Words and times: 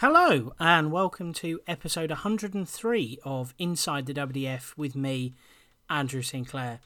Hello, 0.00 0.54
and 0.58 0.90
welcome 0.90 1.34
to 1.34 1.60
episode 1.66 2.08
103 2.08 3.18
of 3.22 3.52
Inside 3.58 4.06
the 4.06 4.14
WDF 4.14 4.74
with 4.74 4.96
me, 4.96 5.34
Andrew 5.90 6.22
Sinclair. 6.22 6.80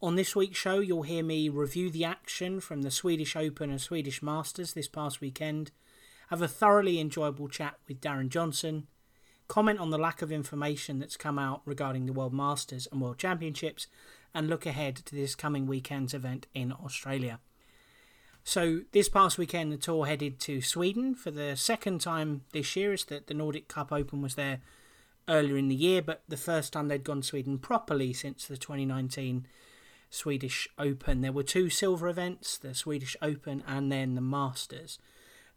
On 0.00 0.14
this 0.14 0.36
week's 0.36 0.56
show, 0.56 0.78
you'll 0.78 1.02
hear 1.02 1.24
me 1.24 1.48
review 1.48 1.90
the 1.90 2.04
action 2.04 2.60
from 2.60 2.82
the 2.82 2.90
Swedish 2.92 3.34
Open 3.34 3.68
and 3.68 3.80
Swedish 3.80 4.22
Masters 4.22 4.74
this 4.74 4.86
past 4.86 5.20
weekend, 5.20 5.72
have 6.28 6.40
a 6.40 6.46
thoroughly 6.46 7.00
enjoyable 7.00 7.48
chat 7.48 7.80
with 7.88 8.00
Darren 8.00 8.28
Johnson, 8.28 8.86
comment 9.48 9.80
on 9.80 9.90
the 9.90 9.98
lack 9.98 10.22
of 10.22 10.30
information 10.30 11.00
that's 11.00 11.16
come 11.16 11.40
out 11.40 11.62
regarding 11.64 12.06
the 12.06 12.12
World 12.12 12.32
Masters 12.32 12.86
and 12.92 13.00
World 13.00 13.18
Championships, 13.18 13.88
and 14.32 14.48
look 14.48 14.66
ahead 14.66 14.94
to 14.94 15.16
this 15.16 15.34
coming 15.34 15.66
weekend's 15.66 16.14
event 16.14 16.46
in 16.54 16.70
Australia. 16.70 17.40
So 18.48 18.82
this 18.92 19.08
past 19.08 19.38
weekend, 19.38 19.72
the 19.72 19.76
tour 19.76 20.06
headed 20.06 20.38
to 20.42 20.62
Sweden 20.62 21.16
for 21.16 21.32
the 21.32 21.56
second 21.56 22.00
time 22.00 22.42
this 22.52 22.76
year. 22.76 22.92
As 22.92 23.04
that 23.06 23.26
the 23.26 23.34
Nordic 23.34 23.66
Cup 23.66 23.90
Open 23.90 24.22
was 24.22 24.36
there 24.36 24.60
earlier 25.26 25.56
in 25.56 25.66
the 25.66 25.74
year, 25.74 26.00
but 26.00 26.22
the 26.28 26.36
first 26.36 26.72
time 26.72 26.86
they'd 26.86 27.02
gone 27.02 27.22
to 27.22 27.26
Sweden 27.26 27.58
properly 27.58 28.12
since 28.12 28.46
the 28.46 28.56
2019 28.56 29.48
Swedish 30.10 30.68
Open. 30.78 31.22
There 31.22 31.32
were 31.32 31.42
two 31.42 31.68
silver 31.68 32.06
events, 32.06 32.56
the 32.56 32.72
Swedish 32.72 33.16
Open 33.20 33.64
and 33.66 33.90
then 33.90 34.14
the 34.14 34.20
Masters. 34.20 35.00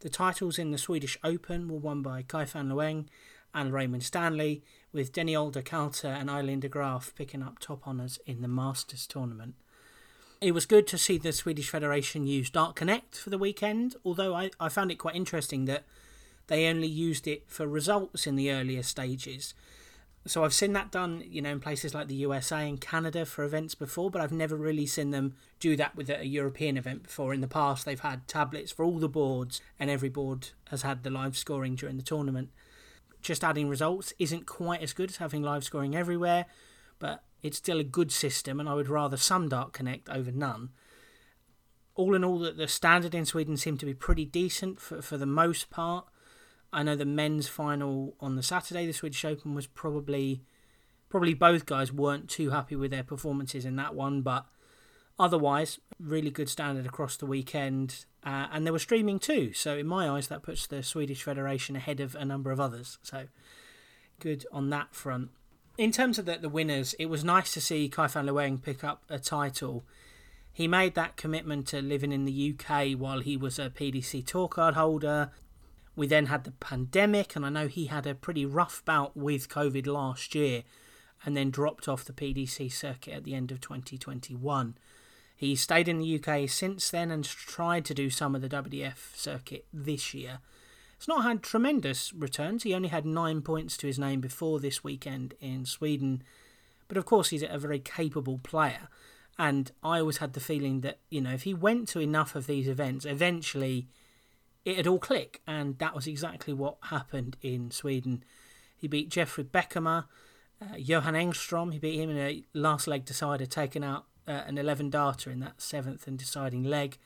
The 0.00 0.08
titles 0.08 0.58
in 0.58 0.72
the 0.72 0.76
Swedish 0.76 1.16
Open 1.22 1.68
were 1.68 1.78
won 1.78 2.02
by 2.02 2.22
Kai 2.22 2.44
Fan 2.44 2.70
Leung 2.70 3.06
and 3.54 3.70
Lorraine 3.70 3.92
Winstanley, 3.92 4.64
with 4.92 5.12
Dennie 5.12 5.36
Olde 5.36 5.64
Kalter 5.64 6.08
and 6.08 6.28
Aileen 6.28 6.58
de 6.58 6.68
Graaf 6.68 7.14
picking 7.14 7.44
up 7.44 7.60
top 7.60 7.86
honours 7.86 8.18
in 8.26 8.42
the 8.42 8.48
Masters 8.48 9.06
tournament. 9.06 9.54
It 10.40 10.54
was 10.54 10.64
good 10.64 10.86
to 10.86 10.96
see 10.96 11.18
the 11.18 11.32
Swedish 11.32 11.68
Federation 11.68 12.26
use 12.26 12.50
DartConnect 12.50 13.16
for 13.16 13.28
the 13.28 13.36
weekend, 13.36 13.96
although 14.06 14.34
I, 14.34 14.50
I 14.58 14.70
found 14.70 14.90
it 14.90 14.94
quite 14.94 15.14
interesting 15.14 15.66
that 15.66 15.84
they 16.46 16.66
only 16.66 16.86
used 16.86 17.28
it 17.28 17.44
for 17.46 17.66
results 17.66 18.26
in 18.26 18.36
the 18.36 18.50
earlier 18.50 18.82
stages. 18.82 19.52
So 20.26 20.42
I've 20.42 20.54
seen 20.54 20.72
that 20.72 20.90
done, 20.90 21.22
you 21.26 21.42
know, 21.42 21.50
in 21.50 21.60
places 21.60 21.94
like 21.94 22.08
the 22.08 22.14
USA 22.14 22.66
and 22.66 22.80
Canada 22.80 23.26
for 23.26 23.44
events 23.44 23.74
before, 23.74 24.10
but 24.10 24.22
I've 24.22 24.32
never 24.32 24.56
really 24.56 24.86
seen 24.86 25.10
them 25.10 25.34
do 25.58 25.76
that 25.76 25.94
with 25.94 26.08
a 26.08 26.26
European 26.26 26.78
event 26.78 27.02
before. 27.02 27.34
In 27.34 27.42
the 27.42 27.46
past, 27.46 27.84
they've 27.84 28.00
had 28.00 28.26
tablets 28.26 28.72
for 28.72 28.82
all 28.82 28.98
the 28.98 29.10
boards, 29.10 29.60
and 29.78 29.90
every 29.90 30.08
board 30.08 30.48
has 30.70 30.80
had 30.80 31.02
the 31.02 31.10
live 31.10 31.36
scoring 31.36 31.74
during 31.74 31.98
the 31.98 32.02
tournament. 32.02 32.48
Just 33.20 33.44
adding 33.44 33.68
results 33.68 34.14
isn't 34.18 34.46
quite 34.46 34.80
as 34.80 34.94
good 34.94 35.10
as 35.10 35.16
having 35.18 35.42
live 35.42 35.64
scoring 35.64 35.94
everywhere, 35.94 36.46
but 36.98 37.24
it's 37.42 37.58
still 37.58 37.80
a 37.80 37.84
good 37.84 38.12
system, 38.12 38.60
and 38.60 38.68
I 38.68 38.74
would 38.74 38.88
rather 38.88 39.16
some 39.16 39.48
DartConnect 39.48 40.08
over 40.08 40.30
none. 40.30 40.70
All 41.94 42.14
in 42.14 42.24
all, 42.24 42.38
the, 42.38 42.52
the 42.52 42.68
standard 42.68 43.14
in 43.14 43.26
Sweden 43.26 43.56
seemed 43.56 43.80
to 43.80 43.86
be 43.86 43.94
pretty 43.94 44.24
decent 44.24 44.80
for, 44.80 45.02
for 45.02 45.16
the 45.16 45.26
most 45.26 45.70
part. 45.70 46.06
I 46.72 46.82
know 46.82 46.96
the 46.96 47.04
men's 47.04 47.48
final 47.48 48.14
on 48.20 48.36
the 48.36 48.42
Saturday, 48.42 48.86
the 48.86 48.92
Swedish 48.92 49.24
Open, 49.24 49.54
was 49.54 49.66
probably 49.66 50.42
probably 51.08 51.34
both 51.34 51.66
guys 51.66 51.92
weren't 51.92 52.30
too 52.30 52.50
happy 52.50 52.76
with 52.76 52.92
their 52.92 53.02
performances 53.02 53.64
in 53.64 53.74
that 53.74 53.96
one, 53.96 54.22
but 54.22 54.46
otherwise, 55.18 55.80
really 55.98 56.30
good 56.30 56.48
standard 56.48 56.86
across 56.86 57.16
the 57.16 57.26
weekend. 57.26 58.06
Uh, 58.24 58.46
and 58.52 58.64
they 58.64 58.70
were 58.70 58.78
streaming 58.78 59.18
too, 59.18 59.52
so 59.52 59.76
in 59.76 59.86
my 59.86 60.08
eyes, 60.08 60.28
that 60.28 60.42
puts 60.42 60.68
the 60.68 60.84
Swedish 60.84 61.24
Federation 61.24 61.74
ahead 61.74 61.98
of 61.98 62.14
a 62.14 62.24
number 62.24 62.52
of 62.52 62.60
others. 62.60 62.98
So 63.02 63.26
good 64.20 64.46
on 64.52 64.70
that 64.70 64.94
front 64.94 65.30
in 65.80 65.92
terms 65.92 66.18
of 66.18 66.26
the, 66.26 66.36
the 66.36 66.50
winners, 66.50 66.92
it 66.98 67.06
was 67.06 67.24
nice 67.24 67.54
to 67.54 67.60
see 67.60 67.88
Kai 67.88 68.06
Fan 68.06 68.26
Leung 68.26 68.62
pick 68.62 68.84
up 68.84 69.02
a 69.08 69.18
title. 69.18 69.82
He 70.52 70.68
made 70.68 70.94
that 70.94 71.16
commitment 71.16 71.66
to 71.68 71.80
living 71.80 72.12
in 72.12 72.26
the 72.26 72.54
UK 72.54 72.98
while 72.98 73.20
he 73.20 73.34
was 73.34 73.58
a 73.58 73.70
PDC 73.70 74.26
tour 74.26 74.46
card 74.46 74.74
holder. 74.74 75.30
We 75.96 76.06
then 76.06 76.26
had 76.26 76.44
the 76.44 76.50
pandemic, 76.50 77.34
and 77.34 77.46
I 77.46 77.48
know 77.48 77.66
he 77.66 77.86
had 77.86 78.06
a 78.06 78.14
pretty 78.14 78.44
rough 78.44 78.84
bout 78.84 79.16
with 79.16 79.48
COVID 79.48 79.86
last 79.86 80.34
year 80.34 80.64
and 81.24 81.34
then 81.34 81.50
dropped 81.50 81.88
off 81.88 82.04
the 82.04 82.12
PDC 82.12 82.70
circuit 82.70 83.14
at 83.14 83.24
the 83.24 83.34
end 83.34 83.50
of 83.50 83.62
2021. 83.62 84.76
He 85.34 85.56
stayed 85.56 85.88
in 85.88 85.98
the 85.98 86.22
UK 86.22 86.46
since 86.46 86.90
then 86.90 87.10
and 87.10 87.24
tried 87.24 87.86
to 87.86 87.94
do 87.94 88.10
some 88.10 88.34
of 88.34 88.42
the 88.42 88.50
WDF 88.50 89.16
circuit 89.16 89.64
this 89.72 90.12
year. 90.12 90.40
He's 91.00 91.08
not 91.08 91.24
had 91.24 91.42
tremendous 91.42 92.12
returns. 92.12 92.62
He 92.62 92.74
only 92.74 92.90
had 92.90 93.06
nine 93.06 93.40
points 93.40 93.78
to 93.78 93.86
his 93.86 93.98
name 93.98 94.20
before 94.20 94.60
this 94.60 94.84
weekend 94.84 95.32
in 95.40 95.64
Sweden. 95.64 96.22
But 96.88 96.98
of 96.98 97.06
course, 97.06 97.30
he's 97.30 97.42
a 97.42 97.56
very 97.56 97.78
capable 97.78 98.36
player. 98.36 98.90
And 99.38 99.72
I 99.82 100.00
always 100.00 100.18
had 100.18 100.34
the 100.34 100.40
feeling 100.40 100.82
that, 100.82 100.98
you 101.08 101.22
know, 101.22 101.30
if 101.30 101.44
he 101.44 101.54
went 101.54 101.88
to 101.88 102.00
enough 102.00 102.34
of 102.34 102.46
these 102.46 102.68
events, 102.68 103.06
eventually 103.06 103.88
it'd 104.66 104.86
all 104.86 104.98
click. 104.98 105.40
And 105.46 105.78
that 105.78 105.94
was 105.94 106.06
exactly 106.06 106.52
what 106.52 106.76
happened 106.82 107.38
in 107.40 107.70
Sweden. 107.70 108.22
He 108.76 108.86
beat 108.86 109.08
Jeffrey 109.08 109.44
Beckham, 109.44 109.86
uh, 109.86 110.04
Johan 110.76 111.14
Engstrom. 111.14 111.72
He 111.72 111.78
beat 111.78 111.98
him 111.98 112.10
in 112.10 112.18
a 112.18 112.44
last 112.52 112.86
leg 112.86 113.06
decider, 113.06 113.46
taking 113.46 113.82
out 113.84 114.04
uh, 114.28 114.42
an 114.46 114.58
11 114.58 114.90
darter 114.90 115.30
in 115.30 115.40
that 115.40 115.62
seventh 115.62 116.06
and 116.06 116.18
deciding 116.18 116.62
leg 116.62 116.98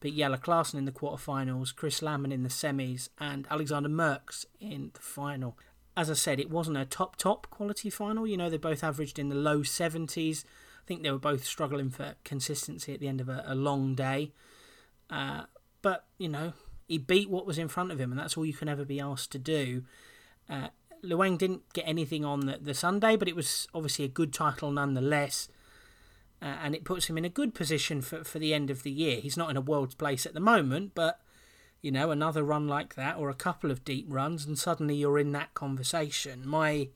beat 0.00 0.14
Jelle 0.14 0.36
Klaasen 0.36 0.74
in 0.74 0.84
the 0.84 0.92
quarterfinals, 0.92 1.74
Chris 1.74 2.02
Landman 2.02 2.32
in 2.32 2.42
the 2.42 2.48
semis, 2.48 3.08
and 3.18 3.46
Alexander 3.50 3.88
Merkx 3.88 4.46
in 4.60 4.90
the 4.94 5.00
final. 5.00 5.56
As 5.96 6.10
I 6.10 6.14
said, 6.14 6.38
it 6.38 6.50
wasn't 6.50 6.76
a 6.76 6.84
top, 6.84 7.16
top 7.16 7.50
quality 7.50 7.90
final. 7.90 8.26
You 8.26 8.36
know, 8.36 8.48
they 8.48 8.56
both 8.56 8.84
averaged 8.84 9.18
in 9.18 9.28
the 9.28 9.34
low 9.34 9.60
70s. 9.60 10.44
I 10.44 10.86
think 10.86 11.02
they 11.02 11.10
were 11.10 11.18
both 11.18 11.44
struggling 11.44 11.90
for 11.90 12.14
consistency 12.24 12.94
at 12.94 13.00
the 13.00 13.08
end 13.08 13.20
of 13.20 13.28
a, 13.28 13.42
a 13.46 13.54
long 13.54 13.94
day. 13.94 14.32
Uh, 15.10 15.42
but, 15.82 16.06
you 16.16 16.28
know, 16.28 16.52
he 16.86 16.98
beat 16.98 17.28
what 17.28 17.46
was 17.46 17.58
in 17.58 17.68
front 17.68 17.90
of 17.90 18.00
him, 18.00 18.12
and 18.12 18.20
that's 18.20 18.36
all 18.36 18.46
you 18.46 18.54
can 18.54 18.68
ever 18.68 18.84
be 18.84 19.00
asked 19.00 19.32
to 19.32 19.38
do. 19.38 19.82
Uh, 20.48 20.68
Leung 21.02 21.36
didn't 21.36 21.72
get 21.72 21.86
anything 21.86 22.24
on 22.24 22.46
the, 22.46 22.58
the 22.60 22.74
Sunday, 22.74 23.16
but 23.16 23.28
it 23.28 23.36
was 23.36 23.66
obviously 23.74 24.04
a 24.04 24.08
good 24.08 24.32
title 24.32 24.70
nonetheless 24.70 25.48
uh, 26.40 26.56
and 26.62 26.74
it 26.74 26.84
puts 26.84 27.06
him 27.06 27.18
in 27.18 27.24
a 27.24 27.30
good 27.30 27.54
position 27.54 28.00
for, 28.00 28.24
for 28.24 28.38
the 28.38 28.54
end 28.54 28.70
of 28.70 28.82
the 28.82 28.90
year. 28.90 29.20
He's 29.20 29.36
not 29.36 29.50
in 29.50 29.56
a 29.56 29.62
world's 29.62 29.94
place 29.94 30.26
at 30.26 30.34
the 30.34 30.40
moment, 30.40 30.92
but 30.94 31.20
you 31.80 31.90
know, 31.90 32.10
another 32.10 32.42
run 32.42 32.66
like 32.66 32.94
that 32.96 33.16
or 33.16 33.30
a 33.30 33.34
couple 33.34 33.70
of 33.70 33.84
deep 33.84 34.06
runs, 34.08 34.44
and 34.44 34.58
suddenly 34.58 34.96
you're 34.96 35.18
in 35.18 35.32
that 35.32 35.54
conversation. 35.54 36.46
My 36.46 36.88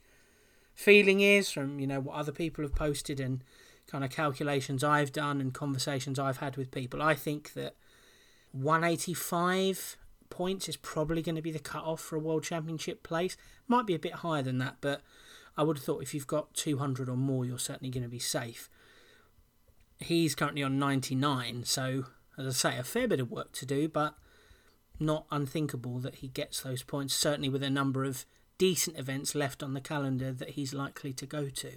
feeling 0.75 1.21
is 1.21 1.51
from 1.51 1.79
you 1.79 1.87
know 1.87 2.01
what 2.01 2.17
other 2.17 2.33
people 2.33 2.65
have 2.65 2.75
posted 2.75 3.21
and 3.21 3.45
kind 3.87 4.05
of 4.05 4.11
calculations 4.11 4.83
I've 4.83 5.13
done 5.13 5.41
and 5.41 5.53
conversations 5.53 6.19
I've 6.19 6.39
had 6.39 6.57
with 6.57 6.71
people, 6.71 7.03
I 7.03 7.15
think 7.15 7.53
that 7.55 7.77
185 8.53 9.97
points 10.31 10.69
is 10.69 10.77
probably 10.77 11.23
going 11.23 11.37
to 11.37 11.43
be 11.43 11.51
the 11.51 11.59
cut-off 11.59 12.01
for 12.01 12.17
a 12.17 12.21
world 12.21 12.43
championship 12.45 13.03
place. 13.03 13.37
Might 13.69 13.87
be 13.87 13.95
a 13.95 13.99
bit 13.99 14.15
higher 14.15 14.43
than 14.43 14.59
that, 14.59 14.77
but 14.81 15.03
I 15.57 15.63
would 15.63 15.77
have 15.77 15.85
thought 15.85 16.03
if 16.03 16.15
you've 16.15 16.27
got 16.27 16.55
200 16.55 17.09
or 17.09 17.17
more, 17.17 17.45
you're 17.45 17.59
certainly 17.59 17.91
going 17.91 18.03
to 18.03 18.09
be 18.09 18.19
safe. 18.19 18.71
He's 20.03 20.35
currently 20.35 20.63
on 20.63 20.79
99, 20.79 21.65
so 21.65 22.05
as 22.39 22.47
I 22.47 22.71
say, 22.71 22.79
a 22.79 22.85
fair 22.85 23.09
bit 23.09 23.21
of 23.21 23.31
work 23.31 23.53
to 23.53 23.67
do, 23.67 23.89
but 23.89 24.15
not 24.99 25.27
unthinkable 25.31 25.99
that 26.01 26.17
he 26.17 26.29
gets 26.29 26.61
those 26.61 26.83
points, 26.83 27.15
certainly 27.15 27.49
with 27.49 27.63
a 27.63 27.71
number 27.71 28.05
of 28.05 28.25
decent 28.59 28.99
events 28.99 29.35
left 29.35 29.63
on 29.63 29.75
the 29.75 29.81
calendar 29.81 30.33
that 30.33 30.51
he's 30.51 30.73
likely 30.73 31.13
to 31.13 31.27
go 31.27 31.49
to. 31.49 31.73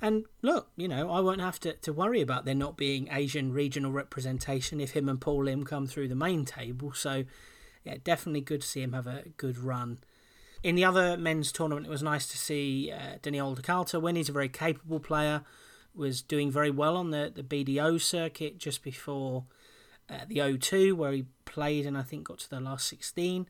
And 0.00 0.26
look, 0.42 0.68
you 0.76 0.86
know, 0.86 1.10
I 1.10 1.20
won't 1.20 1.40
have 1.40 1.58
to, 1.60 1.72
to 1.72 1.92
worry 1.92 2.20
about 2.20 2.44
there 2.44 2.54
not 2.54 2.76
being 2.76 3.08
Asian 3.10 3.52
regional 3.52 3.90
representation 3.90 4.80
if 4.80 4.92
him 4.92 5.08
and 5.08 5.20
Paul 5.20 5.44
Lim 5.44 5.64
come 5.64 5.86
through 5.86 6.08
the 6.08 6.14
main 6.14 6.44
table. 6.44 6.92
So, 6.92 7.24
yeah, 7.84 7.96
definitely 8.04 8.42
good 8.42 8.60
to 8.60 8.66
see 8.66 8.82
him 8.82 8.92
have 8.92 9.08
a 9.08 9.24
good 9.36 9.58
run. 9.58 9.98
In 10.62 10.76
the 10.76 10.84
other 10.84 11.16
men's 11.16 11.50
tournament, 11.50 11.86
it 11.86 11.90
was 11.90 12.02
nice 12.02 12.28
to 12.28 12.38
see 12.38 12.92
uh, 12.92 13.18
Daniel 13.22 13.54
de 13.54 14.00
win. 14.00 14.16
He's 14.16 14.28
a 14.28 14.32
very 14.32 14.48
capable 14.48 15.00
player 15.00 15.42
was 15.98 16.22
doing 16.22 16.50
very 16.50 16.70
well 16.70 16.96
on 16.96 17.10
the, 17.10 17.32
the 17.34 17.42
BDO 17.42 18.00
circuit 18.00 18.58
just 18.58 18.82
before 18.82 19.44
uh, 20.08 20.20
the 20.26 20.36
O2, 20.36 20.94
where 20.94 21.12
he 21.12 21.26
played 21.44 21.84
and 21.84 21.98
I 21.98 22.02
think 22.02 22.24
got 22.24 22.38
to 22.38 22.50
the 22.50 22.60
last 22.60 22.88
16. 22.88 23.48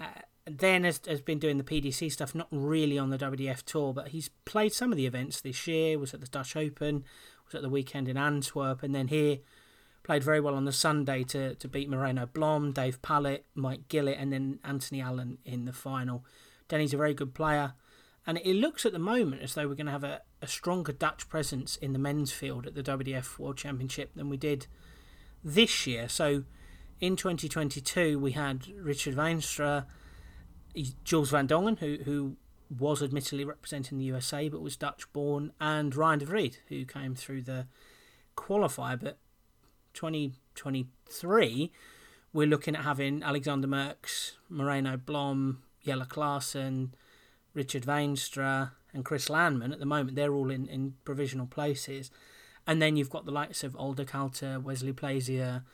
Uh, 0.00 0.04
then 0.46 0.84
has, 0.84 1.00
has 1.06 1.20
been 1.20 1.38
doing 1.38 1.58
the 1.58 1.64
PDC 1.64 2.10
stuff, 2.10 2.34
not 2.34 2.48
really 2.50 2.98
on 2.98 3.10
the 3.10 3.18
WDF 3.18 3.62
tour, 3.64 3.92
but 3.92 4.08
he's 4.08 4.28
played 4.44 4.72
some 4.72 4.90
of 4.90 4.96
the 4.96 5.06
events 5.06 5.40
this 5.40 5.66
year. 5.66 5.98
Was 5.98 6.14
at 6.14 6.20
the 6.20 6.26
Dutch 6.26 6.56
Open, 6.56 7.04
was 7.44 7.54
at 7.54 7.62
the 7.62 7.68
weekend 7.68 8.08
in 8.08 8.16
Antwerp, 8.16 8.82
and 8.82 8.94
then 8.94 9.08
here 9.08 9.38
played 10.02 10.24
very 10.24 10.40
well 10.40 10.54
on 10.54 10.64
the 10.64 10.72
Sunday 10.72 11.22
to, 11.24 11.54
to 11.54 11.68
beat 11.68 11.88
Moreno 11.88 12.26
Blom, 12.26 12.72
Dave 12.72 13.00
Pallett, 13.02 13.44
Mike 13.54 13.88
Gillett, 13.88 14.20
and 14.20 14.32
then 14.32 14.58
Anthony 14.64 15.00
Allen 15.00 15.38
in 15.44 15.64
the 15.64 15.72
final. 15.72 16.24
Denny's 16.68 16.94
a 16.94 16.96
very 16.96 17.14
good 17.14 17.34
player. 17.34 17.74
And 18.26 18.38
it 18.38 18.54
looks 18.54 18.86
at 18.86 18.92
the 18.92 18.98
moment 18.98 19.42
as 19.42 19.54
though 19.54 19.66
we're 19.66 19.74
going 19.74 19.86
to 19.86 19.92
have 19.92 20.04
a, 20.04 20.22
a 20.40 20.46
stronger 20.46 20.92
Dutch 20.92 21.28
presence 21.28 21.76
in 21.76 21.92
the 21.92 21.98
men's 21.98 22.32
field 22.32 22.66
at 22.66 22.74
the 22.74 22.82
WDF 22.82 23.38
World 23.38 23.56
Championship 23.56 24.14
than 24.14 24.28
we 24.28 24.36
did 24.36 24.66
this 25.42 25.86
year. 25.86 26.08
So 26.08 26.44
in 27.00 27.16
2022, 27.16 28.18
we 28.18 28.32
had 28.32 28.68
Richard 28.80 29.16
Veenstra, 29.16 29.86
Jules 31.04 31.30
van 31.30 31.48
Dongen, 31.48 31.78
who, 31.80 31.98
who 32.04 32.36
was 32.78 33.02
admittedly 33.02 33.44
representing 33.44 33.98
the 33.98 34.04
USA 34.04 34.48
but 34.48 34.62
was 34.62 34.76
Dutch 34.76 35.12
born, 35.12 35.52
and 35.60 35.94
Ryan 35.94 36.20
de 36.20 36.26
Vries, 36.26 36.58
who 36.68 36.84
came 36.84 37.14
through 37.16 37.42
the 37.42 37.66
qualifier. 38.36 38.98
But 39.00 39.18
2023, 39.94 41.72
we're 42.32 42.46
looking 42.46 42.76
at 42.76 42.84
having 42.84 43.22
Alexander 43.22 43.66
Merkx, 43.66 44.32
Moreno 44.48 44.96
Blom, 44.96 45.64
Jelle 45.84 46.06
Klaasen, 46.06 46.90
Richard 47.54 47.84
Veenstra, 47.84 48.72
and 48.94 49.04
Chris 49.04 49.30
Landman. 49.30 49.72
At 49.72 49.78
the 49.78 49.86
moment, 49.86 50.16
they're 50.16 50.34
all 50.34 50.50
in, 50.50 50.66
in 50.66 50.94
provisional 51.04 51.46
places. 51.46 52.10
And 52.66 52.80
then 52.80 52.96
you've 52.96 53.10
got 53.10 53.24
the 53.24 53.32
likes 53.32 53.64
of 53.64 53.74
Oldekalter, 53.74 54.62
Wesley 54.62 54.92
Plaisier, 54.92 55.64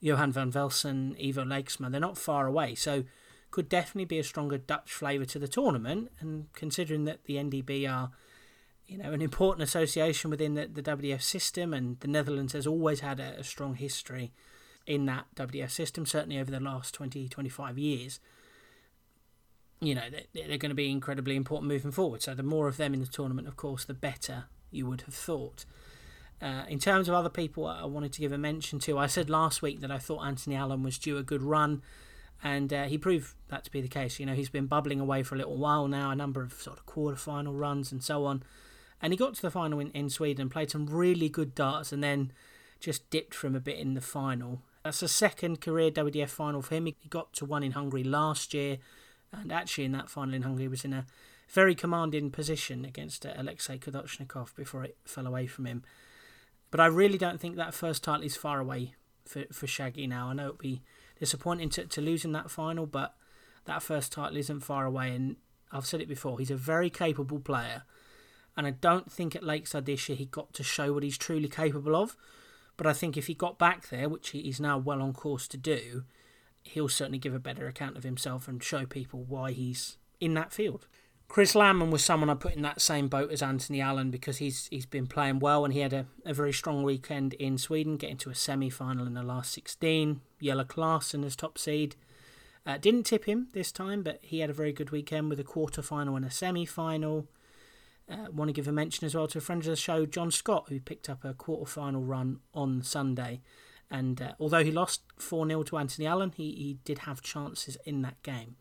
Johan 0.00 0.32
van 0.32 0.52
Velsen, 0.52 1.16
Ivo 1.22 1.44
Laagsma. 1.44 1.90
They're 1.90 2.00
not 2.00 2.16
far 2.16 2.46
away. 2.46 2.74
So 2.74 3.04
could 3.50 3.68
definitely 3.68 4.04
be 4.04 4.18
a 4.18 4.24
stronger 4.24 4.58
Dutch 4.58 4.92
flavour 4.92 5.24
to 5.26 5.38
the 5.38 5.48
tournament. 5.48 6.10
And 6.20 6.52
considering 6.52 7.04
that 7.04 7.24
the 7.24 7.34
NDB 7.34 7.90
are, 7.90 8.10
you 8.86 8.98
know, 8.98 9.12
an 9.12 9.22
important 9.22 9.62
association 9.62 10.30
within 10.30 10.54
the, 10.54 10.66
the 10.66 10.82
WDF 10.82 11.22
system, 11.22 11.74
and 11.74 11.98
the 12.00 12.08
Netherlands 12.08 12.52
has 12.52 12.66
always 12.66 13.00
had 13.00 13.20
a, 13.20 13.40
a 13.40 13.44
strong 13.44 13.74
history 13.74 14.32
in 14.86 15.04
that 15.06 15.26
WDF 15.34 15.70
system, 15.70 16.06
certainly 16.06 16.38
over 16.38 16.50
the 16.50 16.60
last 16.60 16.94
20, 16.94 17.28
25 17.28 17.78
years. 17.78 18.20
You 19.80 19.94
know, 19.94 20.10
they're, 20.10 20.46
they're 20.46 20.58
going 20.58 20.70
to 20.70 20.74
be 20.74 20.90
incredibly 20.90 21.36
important 21.36 21.68
moving 21.68 21.92
forward. 21.92 22.22
So 22.22 22.34
the 22.34 22.42
more 22.42 22.68
of 22.68 22.76
them 22.76 22.94
in 22.94 23.00
the 23.00 23.06
tournament, 23.06 23.46
of 23.46 23.56
course, 23.56 23.84
the 23.84 23.94
better 23.94 24.44
you 24.70 24.86
would 24.86 25.02
have 25.02 25.14
thought. 25.14 25.64
Uh, 26.40 26.62
in 26.68 26.78
terms 26.78 27.08
of 27.08 27.14
other 27.14 27.28
people 27.28 27.66
I 27.66 27.84
wanted 27.84 28.12
to 28.12 28.20
give 28.20 28.32
a 28.32 28.38
mention 28.38 28.78
to, 28.80 28.98
I 28.98 29.06
said 29.06 29.28
last 29.28 29.62
week 29.62 29.80
that 29.80 29.90
I 29.90 29.98
thought 29.98 30.24
Anthony 30.24 30.54
Allen 30.56 30.82
was 30.82 30.98
due 30.98 31.16
a 31.16 31.22
good 31.22 31.42
run 31.42 31.82
and 32.42 32.72
uh, 32.72 32.84
he 32.84 32.96
proved 32.98 33.34
that 33.48 33.64
to 33.64 33.70
be 33.70 33.80
the 33.80 33.88
case. 33.88 34.20
You 34.20 34.26
know, 34.26 34.34
he's 34.34 34.48
been 34.48 34.66
bubbling 34.66 35.00
away 35.00 35.22
for 35.22 35.34
a 35.34 35.38
little 35.38 35.56
while 35.56 35.88
now, 35.88 36.10
a 36.10 36.16
number 36.16 36.42
of 36.42 36.52
sort 36.52 36.78
of 36.78 36.86
quarter-final 36.86 37.54
runs 37.54 37.90
and 37.90 38.02
so 38.02 38.24
on, 38.24 38.42
and 39.02 39.12
he 39.12 39.16
got 39.16 39.34
to 39.34 39.42
the 39.42 39.50
final 39.50 39.78
in, 39.80 39.90
in 39.90 40.10
Sweden, 40.10 40.48
played 40.48 40.70
some 40.70 40.86
really 40.86 41.28
good 41.28 41.54
darts, 41.54 41.92
and 41.92 42.02
then 42.02 42.32
just 42.80 43.08
dipped 43.10 43.34
from 43.34 43.54
a 43.54 43.60
bit 43.60 43.78
in 43.78 43.94
the 43.94 44.00
final. 44.00 44.62
That's 44.84 45.02
a 45.02 45.08
second 45.08 45.60
career 45.60 45.90
WDF 45.90 46.28
final 46.30 46.62
for 46.62 46.76
him. 46.76 46.86
He 46.86 46.96
got 47.10 47.32
to 47.34 47.44
one 47.44 47.62
in 47.62 47.72
Hungary 47.72 48.04
last 48.04 48.54
year, 48.54 48.78
and 49.32 49.52
actually 49.52 49.84
in 49.84 49.92
that 49.92 50.10
final 50.10 50.34
in 50.34 50.42
Hungary 50.42 50.68
was 50.68 50.84
in 50.84 50.92
a 50.92 51.06
very 51.48 51.74
commanding 51.74 52.30
position 52.30 52.84
against 52.84 53.24
uh, 53.24 53.32
Alexey 53.36 53.78
Kadochnikov 53.78 54.54
before 54.54 54.84
it 54.84 54.96
fell 55.04 55.26
away 55.26 55.46
from 55.46 55.66
him. 55.66 55.82
But 56.70 56.80
I 56.80 56.86
really 56.86 57.18
don't 57.18 57.40
think 57.40 57.56
that 57.56 57.74
first 57.74 58.04
title 58.04 58.24
is 58.24 58.36
far 58.36 58.60
away 58.60 58.94
for, 59.24 59.44
for 59.52 59.66
Shaggy 59.66 60.06
now. 60.06 60.28
I 60.28 60.34
know 60.34 60.44
it'll 60.48 60.56
be 60.56 60.82
disappointing 61.18 61.70
to, 61.70 61.86
to 61.86 62.00
lose 62.00 62.24
in 62.24 62.32
that 62.32 62.50
final, 62.50 62.86
but 62.86 63.14
that 63.64 63.82
first 63.82 64.12
title 64.12 64.36
isn't 64.36 64.60
far 64.60 64.84
away. 64.84 65.14
And 65.14 65.36
I've 65.72 65.86
said 65.86 66.00
it 66.00 66.08
before, 66.08 66.38
he's 66.38 66.50
a 66.50 66.56
very 66.56 66.90
capable 66.90 67.40
player. 67.40 67.84
And 68.56 68.66
I 68.66 68.70
don't 68.70 69.10
think 69.10 69.34
at 69.34 69.44
Lakeside 69.44 69.86
this 69.86 70.08
year 70.08 70.16
he 70.16 70.26
got 70.26 70.52
to 70.54 70.62
show 70.62 70.92
what 70.92 71.02
he's 71.02 71.16
truly 71.16 71.48
capable 71.48 71.96
of. 71.96 72.16
But 72.76 72.86
I 72.86 72.92
think 72.92 73.16
if 73.16 73.26
he 73.26 73.34
got 73.34 73.58
back 73.58 73.88
there, 73.88 74.08
which 74.08 74.30
he 74.30 74.40
is 74.40 74.60
now 74.60 74.78
well 74.78 75.00
on 75.00 75.12
course 75.12 75.48
to 75.48 75.56
do, 75.56 76.04
he'll 76.62 76.88
certainly 76.88 77.18
give 77.18 77.34
a 77.34 77.40
better 77.40 77.66
account 77.66 77.96
of 77.96 78.04
himself 78.04 78.48
and 78.48 78.62
show 78.62 78.86
people 78.86 79.24
why 79.24 79.52
he's 79.52 79.96
in 80.20 80.34
that 80.34 80.52
field. 80.52 80.86
Chris 81.28 81.54
Landman 81.54 81.90
was 81.90 82.02
someone 82.02 82.30
I 82.30 82.34
put 82.34 82.54
in 82.56 82.62
that 82.62 82.80
same 82.80 83.08
boat 83.08 83.30
as 83.30 83.42
Anthony 83.42 83.82
Allen 83.82 84.10
because 84.10 84.38
he's 84.38 84.66
he's 84.68 84.86
been 84.86 85.06
playing 85.06 85.40
well 85.40 85.64
and 85.64 85.74
he 85.74 85.80
had 85.80 85.92
a, 85.92 86.06
a 86.24 86.32
very 86.32 86.54
strong 86.54 86.82
weekend 86.82 87.34
in 87.34 87.58
Sweden, 87.58 87.98
getting 87.98 88.16
to 88.18 88.30
a 88.30 88.34
semi 88.34 88.70
final 88.70 89.06
in 89.06 89.12
the 89.12 89.22
last 89.22 89.52
16. 89.52 90.22
Jelle 90.42 90.64
Klaasen 90.64 91.24
as 91.24 91.36
top 91.36 91.58
seed. 91.58 91.96
Uh, 92.64 92.78
didn't 92.78 93.04
tip 93.04 93.26
him 93.26 93.48
this 93.52 93.70
time, 93.70 94.02
but 94.02 94.18
he 94.22 94.40
had 94.40 94.50
a 94.50 94.54
very 94.54 94.72
good 94.72 94.90
weekend 94.90 95.28
with 95.28 95.38
a 95.38 95.44
quarter 95.44 95.82
final 95.82 96.16
and 96.16 96.24
a 96.24 96.30
semi 96.30 96.64
final. 96.64 97.28
Uh, 98.10 98.30
want 98.32 98.48
to 98.48 98.54
give 98.54 98.66
a 98.66 98.72
mention 98.72 99.04
as 99.04 99.14
well 99.14 99.26
to 99.26 99.36
a 99.36 99.40
friend 99.42 99.60
of 99.60 99.66
the 99.66 99.76
show, 99.76 100.06
John 100.06 100.30
Scott, 100.30 100.66
who 100.70 100.80
picked 100.80 101.10
up 101.10 101.24
a 101.24 101.34
quarter 101.34 101.70
final 101.70 102.02
run 102.02 102.40
on 102.54 102.82
Sunday. 102.82 103.42
And 103.90 104.20
uh, 104.20 104.32
although 104.38 104.64
he 104.64 104.70
lost 104.70 105.02
4 105.18 105.46
0 105.46 105.62
to 105.64 105.78
Anthony 105.78 106.06
Allen, 106.06 106.32
he, 106.36 106.52
he 106.52 106.78
did 106.84 107.00
have 107.00 107.22
chances 107.22 107.76
in 107.84 108.02
that 108.02 108.22
game. 108.22 108.56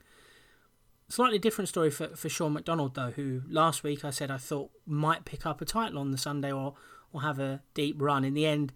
Slightly 1.10 1.40
different 1.40 1.70
story 1.70 1.90
for, 1.90 2.08
for 2.16 2.30
Sean 2.30 2.54
McDonald, 2.54 2.96
though, 2.96 3.12
who 3.12 3.42
last 3.48 3.84
week 3.84 4.04
I 4.04 4.10
said 4.10 4.30
I 4.30 4.38
thought 4.38 4.72
might 4.86 5.26
pick 5.26 5.46
up 5.46 5.62
a 5.62 5.66
title 5.66 6.00
on 6.00 6.12
the 6.12 6.18
Sunday 6.18 6.52
or, 6.52 6.76
or 7.14 7.22
have 7.22 7.40
a 7.40 7.62
deep 7.74 7.96
run. 8.00 8.26
In 8.26 8.34
the 8.34 8.46
end, 8.46 8.74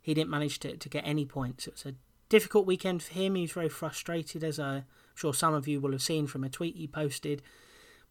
he 0.00 0.14
didn't 0.14 0.30
manage 0.30 0.58
to, 0.60 0.76
to 0.76 0.88
get 0.88 1.06
any 1.06 1.24
points. 1.24 1.66
It 1.66 1.74
was 1.74 1.86
a 1.86 1.94
difficult 2.28 2.66
weekend 2.66 3.02
for 3.02 3.12
him. 3.12 3.34
He 3.34 3.42
was 3.42 3.52
very 3.52 3.68
frustrated, 3.68 4.42
as 4.42 4.58
I'm 4.58 4.84
sure 5.14 5.34
some 5.34 5.54
of 5.54 5.68
you 5.68 5.80
will 5.80 5.92
have 5.92 6.02
seen 6.02 6.26
from 6.26 6.44
a 6.44 6.48
tweet 6.48 6.76
he 6.76 6.86
posted. 6.86 7.42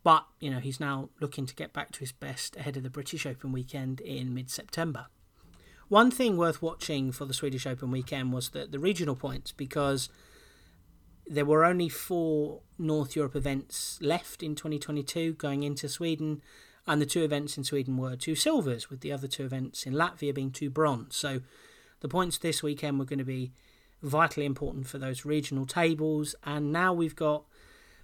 But, 0.03 0.25
you 0.39 0.51
know, 0.51 0.59
he's 0.59 0.79
now 0.79 1.09
looking 1.19 1.45
to 1.45 1.55
get 1.55 1.73
back 1.73 1.91
to 1.93 1.99
his 1.99 2.11
best 2.11 2.55
ahead 2.57 2.77
of 2.77 2.83
the 2.83 2.89
British 2.89 3.25
Open 3.25 3.51
weekend 3.51 4.01
in 4.01 4.33
mid 4.33 4.49
September. 4.51 5.07
One 5.89 6.11
thing 6.11 6.37
worth 6.37 6.61
watching 6.61 7.11
for 7.11 7.25
the 7.25 7.33
Swedish 7.33 7.67
Open 7.67 7.91
weekend 7.91 8.33
was 8.33 8.49
the, 8.49 8.65
the 8.65 8.79
regional 8.79 9.15
points 9.15 9.51
because 9.51 10.09
there 11.27 11.45
were 11.45 11.65
only 11.65 11.89
four 11.89 12.61
North 12.77 13.15
Europe 13.15 13.35
events 13.35 13.99
left 14.01 14.43
in 14.43 14.55
2022 14.55 15.33
going 15.33 15.63
into 15.63 15.87
Sweden, 15.87 16.41
and 16.85 17.01
the 17.01 17.05
two 17.05 17.23
events 17.23 17.57
in 17.57 17.63
Sweden 17.63 17.97
were 17.97 18.15
two 18.15 18.35
silvers, 18.35 18.89
with 18.89 19.01
the 19.01 19.11
other 19.11 19.27
two 19.27 19.45
events 19.45 19.85
in 19.85 19.93
Latvia 19.93 20.33
being 20.33 20.51
two 20.51 20.69
bronze. 20.69 21.15
So 21.15 21.41
the 22.01 22.09
points 22.09 22.37
this 22.37 22.61
weekend 22.61 22.99
were 22.99 23.05
going 23.05 23.19
to 23.19 23.25
be 23.25 23.51
vitally 24.01 24.45
important 24.45 24.87
for 24.87 24.97
those 24.97 25.25
regional 25.25 25.65
tables, 25.65 26.35
and 26.43 26.71
now 26.73 26.93
we've 26.93 27.15
got 27.15 27.45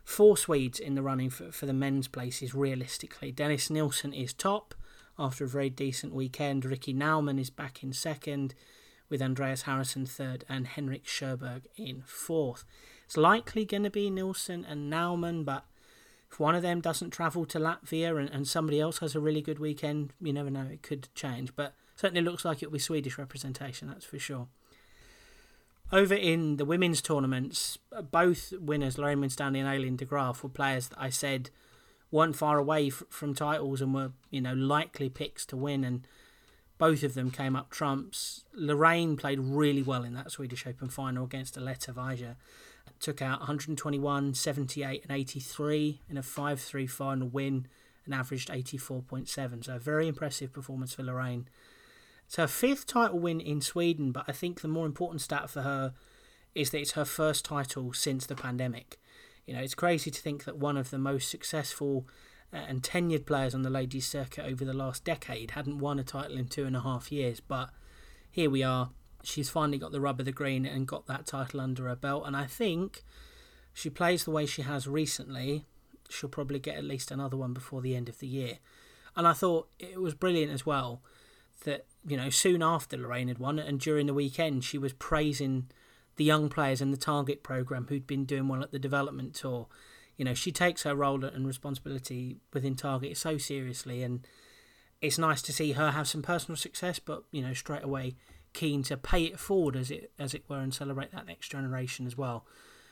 four 0.05 0.37
Swedes 0.37 0.79
in 0.79 0.95
the 0.95 1.01
running 1.01 1.29
for, 1.29 1.51
for 1.51 1.65
the 1.65 1.73
men's 1.73 2.07
places 2.07 2.55
realistically. 2.55 3.31
Dennis 3.31 3.69
Nilsson 3.69 4.13
is 4.13 4.33
top 4.33 4.73
after 5.19 5.43
a 5.43 5.47
very 5.47 5.69
decent 5.69 6.13
weekend. 6.13 6.65
Ricky 6.65 6.93
Nauman 6.93 7.39
is 7.39 7.49
back 7.49 7.83
in 7.83 7.93
second, 7.93 8.55
with 9.09 9.21
Andreas 9.21 9.63
Harrysson 9.63 10.07
third 10.07 10.45
and 10.47 10.67
Henrik 10.67 11.05
Sjöberg 11.05 11.63
in 11.75 12.03
fourth. 12.05 12.63
It's 13.05 13.17
likely 13.17 13.65
going 13.65 13.83
to 13.83 13.89
be 13.89 14.09
Nilsson 14.09 14.65
and 14.65 14.91
Nauman, 14.91 15.43
but 15.43 15.65
if 16.31 16.39
one 16.39 16.55
of 16.55 16.61
them 16.61 16.79
doesn't 16.79 17.09
travel 17.09 17.45
to 17.45 17.59
Latvia 17.59 18.19
and, 18.19 18.29
and 18.29 18.47
somebody 18.47 18.79
else 18.79 18.99
has 18.99 19.15
a 19.15 19.19
really 19.19 19.41
good 19.41 19.59
weekend, 19.59 20.13
you 20.21 20.31
never 20.31 20.51
know, 20.51 20.67
it 20.71 20.83
could 20.83 21.09
change. 21.15 21.55
But 21.55 21.73
certainly 21.95 22.21
looks 22.21 22.45
like 22.45 22.61
it'll 22.61 22.71
be 22.71 22.79
Swedish 22.79 23.17
representation, 23.17 23.87
that's 23.87 24.05
for 24.05 24.19
sure. 24.19 24.47
Over 25.91 26.13
in 26.13 26.57
the 26.57 26.65
women's 26.65 27.01
tournaments, 27.01 27.79
both 28.11 28.53
winners, 28.59 28.99
Lorraine 28.99 29.21
Winstanley 29.21 29.59
and 29.59 29.67
Aileen 29.67 29.95
de 29.95 30.05
Graaf, 30.05 30.43
were 30.43 30.49
players 30.49 30.89
that 30.89 31.01
I 31.01 31.09
said 31.09 31.49
weren't 32.11 32.35
far 32.35 32.57
away 32.57 32.87
f- 32.87 33.03
from 33.09 33.35
titles 33.35 33.81
and 33.81 33.93
were, 33.93 34.11
you 34.29 34.41
know, 34.41 34.53
likely 34.53 35.09
picks 35.09 35.45
to 35.47 35.57
win. 35.57 35.83
And 35.83 36.07
both 36.77 37.03
of 37.03 37.13
them 37.13 37.31
came 37.31 37.55
up 37.55 37.69
trumps. 37.69 38.43
Lorraine 38.53 39.17
played 39.17 39.39
really 39.39 39.83
well 39.83 40.03
in 40.03 40.13
that 40.13 40.31
Swedish 40.31 40.65
Open 40.65 40.89
final 40.89 41.25
against 41.25 41.57
Aletta 41.57 41.93
Wajer 41.93 42.35
took 42.99 43.21
out 43.21 43.39
121, 43.39 44.33
78, 44.33 45.03
and 45.03 45.11
83 45.11 46.01
in 46.09 46.17
a 46.17 46.23
5 46.23 46.59
3 46.59 46.87
final 46.87 47.27
win 47.27 47.67
and 48.05 48.13
averaged 48.13 48.49
84.7. 48.49 49.65
So, 49.65 49.75
a 49.75 49.79
very 49.79 50.07
impressive 50.07 50.51
performance 50.51 50.93
for 50.93 51.03
Lorraine. 51.03 51.47
It's 52.25 52.35
her 52.35 52.47
fifth 52.47 52.85
title 52.85 53.19
win 53.19 53.39
in 53.39 53.61
Sweden, 53.61 54.11
but 54.11 54.25
I 54.27 54.31
think 54.31 54.61
the 54.61 54.67
more 54.67 54.85
important 54.85 55.21
stat 55.21 55.49
for 55.49 55.61
her 55.61 55.93
is 56.53 56.71
that 56.71 56.79
it's 56.79 56.91
her 56.91 57.05
first 57.05 57.45
title 57.45 57.93
since 57.93 58.25
the 58.25 58.35
pandemic. 58.35 58.99
You 59.45 59.55
know, 59.55 59.61
it's 59.61 59.75
crazy 59.75 60.11
to 60.11 60.21
think 60.21 60.45
that 60.45 60.57
one 60.57 60.77
of 60.77 60.91
the 60.91 60.99
most 60.99 61.29
successful 61.29 62.07
uh, 62.53 62.57
and 62.57 62.81
tenured 62.81 63.25
players 63.25 63.55
on 63.55 63.63
the 63.63 63.69
ladies' 63.69 64.07
circuit 64.07 64.45
over 64.45 64.63
the 64.63 64.73
last 64.73 65.03
decade 65.03 65.51
hadn't 65.51 65.79
won 65.79 65.99
a 65.99 66.03
title 66.03 66.37
in 66.37 66.47
two 66.47 66.65
and 66.65 66.75
a 66.75 66.81
half 66.81 67.11
years, 67.11 67.39
but 67.39 67.69
here 68.31 68.49
we 68.49 68.63
are 68.63 68.91
she's 69.23 69.49
finally 69.49 69.77
got 69.77 69.91
the 69.91 70.01
rub 70.01 70.19
of 70.19 70.25
the 70.25 70.31
green 70.31 70.65
and 70.65 70.87
got 70.87 71.07
that 71.07 71.25
title 71.25 71.61
under 71.61 71.87
her 71.87 71.95
belt. 71.95 72.23
And 72.25 72.35
I 72.35 72.45
think 72.45 73.03
she 73.73 73.89
plays 73.89 74.23
the 74.23 74.31
way 74.31 74.45
she 74.45 74.61
has 74.61 74.87
recently, 74.87 75.65
she'll 76.09 76.29
probably 76.29 76.59
get 76.59 76.77
at 76.77 76.83
least 76.83 77.11
another 77.11 77.37
one 77.37 77.53
before 77.53 77.81
the 77.81 77.95
end 77.95 78.09
of 78.09 78.19
the 78.19 78.27
year. 78.27 78.59
And 79.15 79.27
I 79.27 79.33
thought 79.33 79.69
it 79.79 79.99
was 79.99 80.13
brilliant 80.13 80.51
as 80.51 80.65
well 80.65 81.01
that, 81.65 81.85
you 82.07 82.15
know, 82.15 82.29
soon 82.29 82.63
after 82.63 82.97
Lorraine 82.97 83.27
had 83.27 83.39
won 83.39 83.59
and 83.59 83.79
during 83.79 84.07
the 84.07 84.13
weekend, 84.13 84.63
she 84.63 84.77
was 84.77 84.93
praising 84.93 85.69
the 86.19 86.25
young 86.25 86.49
players 86.49 86.81
in 86.81 86.91
the 86.91 86.97
target 86.97 87.43
program 87.43 87.85
who'd 87.87 88.05
been 88.05 88.25
doing 88.25 88.49
well 88.49 88.61
at 88.61 88.73
the 88.73 88.77
development 88.77 89.33
tour. 89.33 89.67
You 90.17 90.25
know, 90.25 90.33
she 90.33 90.51
takes 90.51 90.83
her 90.83 90.93
role 90.93 91.23
and 91.23 91.47
responsibility 91.47 92.41
within 92.51 92.75
Target 92.75 93.15
so 93.15 93.37
seriously, 93.37 94.03
and 94.03 94.27
it's 95.01 95.17
nice 95.17 95.41
to 95.43 95.53
see 95.53 95.71
her 95.71 95.91
have 95.91 96.09
some 96.09 96.21
personal 96.21 96.57
success, 96.57 96.99
but 96.99 97.23
you 97.31 97.41
know, 97.41 97.53
straight 97.53 97.85
away 97.85 98.15
keen 98.51 98.83
to 98.83 98.97
pay 98.97 99.23
it 99.23 99.39
forward 99.39 99.77
as 99.77 99.89
it 99.89 100.11
as 100.19 100.33
it 100.33 100.43
were 100.49 100.59
and 100.59 100.73
celebrate 100.73 101.13
that 101.13 101.25
next 101.25 101.47
generation 101.47 102.05
as 102.05 102.17
well. 102.17 102.45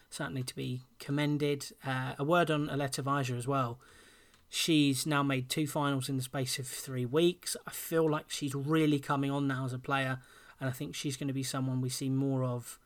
Certainly 0.10 0.44
to 0.44 0.56
be 0.56 0.84
commended. 0.98 1.66
Uh, 1.86 2.14
a 2.18 2.24
word 2.24 2.50
on 2.50 2.70
Aletta 2.70 3.04
Wajer 3.04 3.38
as 3.38 3.46
well. 3.46 3.78
She's 4.48 5.06
now 5.06 5.22
made 5.22 5.50
two 5.50 5.68
finals 5.68 6.08
in 6.08 6.16
the 6.16 6.24
space 6.24 6.60
of 6.60 6.68
three 6.68 7.06
weeks. 7.06 7.58
I 7.68 7.72
feel 7.72 8.10
like 8.10 8.30
she's 8.30 8.56
really 8.56 9.00
coming 9.00 9.32
on 9.32 9.48
now 9.48 9.66
as 9.66 9.74
a 9.74 9.80
player, 9.80 10.20
and 10.62 10.70
I 10.70 10.72
think 10.72 10.96
she's 10.96 11.18
going 11.18 11.28
to 11.28 11.34
be 11.34 11.44
someone 11.44 11.82
we 11.82 11.90
see 11.90 12.08
more 12.08 12.46
of 12.46 12.80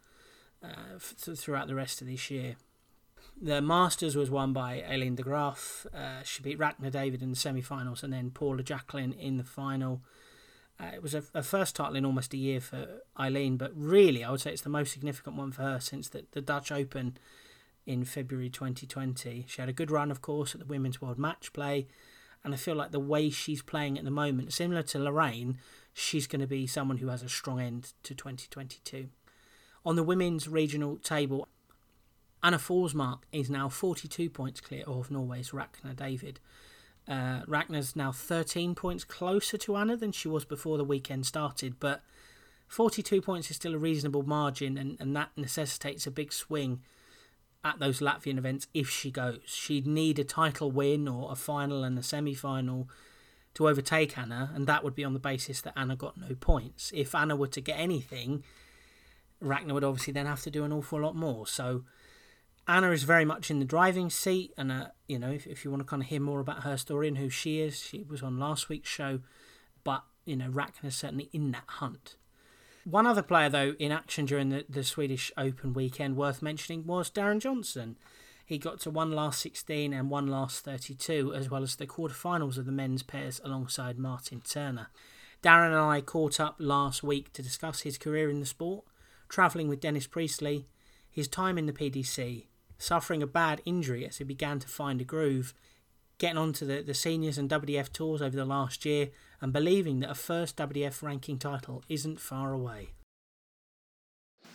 uh, 0.64 1.00
th- 1.22 1.38
throughout 1.38 1.68
the 1.68 1.76
rest 1.76 2.02
of 2.02 2.08
this 2.08 2.30
year. 2.30 2.56
The 3.42 3.62
Masters 3.62 4.16
was 4.16 4.30
won 4.30 4.54
by 4.54 4.84
Aileen 4.84 5.16
de 5.16 5.24
Graaf. 5.24 5.88
Uh, 5.94 6.22
she 6.24 6.44
beat 6.44 6.60
Ragna 6.60 6.92
David 6.92 7.24
in 7.24 7.32
the 7.32 7.36
semi 7.36 7.62
finals 7.62 8.04
and 8.04 8.14
then 8.14 8.30
Paula 8.30 8.62
Jacklin 8.62 9.14
in 9.14 9.38
the 9.38 9.44
final. 9.44 10.02
Uh, 10.80 10.92
it 10.94 11.04
was 11.04 11.14
a, 11.14 11.24
a, 11.34 11.44
first 11.44 11.76
title 11.76 11.96
in 11.96 12.06
almost 12.06 12.34
a 12.34 12.38
year 12.38 12.60
for 12.60 13.02
Aileen, 13.20 13.58
but 13.58 13.72
really, 13.76 14.24
I 14.24 14.32
would 14.32 14.42
say 14.42 14.52
it's 14.52 14.62
the 14.62 14.70
most 14.70 14.92
significant 14.92 15.36
one 15.36 15.52
for 15.52 15.62
her 15.62 15.80
since 15.80 16.10
the, 16.10 16.26
the 16.32 16.42
Dutch 16.42 16.72
Open 16.72 17.18
in 17.86 18.04
February 18.04 18.50
2020. 18.50 19.46
She 19.48 19.62
had 19.62 19.70
a 19.70 19.74
good 19.74 19.92
run, 19.92 20.10
of 20.10 20.22
course, 20.22 20.56
at 20.56 20.60
the 20.60 20.66
Women's 20.66 21.02
World 21.02 21.20
Match 21.20 21.54
Play, 21.54 21.88
and 22.44 22.54
I 22.54 22.58
feel 22.58 22.76
like 22.76 22.92
the 22.92 23.00
way 23.00 23.30
she's 23.30 23.62
playing 23.62 23.98
at 23.98 24.06
the 24.06 24.12
moment, 24.12 24.54
similar 24.54 24.82
to 24.84 25.00
Lorraine, 25.00 25.60
she's 25.94 26.26
going 26.26 26.42
to 26.42 26.48
be 26.48 26.66
someone 26.66 26.98
who 26.98 27.08
has 27.08 27.22
a 27.22 27.30
strong 27.30 27.60
end 27.60 27.94
to 28.04 28.16
2022. 28.16 29.10
On 29.86 29.96
the 29.96 30.04
women's 30.04 30.48
regional 30.48 30.98
table, 30.98 31.48
Anna 32.44 32.58
Forsmark 32.58 33.20
is 33.32 33.50
now 33.50 33.70
42 33.70 34.30
points 34.30 34.62
clear 34.62 34.84
of 34.86 35.10
Norway's 35.10 35.54
Ragna 35.54 35.94
David. 35.96 36.40
Uh, 37.08 37.42
Ragna's 37.48 37.96
now 37.96 38.12
13 38.12 38.76
points 38.76 39.04
closer 39.04 39.58
to 39.58 39.76
Anna 39.76 39.98
than 39.98 40.12
she 40.12 40.28
was 40.28 40.46
before 40.46 40.78
the 40.78 40.84
weekend 40.84 41.26
started, 41.26 41.80
but 41.80 42.04
42 42.68 43.22
points 43.22 43.50
is 43.50 43.58
still 43.58 43.76
a 43.76 43.80
reasonable 43.80 44.24
margin, 44.24 44.78
and, 44.78 44.98
and 45.00 45.16
that 45.16 45.30
necessitates 45.36 46.08
a 46.08 46.12
big 46.12 46.32
swing 46.32 46.82
at 47.64 47.80
those 47.80 48.00
Latvian 48.00 48.38
events 48.38 48.68
if 48.74 48.90
she 48.90 49.12
goes. 49.12 49.42
She'd 49.46 49.88
need 49.88 50.20
a 50.20 50.24
title 50.24 50.72
win 50.72 51.08
or 51.08 51.32
a 51.32 51.36
final 51.36 51.84
and 51.84 51.98
a 51.98 52.04
semi 52.04 52.34
final 52.34 52.88
to 53.56 53.68
overtake 53.68 54.18
Anna, 54.18 54.52
and 54.56 54.68
that 54.68 54.84
would 54.84 54.96
be 54.96 55.04
on 55.04 55.14
the 55.14 55.20
basis 55.20 55.62
that 55.62 55.78
Anna 55.78 55.96
got 55.96 56.18
no 56.18 56.36
points. 56.36 56.92
If 56.96 57.14
Anna 57.14 57.36
were 57.36 57.48
to 57.48 57.62
get 57.62 57.78
anything, 57.78 58.44
Ragna 59.42 59.74
would 59.74 59.84
obviously 59.84 60.14
then 60.14 60.26
have 60.28 60.42
to 60.44 60.52
do 60.52 60.64
an 60.64 60.72
awful 60.72 61.02
lot 61.02 61.16
more. 61.16 61.48
So 61.48 61.84
Anna 62.68 62.92
is 62.92 63.04
very 63.04 63.26
much 63.26 63.50
in 63.50 63.60
the 63.60 63.66
driving 63.66 64.10
seat, 64.10 64.54
and 64.58 64.72
uh, 64.72 64.88
you 65.08 65.20
know, 65.20 65.32
if, 65.32 65.48
if 65.48 65.66
you 65.66 65.72
want 65.72 65.82
to 65.82 65.88
kind 65.88 66.02
of 66.02 66.10
hear 66.10 66.22
more 66.22 66.40
about 66.40 66.64
her 66.64 66.78
story 66.78 67.08
and 67.08 67.18
who 67.18 67.30
she 67.30 67.60
is, 67.60 67.80
she 67.80 68.04
was 68.04 68.22
on 68.22 68.40
last 68.40 68.70
week's 68.70 68.90
show. 68.90 69.20
But 69.84 70.04
you 70.26 70.36
know, 70.36 70.50
Ragna 70.50 70.88
is 70.88 70.96
certainly 70.96 71.30
in 71.34 71.52
that 71.52 71.64
hunt. 71.68 72.16
One 72.84 73.06
other 73.06 73.22
player, 73.22 73.50
though, 73.50 73.76
in 73.78 73.92
action 73.92 74.26
during 74.26 74.50
the, 74.50 74.66
the 74.68 74.84
Swedish 74.84 75.32
Open 75.38 75.74
weekend 75.74 76.16
worth 76.16 76.42
mentioning 76.42 76.86
was 76.86 77.12
Darren 77.12 77.40
Johnson. 77.40 77.98
He 78.44 78.58
got 78.58 78.80
to 78.82 78.90
one 78.90 79.12
last 79.12 79.40
16 79.42 79.94
and 79.94 80.10
one 80.10 80.28
last 80.28 80.66
32, 80.66 81.34
as 81.34 81.50
well 81.50 81.64
as 81.64 81.76
the 81.76 81.88
quarterfinals 81.88 82.58
of 82.58 82.66
the 82.66 82.72
men's 82.72 83.04
pairs 83.04 83.40
alongside 83.44 84.00
Martin 84.00 84.42
Turner. 84.42 84.88
Darren 85.44 85.68
and 85.68 85.76
I 85.76 86.02
caught 86.02 86.40
up 86.40 86.56
last 86.58 87.04
week 87.04 87.32
to 87.34 87.44
discuss 87.44 87.82
his 87.82 87.98
career 87.98 88.30
in 88.30 88.40
the 88.40 88.46
sport, 88.46 88.84
travelling 89.32 89.70
with 89.70 89.80
Dennis 89.80 90.06
Priestley, 90.06 90.68
his 91.10 91.28
time 91.28 91.58
in 91.58 91.66
the 91.66 91.74
PDC, 91.74 92.46
suffering 92.78 93.24
a 93.24 93.28
bad 93.28 93.62
injury 93.66 94.06
as 94.06 94.18
he 94.18 94.24
began 94.24 94.60
to 94.60 94.68
find 94.68 95.00
a 95.00 95.06
groove, 95.06 95.54
getting 96.18 96.38
onto 96.38 96.66
the, 96.66 96.82
the 96.82 96.94
seniors 96.94 97.38
and 97.38 97.50
WDF 97.50 97.92
tours 97.92 98.22
over 98.22 98.36
the 98.36 98.46
last 98.46 98.86
year, 98.86 99.10
and 99.40 99.54
believing 99.54 100.02
that 100.02 100.12
a 100.12 100.16
first 100.16 100.58
WDF 100.58 101.02
ranking 101.02 101.40
title 101.40 101.82
isn't 101.88 102.20
far 102.20 102.52
away. 102.52 102.90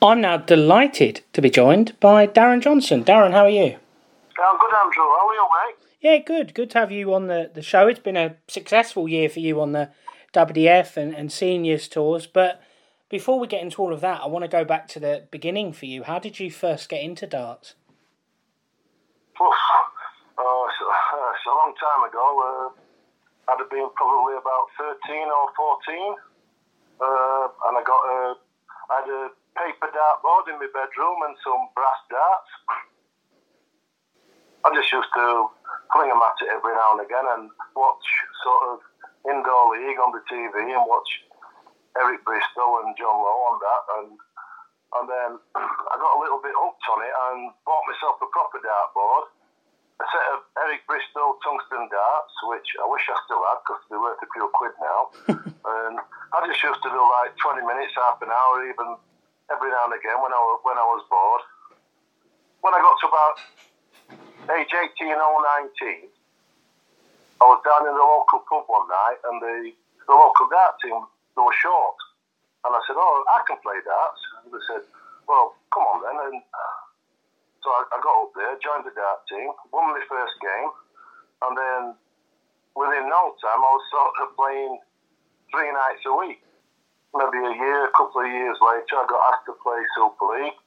I'm 0.02 0.21
now 0.21 0.37
delighted 0.37 1.23
to 1.33 1.40
be 1.40 1.49
joined 1.49 1.99
by 1.99 2.26
Darren 2.26 2.61
Johnson. 2.61 3.02
Darren, 3.02 3.33
how 3.33 3.45
are 3.45 3.50
you? 3.50 3.78
I'm 4.38 4.59
good, 4.59 4.75
Andrew. 4.75 5.02
How 5.02 5.28
are 5.28 5.35
you, 5.35 5.49
mate? 5.66 5.88
Yeah, 6.02 6.18
good. 6.18 6.52
Good 6.52 6.71
to 6.73 6.78
have 6.78 6.92
you 6.92 7.14
on 7.14 7.28
the, 7.28 7.50
the 7.52 7.62
show. 7.62 7.88
It's 7.88 7.99
been 7.99 8.18
a 8.18 8.37
successful 8.47 9.09
year 9.09 9.30
for 9.30 9.40
you 9.40 9.59
on 9.62 9.73
the 9.73 9.90
WDF 10.35 10.99
and, 10.99 11.14
and 11.14 11.33
seniors 11.33 11.88
tours, 11.88 12.26
but 12.26 12.61
before 13.09 13.39
we 13.39 13.47
get 13.47 13.63
into 13.63 13.83
all 13.83 13.93
of 13.93 14.01
that, 14.01 14.21
I 14.23 14.27
want 14.27 14.45
to 14.45 14.51
go 14.51 14.65
back 14.65 14.89
to 14.89 15.01
the 15.01 15.25
beginning 15.31 15.73
for 15.73 15.87
you. 15.87 16.03
How 16.03 16.19
did 16.19 16.41
you 16.41 16.51
first 16.51 16.89
get 16.89 17.03
into 17.03 17.27
darts? 17.27 17.75
Oof. 19.41 19.55
Oh, 20.39 20.69
it's, 20.69 20.81
uh, 20.83 21.31
it's 21.33 21.47
a 21.47 21.55
long 21.55 21.73
time 21.79 22.03
ago. 22.09 22.27
Uh, 22.43 23.53
I'd 23.53 23.63
have 23.63 23.71
been 23.71 23.89
probably 23.95 24.35
about 24.35 24.67
13 24.79 25.23
or 25.31 25.47
14. 25.55 26.15
Uh, 26.99 27.47
and 27.71 27.75
I 27.79 27.83
got 27.87 28.03
a, 28.03 28.19
I 28.91 28.95
had 29.01 29.09
a 29.09 29.23
paper 29.55 29.89
dart 29.95 30.19
board 30.23 30.51
in 30.51 30.59
my 30.59 30.67
bedroom 30.75 31.19
and 31.31 31.37
some 31.47 31.71
brass 31.79 32.01
darts. 32.11 32.53
I 34.67 34.75
just 34.75 34.91
used 34.91 35.13
to 35.15 35.47
fling 35.95 36.11
them 36.11 36.19
at 36.19 36.43
it 36.43 36.51
every 36.51 36.75
now 36.75 36.99
and 36.99 37.07
again 37.07 37.27
and 37.39 37.55
watch 37.79 38.07
sort 38.43 38.63
of 38.67 38.77
indoor 39.31 39.79
league 39.79 40.01
on 40.03 40.11
the 40.11 40.23
TV 40.27 40.75
and 40.75 40.83
watch 40.91 41.23
Eric 42.00 42.25
Bristow 42.25 42.85
and 42.85 42.97
John 42.97 43.17
Lowe 43.17 43.43
on 43.53 43.57
that. 43.61 43.83
And 44.00 44.11
and 44.97 45.07
then 45.11 45.31
I 45.93 45.95
got 45.99 46.17
a 46.17 46.23
little 46.23 46.41
bit 46.41 46.55
hooked 46.55 46.87
on 46.88 47.00
it 47.03 47.15
and 47.31 47.38
bought 47.67 47.85
myself 47.91 48.23
a 48.23 48.29
proper 48.31 48.62
dartboard, 48.62 49.25
a 50.00 50.07
set 50.09 50.26
of 50.37 50.38
Eric 50.62 50.87
Bristow 50.87 51.37
tungsten 51.43 51.91
darts, 51.91 52.35
which 52.49 52.69
I 52.79 52.87
wish 52.87 53.05
I 53.11 53.17
still 53.26 53.43
had 53.43 53.59
because 53.67 53.83
they're 53.91 54.00
worth 54.00 54.23
a 54.23 54.29
few 54.31 54.47
quid 54.55 54.75
now. 54.79 55.00
and 55.67 55.95
I 56.33 56.38
just 56.47 56.62
used 56.62 56.83
to 56.87 56.91
do 56.93 57.03
like 57.21 57.35
20 57.41 57.67
minutes, 57.67 57.99
half 57.99 58.23
an 58.23 58.31
hour, 58.31 58.62
even 58.65 58.97
every 59.50 59.71
now 59.71 59.91
and 59.91 59.95
again 59.99 60.19
when 60.23 60.33
I 60.33 60.41
was, 60.41 60.59
when 60.62 60.79
I 60.79 60.87
was 60.87 61.03
bored. 61.11 61.45
When 62.62 62.73
I 62.75 62.81
got 62.83 62.97
to 62.99 63.07
about 63.07 63.35
age 64.59 64.73
18 64.73 65.12
or 65.12 65.38
19, 65.76 66.11
I 67.37 67.45
was 67.45 67.61
down 67.62 67.85
in 67.85 67.95
the 67.95 68.07
local 68.07 68.43
pub 68.49 68.65
one 68.67 68.88
night 68.88 69.21
and 69.29 69.37
the, 69.43 69.57
the 70.09 70.15
local 70.15 70.49
dart 70.49 70.81
team, 70.83 71.05
they 71.37 71.45
were 71.45 71.61
short. 71.61 71.97
And 72.64 72.75
I 72.75 72.81
said, 72.88 72.99
oh, 72.99 73.23
I 73.31 73.45
can 73.47 73.61
play 73.62 73.78
darts. 73.85 74.23
And 74.43 74.50
they 74.50 74.62
said, 74.66 74.83
well, 75.28 75.55
come 75.71 75.85
on 75.87 76.02
then. 76.02 76.19
And 76.33 76.37
uh, 76.43 76.76
so 77.62 77.69
I, 77.71 77.83
I 77.95 77.97
got 78.02 78.14
up 78.26 78.33
there, 78.35 78.55
joined 78.59 78.87
the 78.88 78.95
dart 78.97 79.23
team, 79.28 79.50
won 79.71 79.93
my 79.93 80.02
first 80.09 80.35
game, 80.38 80.71
and 81.47 81.52
then 81.59 81.83
within 82.78 83.11
no 83.11 83.35
time 83.43 83.59
I 83.59 83.71
was 83.75 83.87
sort 83.90 84.14
of 84.23 84.28
playing 84.38 84.75
three 85.50 85.71
nights 85.75 86.07
a 86.07 86.14
week. 86.14 86.43
Maybe 87.11 87.43
a 87.43 87.55
year, 87.59 87.90
a 87.90 87.95
couple 87.97 88.23
of 88.23 88.31
years 88.31 88.59
later, 88.61 89.02
I 89.02 89.05
got 89.09 89.35
asked 89.35 89.47
to 89.50 89.57
play 89.64 89.81
Super 89.97 90.26
League. 90.37 90.61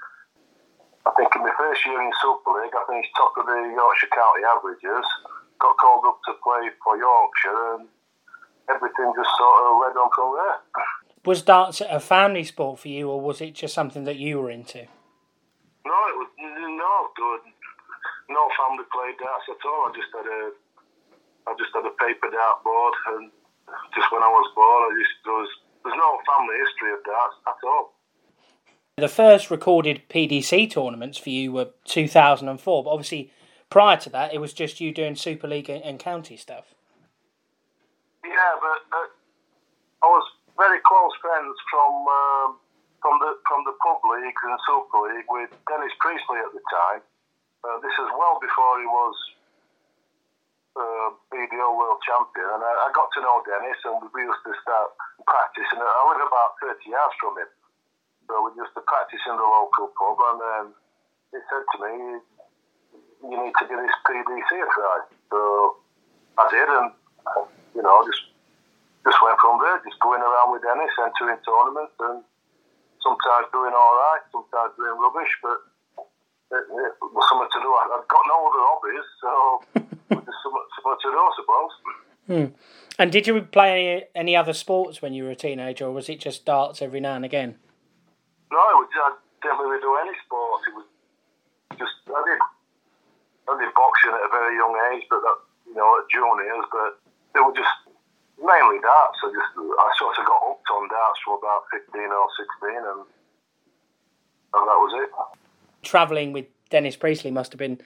I 1.07 1.11
think 1.15 1.31
in 1.35 1.45
my 1.45 1.53
first 1.55 1.85
year 1.85 2.01
in 2.01 2.11
Super 2.19 2.51
League, 2.59 2.73
I 2.75 2.83
finished 2.89 3.15
top 3.15 3.31
of 3.37 3.45
the 3.47 3.59
Yorkshire 3.69 4.11
County 4.11 4.43
averages. 4.43 5.07
Got 5.61 5.77
called 5.77 6.03
up 6.03 6.19
to 6.25 6.33
play 6.43 6.67
for 6.83 6.97
Yorkshire, 6.99 7.79
and 7.79 7.87
everything 8.69 9.11
just 9.17 9.33
sort 9.37 9.57
of 9.65 9.81
led 9.81 9.95
on 9.97 10.09
from 10.13 10.29
there. 10.37 10.57
Was 11.25 11.41
darts 11.41 11.81
a 11.81 11.99
family 11.99 12.43
sport 12.43 12.79
for 12.79 12.87
you, 12.87 13.09
or 13.09 13.19
was 13.19 13.41
it 13.41 13.53
just 13.53 13.73
something 13.73 14.05
that 14.05 14.17
you 14.17 14.39
were 14.39 14.49
into? 14.49 14.87
No, 15.85 15.97
it 16.09 16.15
was 16.15 16.29
no 16.39 16.95
good. 17.17 17.41
No 18.29 18.47
family 18.55 18.85
played 18.93 19.17
darts 19.19 19.45
at 19.49 19.65
all. 19.67 19.89
I 19.89 19.91
just 19.91 20.11
had 20.15 20.25
a, 20.25 20.41
I 21.49 21.51
just 21.57 21.73
had 21.73 21.85
a 21.85 21.93
paper 21.97 22.29
dart 22.31 22.63
board, 22.63 22.93
and 23.17 23.31
just 23.93 24.11
when 24.11 24.23
I 24.23 24.29
was 24.29 24.47
born, 24.55 24.81
I 24.87 24.91
just 24.95 25.15
there 25.25 25.33
was 25.33 25.49
there's 25.83 25.97
no 25.97 26.19
family 26.23 26.55
history 26.63 26.93
of 26.93 27.03
darts 27.03 27.35
at 27.47 27.67
all. 27.67 27.93
The 28.97 29.07
first 29.07 29.49
recorded 29.49 30.03
PDC 30.09 30.71
tournaments 30.71 31.17
for 31.17 31.29
you 31.29 31.51
were 31.51 31.69
2004, 31.85 32.83
but 32.83 32.89
obviously 32.89 33.31
prior 33.69 33.97
to 33.97 34.09
that, 34.09 34.33
it 34.33 34.39
was 34.39 34.53
just 34.53 34.81
you 34.81 34.93
doing 34.93 35.15
Super 35.15 35.47
League 35.47 35.69
and 35.69 35.99
county 35.99 36.35
stuff. 36.35 36.75
Yeah, 38.23 38.53
but 38.59 38.81
uh, 38.91 39.09
I 40.03 40.07
was 40.07 40.25
very 40.59 40.79
close 40.83 41.15
friends 41.23 41.55
from 41.71 41.91
um, 42.07 42.49
from 42.99 43.15
the 43.23 43.31
from 43.47 43.63
the 43.63 43.75
pub 43.79 44.03
leagues 44.11 44.43
and 44.43 44.59
Super 44.67 44.99
League 45.07 45.29
with 45.31 45.51
Dennis 45.67 45.95
Priestley 46.03 46.39
at 46.43 46.51
the 46.51 46.63
time. 46.67 47.01
Uh, 47.63 47.79
this 47.83 47.95
is 47.95 48.07
well 48.15 48.39
before 48.39 48.79
he 48.79 48.87
was 48.87 49.15
uh, 50.79 51.07
BDO 51.31 51.67
world 51.75 51.99
champion, 52.07 52.47
and 52.55 52.63
I, 52.63 52.71
I, 52.87 52.89
got 52.95 53.11
to 53.15 53.19
know 53.19 53.43
Dennis, 53.43 53.75
and 53.83 53.99
we 53.99 54.23
used 54.23 54.43
to 54.47 54.55
start 54.63 54.95
practicing. 55.27 55.75
I 55.75 56.01
live 56.07 56.23
about 56.23 56.55
30 56.63 56.79
yards 56.87 57.15
from 57.19 57.35
him, 57.35 57.51
so 58.31 58.47
we 58.47 58.55
used 58.55 58.71
to 58.79 58.83
practice 58.87 59.19
in 59.27 59.35
the 59.35 59.43
local 59.43 59.91
pub, 59.91 60.19
and 60.23 60.37
then 60.39 60.63
he 61.35 61.39
said 61.51 61.63
to 61.67 61.77
me, 61.83 61.93
"You 63.27 63.37
need 63.43 63.55
to 63.59 63.65
give 63.67 63.79
this 63.79 63.97
PDC 64.07 64.49
a 64.55 64.67
try." 64.71 64.97
So 65.31 65.39
I 66.39 66.43
did, 66.47 66.67
and 66.71 66.87
you 67.75 67.81
know, 67.81 68.03
just 68.05 68.23
just 69.05 69.19
went 69.23 69.39
from 69.39 69.59
there, 69.63 69.79
just 69.83 69.99
going 69.99 70.21
around 70.21 70.51
with 70.51 70.61
Dennis, 70.61 70.91
entering 70.99 71.39
tournaments, 71.41 71.95
and 71.99 72.19
sometimes 72.99 73.47
doing 73.51 73.71
all 73.71 73.95
right, 73.95 74.23
sometimes 74.31 74.75
doing 74.75 74.95
rubbish, 74.99 75.33
but 75.41 75.57
it, 76.51 76.63
it 76.67 76.93
was 76.99 77.25
something 77.29 77.47
to 77.47 77.59
do. 77.63 77.69
I, 77.71 77.83
have 77.95 78.07
got 78.07 78.23
no 78.27 78.37
other 78.49 78.63
hobbies, 78.67 79.07
so 79.21 79.31
just 80.19 80.39
something, 80.43 80.67
something 80.75 80.99
to 80.99 81.09
do, 81.09 81.19
I 81.19 81.33
suppose. 81.39 81.73
Hmm. 82.29 82.47
And 82.99 83.11
did 83.11 83.25
you 83.25 83.41
play 83.41 83.71
any, 83.71 84.05
any 84.13 84.35
other 84.35 84.53
sports 84.53 85.01
when 85.01 85.13
you 85.13 85.23
were 85.23 85.31
a 85.31 85.39
teenager, 85.39 85.85
or 85.85 85.91
was 85.91 86.09
it 86.09 86.19
just 86.19 86.45
darts 86.45 86.81
every 86.81 86.99
now 86.99 87.15
and 87.15 87.25
again? 87.25 87.55
No, 88.51 88.59
I 88.59 89.15
didn't 89.41 89.57
really 89.57 89.81
do 89.81 89.95
any 90.03 90.13
sports. 90.25 90.63
It 90.67 90.73
was 90.75 90.85
just 91.77 91.95
I 92.09 92.21
did 92.27 92.39
I 93.49 93.57
did 93.57 93.73
boxing 93.73 94.13
at 94.13 94.25
a 94.25 94.29
very 94.29 94.53
young 94.57 94.75
age, 94.93 95.05
but 95.09 95.21
that 95.21 95.37
you 95.65 95.75
know 95.75 95.89
at 95.97 96.05
juniors, 96.11 96.65
but 96.69 96.99
it 97.35 97.41
were 97.41 97.55
just 97.55 97.75
mainly 98.37 98.79
darts. 98.81 99.19
I 99.23 99.29
just 99.29 99.51
I 99.57 99.89
sort 99.97 100.17
of 100.17 100.25
got 100.25 100.41
hooked 100.43 100.69
on 100.71 100.89
darts 100.89 101.19
from 101.23 101.37
about 101.37 101.63
fifteen 101.71 102.09
or 102.09 102.27
sixteen, 102.37 102.81
and 102.81 103.01
and 104.53 104.63
that 104.65 104.79
was 104.79 104.93
it. 105.03 105.09
Traveling 105.83 106.33
with 106.33 106.45
Dennis 106.69 106.95
Priestley 106.95 107.31
must 107.31 107.51
have 107.51 107.59
been 107.59 107.81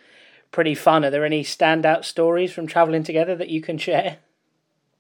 pretty 0.52 0.76
fun. 0.76 1.04
Are 1.04 1.10
there 1.10 1.26
any 1.26 1.44
standout 1.44 2.06
stories 2.06 2.54
from 2.54 2.68
travelling 2.68 3.04
together 3.04 3.36
that 3.36 3.50
you 3.50 3.62
can 3.62 3.78
share? 3.78 4.20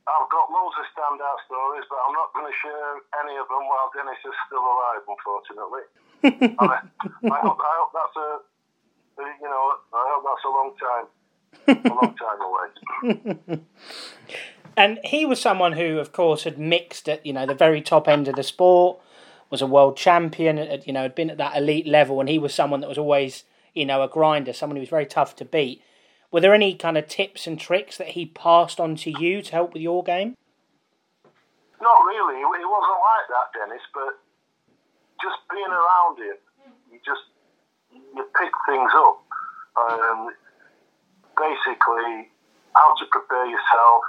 I've 0.03 0.29
got 0.29 0.51
loads 0.51 0.75
of 0.75 0.85
standout 0.91 1.39
stories, 1.47 1.85
but 1.87 1.99
I'm 2.03 2.11
not 2.11 2.33
going 2.35 2.47
to 2.51 2.57
share 2.59 2.91
any 3.23 3.39
of 3.39 3.47
them 3.47 3.63
while 3.71 3.87
Dennis 3.95 4.19
is 4.27 4.35
still 4.47 4.65
alive, 4.65 5.03
unfortunately. 5.07 5.83
I, 6.59 6.83
I, 7.31 7.39
hope, 7.39 7.59
I 7.59 7.73
hope 7.79 7.91
that's 7.95 8.17
a, 8.19 8.29
you 9.39 9.47
know, 9.47 9.63
I 9.95 10.03
hope 10.11 10.23
that's 10.27 10.43
a 10.43 10.51
long 10.51 10.71
time, 10.75 11.07
a 11.67 11.89
long 11.89 12.15
time 12.15 12.41
away. 12.41 13.59
and 14.77 14.99
he 15.03 15.25
was 15.25 15.39
someone 15.39 15.73
who, 15.73 15.99
of 15.99 16.11
course, 16.11 16.43
had 16.43 16.57
mixed 16.57 17.07
at 17.09 17.25
you 17.25 17.33
know 17.33 17.45
the 17.45 17.53
very 17.53 17.81
top 17.81 18.07
end 18.07 18.27
of 18.27 18.35
the 18.35 18.43
sport, 18.43 18.99
was 19.49 19.61
a 19.61 19.67
world 19.67 19.97
champion, 19.97 20.57
had, 20.57 20.85
you 20.87 20.93
know, 20.93 21.03
had 21.03 21.15
been 21.15 21.29
at 21.29 21.37
that 21.37 21.55
elite 21.55 21.87
level, 21.87 22.19
and 22.19 22.29
he 22.29 22.39
was 22.39 22.53
someone 22.53 22.81
that 22.81 22.89
was 22.89 22.97
always 22.97 23.43
you 23.73 23.85
know 23.85 24.01
a 24.01 24.07
grinder, 24.07 24.53
someone 24.53 24.75
who 24.75 24.81
was 24.81 24.89
very 24.89 25.05
tough 25.05 25.35
to 25.37 25.45
beat. 25.45 25.81
Were 26.31 26.41
there 26.41 26.55
any 26.55 26.73
kind 26.73 26.97
of 26.97 27.07
tips 27.07 27.45
and 27.45 27.59
tricks 27.59 27.97
that 27.97 28.09
he 28.09 28.25
passed 28.25 28.79
on 28.79 28.95
to 28.97 29.11
you 29.11 29.43
to 29.43 29.51
help 29.51 29.73
with 29.73 29.83
your 29.83 30.03
game? 30.03 30.35
Not 31.79 31.99
really. 32.07 32.37
He 32.37 32.65
wasn't 32.65 33.01
like 33.05 33.27
that, 33.29 33.47
Dennis. 33.53 33.83
But 33.93 34.17
just 35.21 35.37
being 35.51 35.69
around 35.69 36.17
him, 36.17 36.37
you 36.91 36.99
just 37.05 37.21
you 37.93 38.25
pick 38.39 38.51
things 38.67 38.91
up. 38.95 39.23
Um, 39.77 40.29
basically, 41.37 42.29
how 42.75 42.93
to 42.95 43.05
prepare 43.11 43.45
yourself, 43.45 44.01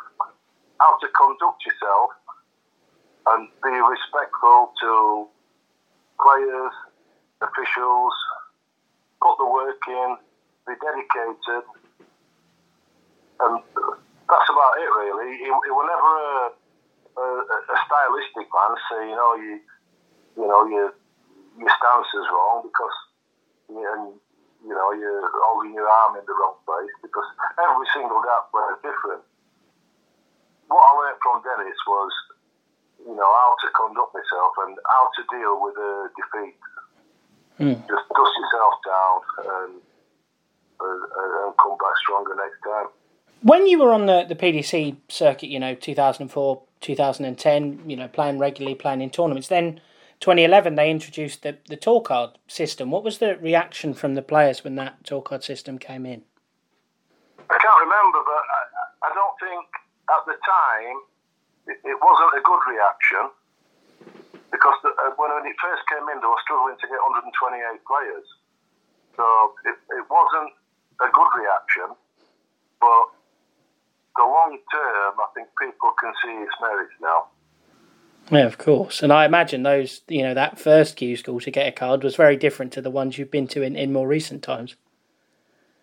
how 0.81 0.99
to 0.99 1.07
conduct 1.13 1.65
yourself, 1.65 2.11
and 3.27 3.49
be 3.63 3.73
respectful 3.73 4.73
to 4.81 5.27
players, 6.21 6.75
officials, 7.41 8.15
put 9.21 9.37
the 9.39 9.49
work 9.49 9.81
in, 9.89 10.17
be 10.67 10.75
dedicated, 10.81 11.65
and 13.41 13.61
that's 14.29 14.49
about 14.49 14.75
it, 14.79 14.91
really. 15.01 15.37
He, 15.37 15.45
he 15.45 15.71
was 15.73 15.87
never 15.89 16.13
a, 16.25 17.21
a, 17.21 17.27
a 17.45 17.77
stylistic 17.85 18.49
man. 18.49 18.73
Say, 18.89 19.01
you 19.11 19.17
know, 19.17 19.33
you, 19.37 19.61
you 20.37 20.47
know, 20.49 20.67
your 20.69 20.95
your 21.59 21.71
stance 21.71 22.11
is 22.15 22.27
wrong 22.33 22.67
because, 22.67 22.97
and, 23.71 24.19
you 24.65 24.75
know, 24.75 24.91
you're 24.97 25.29
holding 25.53 25.77
your 25.77 25.87
arm 25.87 26.17
in 26.17 26.25
the 26.27 26.35
wrong 26.35 26.57
place 26.65 26.91
because 27.05 27.29
every 27.61 27.87
single 27.93 28.21
gap 28.25 28.49
was 28.53 28.81
different. 28.81 29.23
What 30.73 30.81
I 30.81 30.91
learned 30.99 31.21
from 31.21 31.45
Dennis 31.45 31.77
was, 31.87 32.13
you 33.05 33.15
know, 33.15 33.31
how 33.31 33.53
to 33.61 33.67
conduct 33.77 34.11
myself 34.17 34.53
and 34.65 34.73
how 34.89 35.05
to 35.13 35.21
deal 35.29 35.55
with 35.61 35.77
a 35.77 35.93
defeat. 36.17 36.57
Mm. 37.61 37.79
Just 37.87 38.07
dust 38.11 38.35
yourself 38.41 38.75
down 38.83 39.17
and, 39.45 39.73
and, 39.79 41.01
and 41.05 41.49
come 41.61 41.77
back 41.79 41.95
stronger 42.03 42.35
next 42.35 42.59
time 42.65 42.89
when 43.45 43.67
you 43.67 43.79
were 43.79 43.93
on 43.93 44.07
the, 44.07 44.25
the 44.27 44.35
PDC 44.35 44.97
circuit, 45.11 45.49
you 45.49 45.61
know, 45.61 45.75
2004, 45.75 46.63
2010, 46.81 47.81
you 47.87 47.95
know, 47.95 48.09
playing 48.09 48.39
regularly, 48.39 48.75
playing 48.75 49.03
in 49.03 49.11
tournaments, 49.11 49.49
then 49.49 49.83
2011 50.25 50.73
they 50.73 50.89
introduced 50.89 51.45
the, 51.45 51.53
the 51.69 51.77
tour 51.77 52.01
card 52.01 52.41
system. 52.49 52.89
What 52.89 53.05
was 53.05 53.21
the 53.21 53.37
reaction 53.37 53.93
from 53.93 54.17
the 54.17 54.25
players 54.25 54.65
when 54.65 54.73
that 54.81 55.05
tour 55.05 55.21
card 55.21 55.45
system 55.45 55.77
came 55.77 56.09
in? 56.09 56.25
I 57.53 57.61
can't 57.61 57.81
remember, 57.85 58.25
but 58.25 58.41
I, 58.41 58.61
I 59.05 59.11
don't 59.13 59.37
think 59.37 59.69
at 60.09 60.25
the 60.25 60.41
time 60.41 60.97
it, 61.69 61.77
it 61.85 61.99
wasn't 62.01 62.41
a 62.41 62.43
good 62.43 62.63
reaction 62.73 63.25
because 64.49 64.73
the, 64.81 64.97
uh, 64.97 65.13
when 65.21 65.29
it 65.45 65.61
first 65.61 65.85
came 65.93 66.09
in, 66.09 66.17
they 66.17 66.31
were 66.33 66.41
struggling 66.41 66.81
to 66.81 66.87
get 66.89 66.97
128 67.05 67.85
players. 67.85 68.25
So 69.21 69.25
it, 69.69 69.77
it 69.77 70.09
wasn't 70.09 70.57
a 71.05 71.09
good 71.13 71.31
reaction, 71.37 71.93
but 72.81 73.05
the 74.17 74.25
long 74.25 74.57
term, 74.73 75.21
I 75.21 75.29
think 75.37 75.53
people 75.61 75.93
can 76.01 76.17
see 76.25 76.33
its 76.49 76.57
merits 76.65 76.97
now. 77.05 77.29
Yeah, 78.31 78.47
of 78.47 78.59
course. 78.59 79.03
And 79.03 79.13
I 79.13 79.27
imagine 79.27 79.63
those, 79.63 80.01
you 80.09 80.23
know, 80.23 80.35
that 80.35 80.59
first 80.59 80.97
Q 80.97 81.17
school 81.17 81.41
to 81.41 81.51
get 81.51 81.69
a 81.69 81.73
card 81.73 82.03
was 82.03 82.17
very 82.17 82.37
different 82.37 82.73
to 82.73 82.81
the 82.81 82.91
ones 82.91 83.19
you've 83.19 83.31
been 83.31 83.49
to 83.49 83.63
in, 83.63 83.77
in 83.77 83.93
more 83.93 84.09
recent 84.09 84.43
times. 84.43 84.77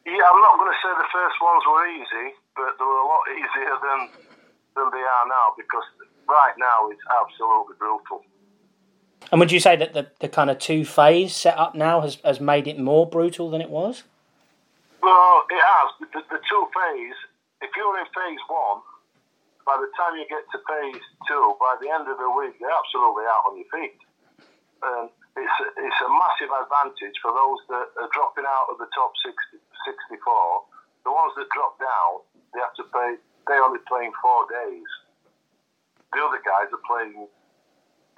Yeah, 0.05 0.13
I'm 0.13 0.41
not 0.41 0.57
going 0.57 0.71
to 0.71 0.79
say 0.81 0.89
the 0.97 1.13
first 1.13 1.35
ones 1.41 1.63
were 1.69 1.87
easy, 1.87 2.35
but 2.55 2.73
they 2.79 2.85
were 2.85 3.01
a 3.01 3.07
lot 3.07 3.23
easier 3.29 3.75
than 3.81 4.09
than 4.75 4.89
they 4.91 5.03
are 5.03 5.27
now 5.27 5.53
because 5.57 5.83
right 6.27 6.53
now 6.57 6.89
it's 6.89 7.01
absolutely 7.21 7.75
brutal. 7.77 8.23
And 9.31 9.39
would 9.39 9.51
you 9.51 9.59
say 9.59 9.75
that 9.75 9.93
the, 9.93 10.07
the 10.19 10.29
kind 10.29 10.49
of 10.49 10.57
two 10.57 10.85
phase 10.85 11.35
setup 11.35 11.75
now 11.75 12.01
has, 12.01 12.17
has 12.23 12.39
made 12.39 12.67
it 12.67 12.79
more 12.79 13.07
brutal 13.07 13.51
than 13.51 13.61
it 13.61 13.69
was? 13.69 14.03
Well, 15.03 15.43
it 15.49 15.61
has. 15.61 16.09
The, 16.13 16.21
the 16.29 16.39
two 16.49 16.67
phase 16.73 17.15
if 17.61 17.69
you're 17.77 17.99
in 17.99 18.05
phase 18.05 18.41
one, 18.49 18.81
by 19.65 19.77
the 19.77 19.89
time 19.97 20.17
you 20.17 20.25
get 20.27 20.43
to 20.51 20.59
phase 20.65 21.03
two, 21.27 21.45
by 21.59 21.77
the 21.81 21.89
end 21.89 22.09
of 22.09 22.17
the 22.17 22.29
week, 22.33 22.57
you're 22.57 22.73
absolutely 22.73 23.25
out 23.29 23.43
on 23.51 23.53
your 23.57 23.69
feet. 23.69 23.99
And 24.81 25.07
it's, 25.37 25.57
a, 25.61 25.67
it's 25.77 26.01
a 26.01 26.09
massive 26.09 26.51
advantage 26.51 27.17
for 27.21 27.31
those 27.31 27.61
that 27.69 27.87
are 28.01 28.09
dropping 28.11 28.45
out 28.45 28.67
of 28.73 28.81
the 28.81 28.89
top 28.91 29.13
60, 29.21 29.61
64. 30.17 30.17
The 31.05 31.13
ones 31.13 31.33
that 31.37 31.47
drop 31.53 31.77
down, 31.77 32.25
they 32.53 32.61
have 32.61 32.75
to 32.81 32.85
play, 32.89 33.17
they're 33.47 33.63
only 33.63 33.81
playing 33.85 34.11
four 34.21 34.49
days. 34.49 34.89
The 36.13 36.19
other 36.19 36.41
guys 36.43 36.67
are 36.73 36.83
playing 36.83 37.27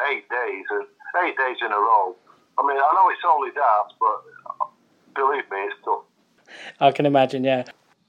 eight 0.09 0.25
days, 0.29 0.65
and 0.71 0.87
eight 1.23 1.37
days 1.37 1.57
in 1.61 1.71
a 1.71 1.77
row. 1.77 2.15
I 2.57 2.61
mean, 2.65 2.77
I 2.77 2.89
know 2.95 3.09
it's 3.09 3.25
only 3.27 3.51
that, 3.53 3.85
but 3.99 4.17
believe 5.15 5.45
me, 5.51 5.59
it's 5.69 5.77
tough. 5.85 6.03
I 6.79 6.91
can 6.91 7.05
imagine, 7.05 7.43
yeah. 7.43 7.63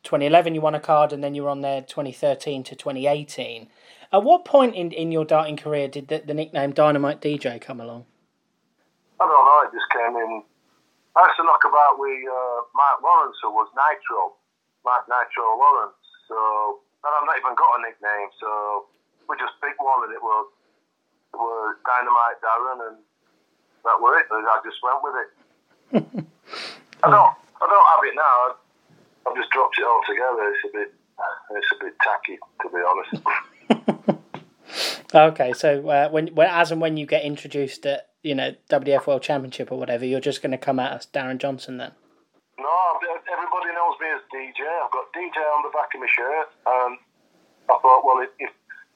2011 0.05 0.55
you 0.55 0.61
won 0.61 0.75
a 0.75 0.81
card 0.81 1.13
and 1.13 1.25
then 1.25 1.35
you 1.35 1.43
were 1.43 1.49
on 1.49 1.63
there 1.63 1.81
2013 1.81 2.63
to 2.65 2.77
2018. 2.77 3.69
At 4.13 4.23
what 4.23 4.45
point 4.45 4.77
in, 4.77 4.93
in 4.93 5.11
your 5.11 5.25
darting 5.25 5.57
career 5.57 5.89
did 5.89 6.09
the, 6.09 6.23
the 6.25 6.35
nickname 6.35 6.73
Dynamite 6.73 7.21
DJ 7.21 7.61
come 7.61 7.81
along? 7.81 8.05
I 9.19 9.27
don't 9.27 9.33
know, 9.33 9.59
it 9.65 9.73
just 9.73 9.91
came 9.91 10.15
in. 10.15 10.45
I 11.17 11.21
used 11.25 11.39
to 11.41 11.45
knock 11.49 11.65
about 11.65 11.99
with 11.99 12.21
uh, 12.27 12.61
Mark 12.77 12.99
Lawrence, 13.03 13.39
who 13.43 13.51
was 13.51 13.67
Nitro, 13.73 14.37
Mark 14.85 15.09
Nitro 15.09 15.57
Lawrence. 15.57 15.99
So, 16.29 16.79
and 17.03 17.11
I've 17.11 17.27
not 17.27 17.39
even 17.41 17.55
got 17.57 17.79
a 17.79 17.81
nickname, 17.83 18.31
so 18.39 18.87
we 19.27 19.35
just 19.41 19.57
picked 19.59 19.81
one 19.81 20.05
and 20.05 20.13
it 20.13 20.23
was, 20.23 20.47
it 21.33 21.39
was 21.41 21.75
Dynamite 21.83 22.39
Darren 22.45 22.79
and 22.93 22.97
that 23.89 23.97
was 23.99 24.13
it. 24.21 24.27
I 24.31 24.59
just 24.63 24.79
went 24.85 25.01
with 25.01 25.17
it. 25.17 25.31
I 27.03 27.09
don't, 27.09 27.33
I 27.35 27.65
don't 27.67 27.89
have 27.91 28.03
it 28.05 28.15
now. 28.15 28.64
I've 29.27 29.37
just 29.37 29.51
dropped 29.51 29.79
it 29.79 29.85
all 29.85 30.01
together. 30.07 30.53
It's 30.53 30.65
a 30.65 30.77
bit, 30.77 30.95
it's 31.51 31.73
a 31.73 31.85
bit 31.85 31.95
tacky, 32.01 32.39
to 32.63 32.69
be 32.69 32.83
honest. 32.89 34.21
okay, 35.15 35.53
so 35.53 35.89
uh, 35.89 36.09
when, 36.11 36.29
when, 36.29 36.49
as 36.51 36.71
and 36.71 36.81
when 36.81 36.97
you 36.97 37.07
get 37.07 37.25
introduced 37.25 37.87
at 37.87 38.09
you 38.23 38.35
know 38.35 38.55
WDF 38.71 39.07
World 39.07 39.23
Championship 39.23 39.71
or 39.71 39.79
whatever, 39.79 40.05
you're 40.05 40.21
just 40.21 40.43
going 40.43 40.53
to 40.53 40.59
come 40.59 40.79
out 40.79 40.93
as 40.93 41.07
Darren 41.07 41.39
Johnson 41.39 41.79
then. 41.79 41.93
No, 42.59 42.99
everybody 43.33 43.75
knows 43.75 43.97
me 44.01 44.09
as 44.15 44.21
DJ. 44.33 44.67
I've 44.67 44.91
got 44.91 45.13
DJ 45.13 45.37
on 45.57 45.63
the 45.63 45.71
back 45.73 45.95
of 45.95 46.01
my 46.01 46.07
shirt, 46.07 46.49
and 46.67 46.99
I 47.69 47.79
thought, 47.81 48.05
well, 48.05 48.25
if 48.39 48.51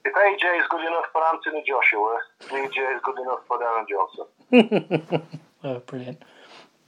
if 0.04 0.14
AJ 0.14 0.60
is 0.60 0.66
good 0.70 0.86
enough 0.86 1.06
for 1.12 1.22
Anthony 1.32 1.64
Joshua, 1.66 2.18
DJ 2.42 2.94
is 2.94 3.00
good 3.02 3.18
enough 3.18 3.40
for 3.46 3.58
Darren 3.58 3.86
Johnson. 3.88 5.22
oh, 5.64 5.80
brilliant. 5.80 6.22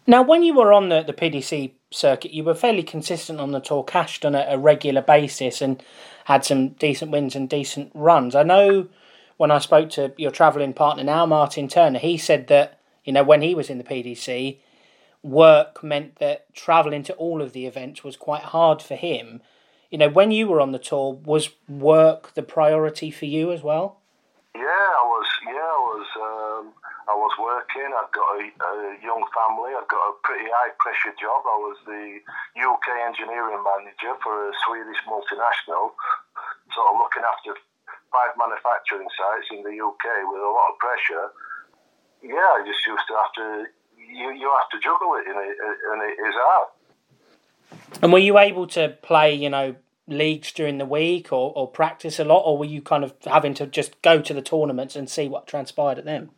Now, 0.06 0.22
when 0.22 0.42
you 0.42 0.54
were 0.54 0.72
on 0.72 0.88
the, 0.88 1.02
the 1.02 1.12
PDC 1.12 1.72
circuit, 1.90 2.32
you 2.32 2.44
were 2.44 2.54
fairly 2.54 2.82
consistent 2.82 3.40
on 3.40 3.52
the 3.52 3.60
Tour 3.60 3.84
Cashed 3.84 4.24
on 4.24 4.34
a, 4.34 4.56
regular 4.56 5.02
basis 5.02 5.60
and 5.60 5.82
had 6.24 6.44
some 6.44 6.68
decent 6.70 7.10
wins 7.10 7.34
and 7.34 7.48
decent 7.48 7.90
runs. 7.94 8.34
I 8.34 8.42
know 8.42 8.88
when 9.36 9.50
I 9.50 9.58
spoke 9.58 9.90
to 9.90 10.12
your 10.16 10.30
travelling 10.30 10.72
partner 10.72 11.02
now, 11.02 11.26
Martin 11.26 11.68
Turner, 11.68 11.98
he 11.98 12.16
said 12.16 12.46
that, 12.48 12.78
you 13.04 13.12
know, 13.12 13.22
when 13.22 13.42
he 13.42 13.54
was 13.54 13.70
in 13.70 13.78
the 13.78 13.84
PDC, 13.84 14.58
work 15.22 15.82
meant 15.82 16.16
that 16.16 16.52
travelling 16.54 17.02
to 17.04 17.14
all 17.14 17.42
of 17.42 17.52
the 17.52 17.66
events 17.66 18.04
was 18.04 18.16
quite 18.16 18.42
hard 18.42 18.80
for 18.80 18.94
him. 18.94 19.40
You 19.90 19.98
know, 19.98 20.08
when 20.08 20.30
you 20.30 20.46
were 20.46 20.60
on 20.60 20.72
the 20.72 20.78
tour, 20.78 21.14
was 21.24 21.50
work 21.68 22.34
the 22.34 22.42
priority 22.42 23.10
for 23.10 23.26
you 23.26 23.50
as 23.52 23.62
well? 23.62 23.98
Yeah, 24.54 24.62
I 24.62 25.04
was. 25.04 25.26
Yeah, 25.46 25.52
I 25.52 25.80
was. 25.94 26.06
Um, 26.16 26.72
I 27.08 27.09
was 27.20 27.36
working. 27.36 27.92
I'd 27.92 28.12
got 28.16 28.28
a, 28.40 28.42
a 28.48 28.72
young 29.04 29.20
family. 29.36 29.76
I'd 29.76 29.92
got 29.92 30.00
a 30.00 30.16
pretty 30.24 30.48
high 30.48 30.72
pressure 30.80 31.12
job. 31.20 31.44
I 31.44 31.58
was 31.60 31.76
the 31.84 32.24
UK 32.56 32.86
engineering 33.04 33.60
manager 33.60 34.16
for 34.24 34.48
a 34.48 34.52
Swedish 34.64 35.00
multinational, 35.04 35.92
sort 36.72 36.88
of 36.88 36.96
looking 36.96 37.24
after 37.28 37.52
five 38.08 38.32
manufacturing 38.40 39.06
sites 39.12 39.52
in 39.52 39.60
the 39.60 39.76
UK 39.76 40.06
with 40.32 40.40
a 40.40 40.50
lot 40.50 40.72
of 40.72 40.80
pressure. 40.80 41.26
Yeah, 42.24 42.50
I 42.56 42.64
just 42.64 42.80
used 42.88 43.06
to 43.12 43.14
have 43.20 43.32
to. 43.36 43.46
You, 44.00 44.32
you 44.32 44.48
have 44.48 44.70
to 44.72 44.78
juggle 44.80 45.20
it, 45.20 45.28
and 45.28 45.38
it, 45.38 45.56
and 45.60 45.98
it 46.02 46.16
is 46.18 46.34
hard. 46.40 46.68
And 48.02 48.12
were 48.12 48.18
you 48.18 48.38
able 48.38 48.66
to 48.68 48.96
play, 49.02 49.34
you 49.34 49.50
know, 49.50 49.76
leagues 50.08 50.52
during 50.52 50.78
the 50.78 50.86
week 50.86 51.32
or, 51.32 51.52
or 51.54 51.68
practice 51.68 52.18
a 52.18 52.24
lot, 52.24 52.40
or 52.40 52.58
were 52.58 52.64
you 52.64 52.82
kind 52.82 53.04
of 53.04 53.14
having 53.24 53.54
to 53.54 53.66
just 53.66 54.00
go 54.02 54.20
to 54.20 54.34
the 54.34 54.42
tournaments 54.42 54.96
and 54.96 55.08
see 55.08 55.28
what 55.28 55.46
transpired 55.46 55.98
at 55.98 56.04
them? 56.04 56.30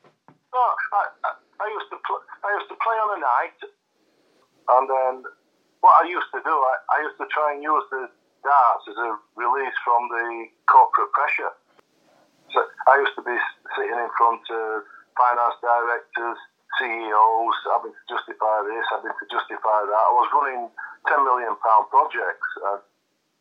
Oh, 0.52 0.72
I, 0.92 1.02
I, 1.24 1.30
I 1.64 1.66
used 1.72 1.88
to 1.90 1.98
pl- 2.04 2.26
I 2.44 2.48
used 2.60 2.68
to 2.68 2.76
play 2.76 2.96
on 3.00 3.10
a 3.16 3.20
night, 3.20 3.58
and 3.64 4.84
then 4.84 5.14
what 5.80 5.94
I 6.04 6.08
used 6.08 6.28
to 6.36 6.40
do, 6.44 6.52
I, 6.52 6.74
I 6.92 6.96
used 7.08 7.18
to 7.18 7.26
try 7.32 7.56
and 7.56 7.64
use 7.64 7.84
the 7.90 8.06
darts 8.44 8.84
as 8.90 8.98
a 9.00 9.10
release 9.34 9.76
from 9.80 10.08
the 10.12 10.50
corporate 10.68 11.10
pressure. 11.16 11.52
So 12.52 12.60
I 12.86 13.00
used 13.00 13.16
to 13.16 13.24
be 13.24 13.34
sitting 13.78 13.96
in 13.96 14.10
front 14.18 14.44
of 14.52 14.84
finance 15.16 15.56
directors, 15.64 16.38
CEOs, 16.76 17.56
having 17.72 17.96
to 17.96 18.02
justify 18.12 18.60
this, 18.68 18.84
having 18.92 19.14
to 19.14 19.26
justify 19.32 19.78
that. 19.88 20.04
I 20.04 20.12
was 20.12 20.28
running 20.36 20.68
ten 21.08 21.20
million 21.24 21.56
pound 21.64 21.88
projects. 21.88 22.50
And, 22.68 22.80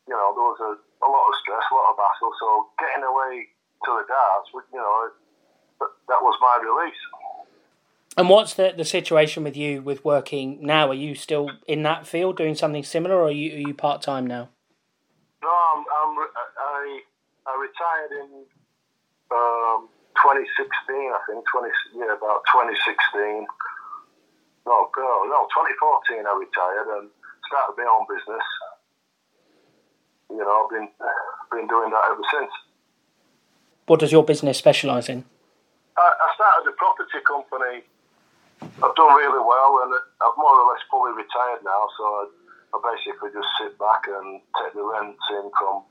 you 0.08 0.16
know, 0.16 0.32
there 0.32 0.48
was 0.48 0.60
a, 0.64 0.72
a 1.04 1.08
lot 1.08 1.28
of 1.28 1.34
stress, 1.44 1.64
a 1.68 1.74
lot 1.76 1.92
of 1.92 2.00
hassle. 2.00 2.32
So 2.40 2.72
getting 2.80 3.04
away 3.04 3.52
to 3.84 3.90
the 4.00 4.04
darts, 4.08 4.48
you 4.54 4.80
know, 4.80 5.12
that, 6.12 6.22
was 6.22 6.36
my 6.40 6.60
release. 6.62 7.00
And 8.16 8.28
what's 8.28 8.54
the, 8.54 8.74
the 8.76 8.84
situation 8.84 9.44
with 9.44 9.56
you 9.56 9.80
with 9.80 10.04
working 10.04 10.58
now? 10.60 10.90
Are 10.90 10.94
you 10.94 11.14
still 11.14 11.50
in 11.66 11.82
that 11.84 12.06
field 12.06 12.36
doing 12.36 12.54
something 12.54 12.84
similar, 12.84 13.16
or 13.16 13.28
are 13.28 13.30
you, 13.32 13.56
are 13.56 13.68
you 13.68 13.74
part 13.74 14.02
time 14.02 14.26
now? 14.26 14.50
No, 15.42 15.48
I'm, 15.48 15.80
I'm, 15.80 16.12
I, 16.60 17.00
I 17.46 17.52
retired 17.56 18.12
in 18.20 18.44
um, 19.32 19.88
2016, 20.20 20.68
I 20.92 21.20
think. 21.26 21.44
20, 21.50 21.68
yeah, 21.96 22.14
about 22.14 22.44
2016. 22.52 23.46
No, 24.66 24.86
no, 24.96 25.48
2014 25.50 26.22
I 26.22 26.32
retired 26.38 26.86
and 27.00 27.10
started 27.48 27.74
my 27.76 27.88
own 27.90 28.06
business. 28.06 28.46
You 30.30 30.38
know, 30.38 30.64
I've 30.64 30.70
been, 30.70 30.88
been 31.50 31.66
doing 31.66 31.90
that 31.90 32.04
ever 32.12 32.22
since. 32.30 32.52
What 33.86 34.00
does 34.00 34.12
your 34.12 34.24
business 34.24 34.58
specialise 34.58 35.08
in? 35.08 35.24
I, 35.96 36.26
started 36.34 36.70
a 36.70 36.74
property 36.76 37.20
company 37.26 37.84
I've 38.62 38.94
done 38.94 39.14
really 39.18 39.42
well, 39.42 39.82
and 39.82 39.90
I've 40.22 40.38
more 40.38 40.54
or 40.54 40.66
less 40.70 40.82
fully 40.90 41.12
retired 41.18 41.62
now. 41.66 41.82
So 41.98 42.02
I, 42.02 42.22
I 42.74 42.76
basically 42.94 43.34
just 43.34 43.50
sit 43.58 43.74
back 43.78 44.06
and 44.06 44.38
take 44.58 44.74
the 44.74 44.86
rent 44.86 45.18
in 45.38 45.46
from 45.58 45.82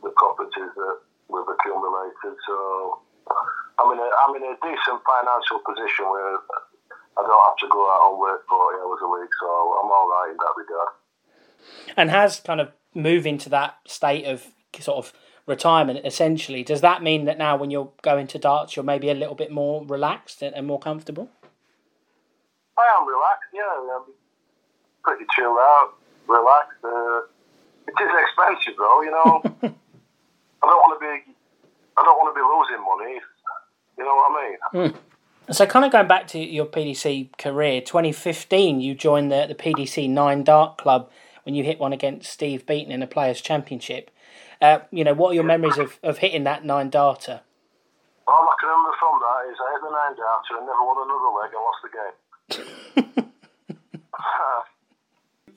the 0.00 0.12
properties 0.16 0.72
that 0.76 0.96
we've 1.28 1.48
accumulated. 1.48 2.34
So 2.48 2.56
I'm 3.76 3.92
in 3.92 4.00
a 4.00 4.08
I'm 4.24 4.32
in 4.36 4.44
a 4.48 4.56
decent 4.64 5.00
financial 5.04 5.60
position 5.60 6.08
where 6.08 6.40
I 7.16 7.22
don't 7.24 7.44
have 7.52 7.60
to 7.60 7.68
go 7.68 7.84
out 7.84 8.12
and 8.12 8.20
work 8.20 8.48
forty 8.48 8.80
hours 8.80 9.00
a 9.04 9.08
week. 9.12 9.32
So 9.40 9.48
I'm 9.80 9.90
all 9.92 10.08
right 10.08 10.32
in 10.32 10.38
that 10.40 10.54
regard. 10.56 10.92
And 11.96 12.08
has 12.10 12.40
kind 12.40 12.60
of 12.60 12.72
moving 12.94 13.36
to 13.44 13.48
that 13.50 13.76
state 13.86 14.24
of 14.24 14.46
sort 14.80 15.04
of 15.04 15.12
retirement 15.46 16.04
essentially 16.04 16.64
does 16.64 16.80
that 16.80 17.02
mean 17.02 17.24
that 17.24 17.38
now 17.38 17.56
when 17.56 17.70
you're 17.70 17.90
going 18.02 18.26
to 18.26 18.38
darts 18.38 18.74
you're 18.74 18.84
maybe 18.84 19.08
a 19.08 19.14
little 19.14 19.34
bit 19.34 19.50
more 19.50 19.84
relaxed 19.86 20.42
and, 20.42 20.66
more 20.66 20.78
comfortable 20.80 21.30
I 22.78 22.84
am 23.00 23.08
relaxed, 23.08 23.50
yeah. 23.54 23.96
I'm 23.96 24.12
pretty 25.02 25.24
chilled 25.34 25.56
out, 25.58 25.94
relaxed. 26.28 26.84
Uh, 26.84 27.20
it 27.88 27.96
is 28.02 28.12
expensive, 28.20 28.74
though, 28.76 29.02
you 29.02 29.10
know. 29.10 29.42
I 30.62 30.66
don't 30.66 30.80
want 30.84 31.00
to 31.00 31.04
be, 31.04 31.34
I 31.96 32.02
don't 32.02 32.16
want 32.18 32.34
to 32.34 32.36
be 32.36 32.44
losing 32.44 32.84
money. 32.84 33.20
You 33.98 34.04
know 34.04 34.14
what 34.14 34.30
I 34.30 34.82
mean? 34.82 34.92
Mm. 34.92 35.54
So, 35.54 35.64
kind 35.64 35.84
of 35.84 35.92
going 35.92 36.08
back 36.08 36.26
to 36.28 36.38
your 36.38 36.66
PDC 36.66 37.38
career, 37.38 37.80
2015, 37.80 38.80
you 38.80 38.94
joined 38.94 39.30
the, 39.30 39.46
the 39.46 39.54
PDC 39.54 40.10
Nine 40.10 40.42
Dart 40.42 40.76
Club 40.76 41.08
when 41.46 41.54
you 41.54 41.62
hit 41.62 41.78
one 41.78 41.92
against 41.92 42.28
Steve 42.28 42.66
Beaton 42.66 42.90
in 42.90 43.04
a 43.04 43.06
Players' 43.06 43.40
Championship. 43.40 44.10
Uh, 44.60 44.80
you 44.90 45.04
know, 45.04 45.14
what 45.14 45.30
are 45.30 45.34
your 45.34 45.44
memories 45.44 45.78
of, 45.78 46.00
of 46.02 46.18
hitting 46.18 46.42
that 46.42 46.64
nine 46.64 46.90
darter? 46.90 47.42
All 48.26 48.42
I 48.42 48.54
can 48.58 48.68
remember 48.68 48.90
from 48.98 49.20
that 49.22 49.46
is 49.48 49.56
I 49.62 49.70
hit 49.70 49.82
the 49.86 49.92
nine 49.94 50.16
darter 50.18 50.58
and 50.58 50.66
never 50.66 50.82
won 50.82 50.98
another 51.06 51.30
leg 51.38 51.54
and 51.54 51.62
lost 51.62 51.80
the 51.86 51.90
game. 53.14 53.32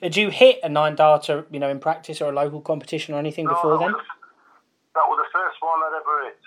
Did 0.00 0.16
you 0.16 0.30
hit 0.30 0.60
a 0.62 0.68
nine 0.68 0.94
darter, 0.94 1.44
you 1.50 1.58
know, 1.58 1.68
in 1.68 1.80
practice 1.80 2.20
or 2.22 2.30
a 2.30 2.32
local 2.32 2.60
competition 2.60 3.14
or 3.14 3.18
anything 3.18 3.46
no, 3.46 3.54
before 3.54 3.78
then? 3.78 3.90
that 3.90 5.06
was 5.10 5.18
the 5.18 5.30
first 5.34 5.58
one 5.58 5.74
I'd 5.74 5.98
ever 5.98 6.24
hit. 6.24 6.38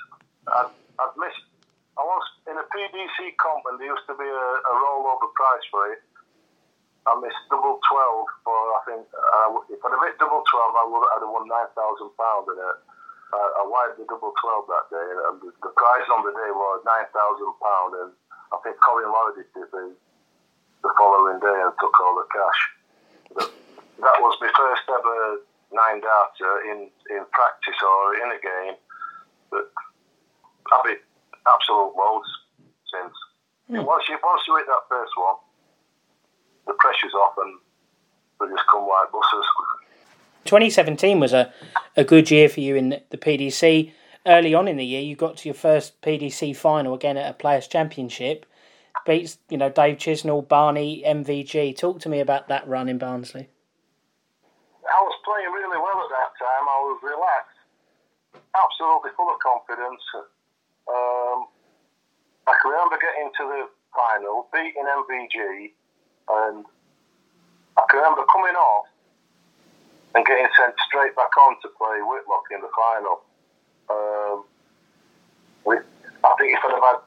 I'd, 0.47 0.71
I'd 1.03 1.13
missed. 1.19 1.43
I 1.99 2.01
was 2.01 2.23
in 2.47 2.55
a 2.55 2.63
PDC 2.63 3.35
comp, 3.37 3.65
and 3.69 3.77
there 3.77 3.87
used 3.87 4.07
to 4.07 4.15
be 4.15 4.23
a, 4.23 4.49
a 4.71 4.73
rollover 4.79 5.27
price 5.35 5.67
for 5.69 5.91
it. 5.91 5.99
I 7.03 7.19
missed 7.19 7.43
double 7.51 7.83
twelve 7.83 8.25
for 8.47 8.55
I 8.55 8.81
think 8.87 9.03
uh, 9.11 9.59
if 9.67 9.79
I'd 9.83 9.91
have 9.91 10.03
hit 10.07 10.15
double 10.19 10.43
twelve, 10.47 10.71
I 10.75 10.85
would 10.87 11.03
have 11.03 11.27
won 11.27 11.47
nine 11.51 11.71
thousand 11.75 12.15
pound 12.15 12.47
in 12.47 12.57
it. 12.57 12.77
Uh, 13.33 13.49
I 13.59 13.61
wired 13.65 13.97
the 13.99 14.07
double 14.07 14.31
twelve 14.39 14.69
that 14.71 14.87
day, 14.93 15.07
and 15.27 15.35
the, 15.43 15.49
the 15.65 15.73
prize 15.75 16.07
on 16.13 16.23
the 16.23 16.31
day 16.31 16.51
was 16.53 16.85
nine 16.87 17.09
thousand 17.11 17.51
pound, 17.59 17.91
and 18.05 18.09
I 18.53 18.57
think 18.63 18.79
Colin 18.79 19.11
Lowry 19.11 19.43
did 19.43 19.67
the 19.73 19.91
the 20.83 20.91
following 20.95 21.39
day 21.39 21.57
and 21.63 21.73
took 21.79 21.95
all 21.99 22.15
the 22.15 22.27
cash. 22.31 22.61
But 23.35 23.47
that 24.03 24.17
was 24.19 24.35
my 24.39 24.51
first 24.55 24.83
ever 24.87 25.43
nine 25.73 25.99
darter 26.03 26.53
in, 26.69 26.87
in 27.09 27.25
practice 27.31 27.79
or 27.81 28.15
in 28.21 28.29
a 28.31 28.39
game. 28.39 28.75
But 29.49 29.71
I've 30.71 30.85
been 30.85 31.01
absolute 31.47 31.97
loads 31.97 32.29
since. 32.91 33.15
Mm. 33.71 33.87
Once 33.87 34.05
you 34.07 34.19
once 34.21 34.43
you 34.47 34.55
hit 34.59 34.67
that 34.67 34.85
first 34.87 35.15
one, 35.17 35.39
the 36.67 36.73
pressure's 36.79 37.13
off 37.13 37.33
and 37.37 37.59
they 38.39 38.53
just 38.53 38.67
come 38.71 38.87
like 38.87 39.11
buses. 39.11 39.45
2017 40.45 41.19
was 41.19 41.33
a, 41.33 41.53
a 41.95 42.03
good 42.03 42.29
year 42.29 42.49
for 42.49 42.59
you 42.59 42.75
in 42.75 43.01
the 43.09 43.17
PDC. 43.17 43.91
Early 44.25 44.53
on 44.53 44.67
in 44.67 44.77
the 44.77 44.85
year, 44.85 45.01
you 45.01 45.15
got 45.15 45.37
to 45.37 45.49
your 45.49 45.55
first 45.55 46.01
PDC 46.01 46.55
final 46.55 46.93
again 46.93 47.17
at 47.17 47.29
a 47.29 47.33
Players' 47.33 47.67
Championship 47.67 48.45
beats 49.05 49.37
you 49.49 49.57
know 49.57 49.69
Dave 49.69 49.97
Chisnall, 49.97 50.47
Barney, 50.47 51.03
MVG. 51.05 51.77
Talk 51.77 51.99
to 52.01 52.09
me 52.09 52.19
about 52.19 52.47
that 52.47 52.67
run 52.67 52.89
in 52.89 52.97
Barnsley. 52.97 53.49
I 54.83 54.99
was 55.01 55.15
playing 55.25 55.51
really 55.51 55.79
well 55.79 55.99
at 56.03 56.11
that 56.11 56.31
time. 56.39 56.65
I 56.67 56.79
was 56.87 56.99
relaxed, 57.03 57.59
absolutely 58.55 59.11
full 59.15 59.31
of 59.31 59.39
confidence. 59.39 60.03
Um, 60.87 61.47
I 62.47 62.53
can 62.61 62.71
remember 62.71 62.99
getting 62.99 63.31
to 63.39 63.43
the 63.47 63.61
final, 63.95 64.47
beating 64.51 64.83
MVG, 64.83 65.71
and 66.29 66.65
I 67.77 67.81
can 67.89 67.99
remember 67.99 68.23
coming 68.31 68.55
off 68.55 68.87
and 70.15 70.25
getting 70.25 70.47
sent 70.57 70.75
straight 70.87 71.15
back 71.15 71.33
on 71.37 71.57
to 71.61 71.67
play 71.77 71.99
Whitlock 72.05 72.45
in 72.53 72.61
the 72.61 72.71
final. 72.71 73.15
Um, 73.89 74.45
I 76.23 76.31
think 76.39 76.55
if 76.55 76.63
I'd 76.63 76.71
have 76.71 76.83
had 76.83 76.99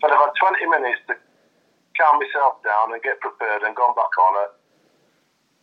but 0.00 0.12
I've 0.12 0.28
had 0.28 0.36
20 0.36 0.66
minutes 0.68 1.00
to 1.08 1.16
calm 1.96 2.20
myself 2.20 2.60
down 2.60 2.92
and 2.92 3.00
get 3.00 3.20
prepared 3.20 3.64
and 3.64 3.72
gone 3.74 3.96
back 3.96 4.12
on 4.12 4.32
it. 4.44 4.52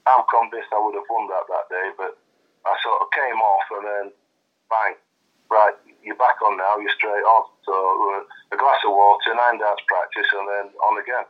I'm 0.09 0.25
convinced 0.27 0.73
I 0.73 0.81
would 0.81 0.97
have 0.97 1.07
won 1.07 1.29
that 1.29 1.45
that 1.47 1.69
day, 1.69 1.87
but 1.95 2.17
I 2.65 2.73
sort 2.81 2.99
of 2.99 3.07
came 3.13 3.39
off 3.39 3.67
and 3.77 3.85
then 3.85 4.05
bang, 4.67 4.93
right, 5.47 5.77
you're 6.03 6.19
back 6.19 6.41
on 6.43 6.57
now, 6.57 6.75
you're 6.81 6.97
straight 6.97 7.23
on. 7.23 7.43
So 7.63 7.71
uh, 7.71 8.23
a 8.51 8.57
glass 8.57 8.81
of 8.83 8.91
water, 8.91 9.31
nine 9.31 9.61
darts 9.61 9.85
practice, 9.87 10.27
and 10.33 10.47
then 10.49 10.65
on 10.81 10.99
again. 10.99 11.23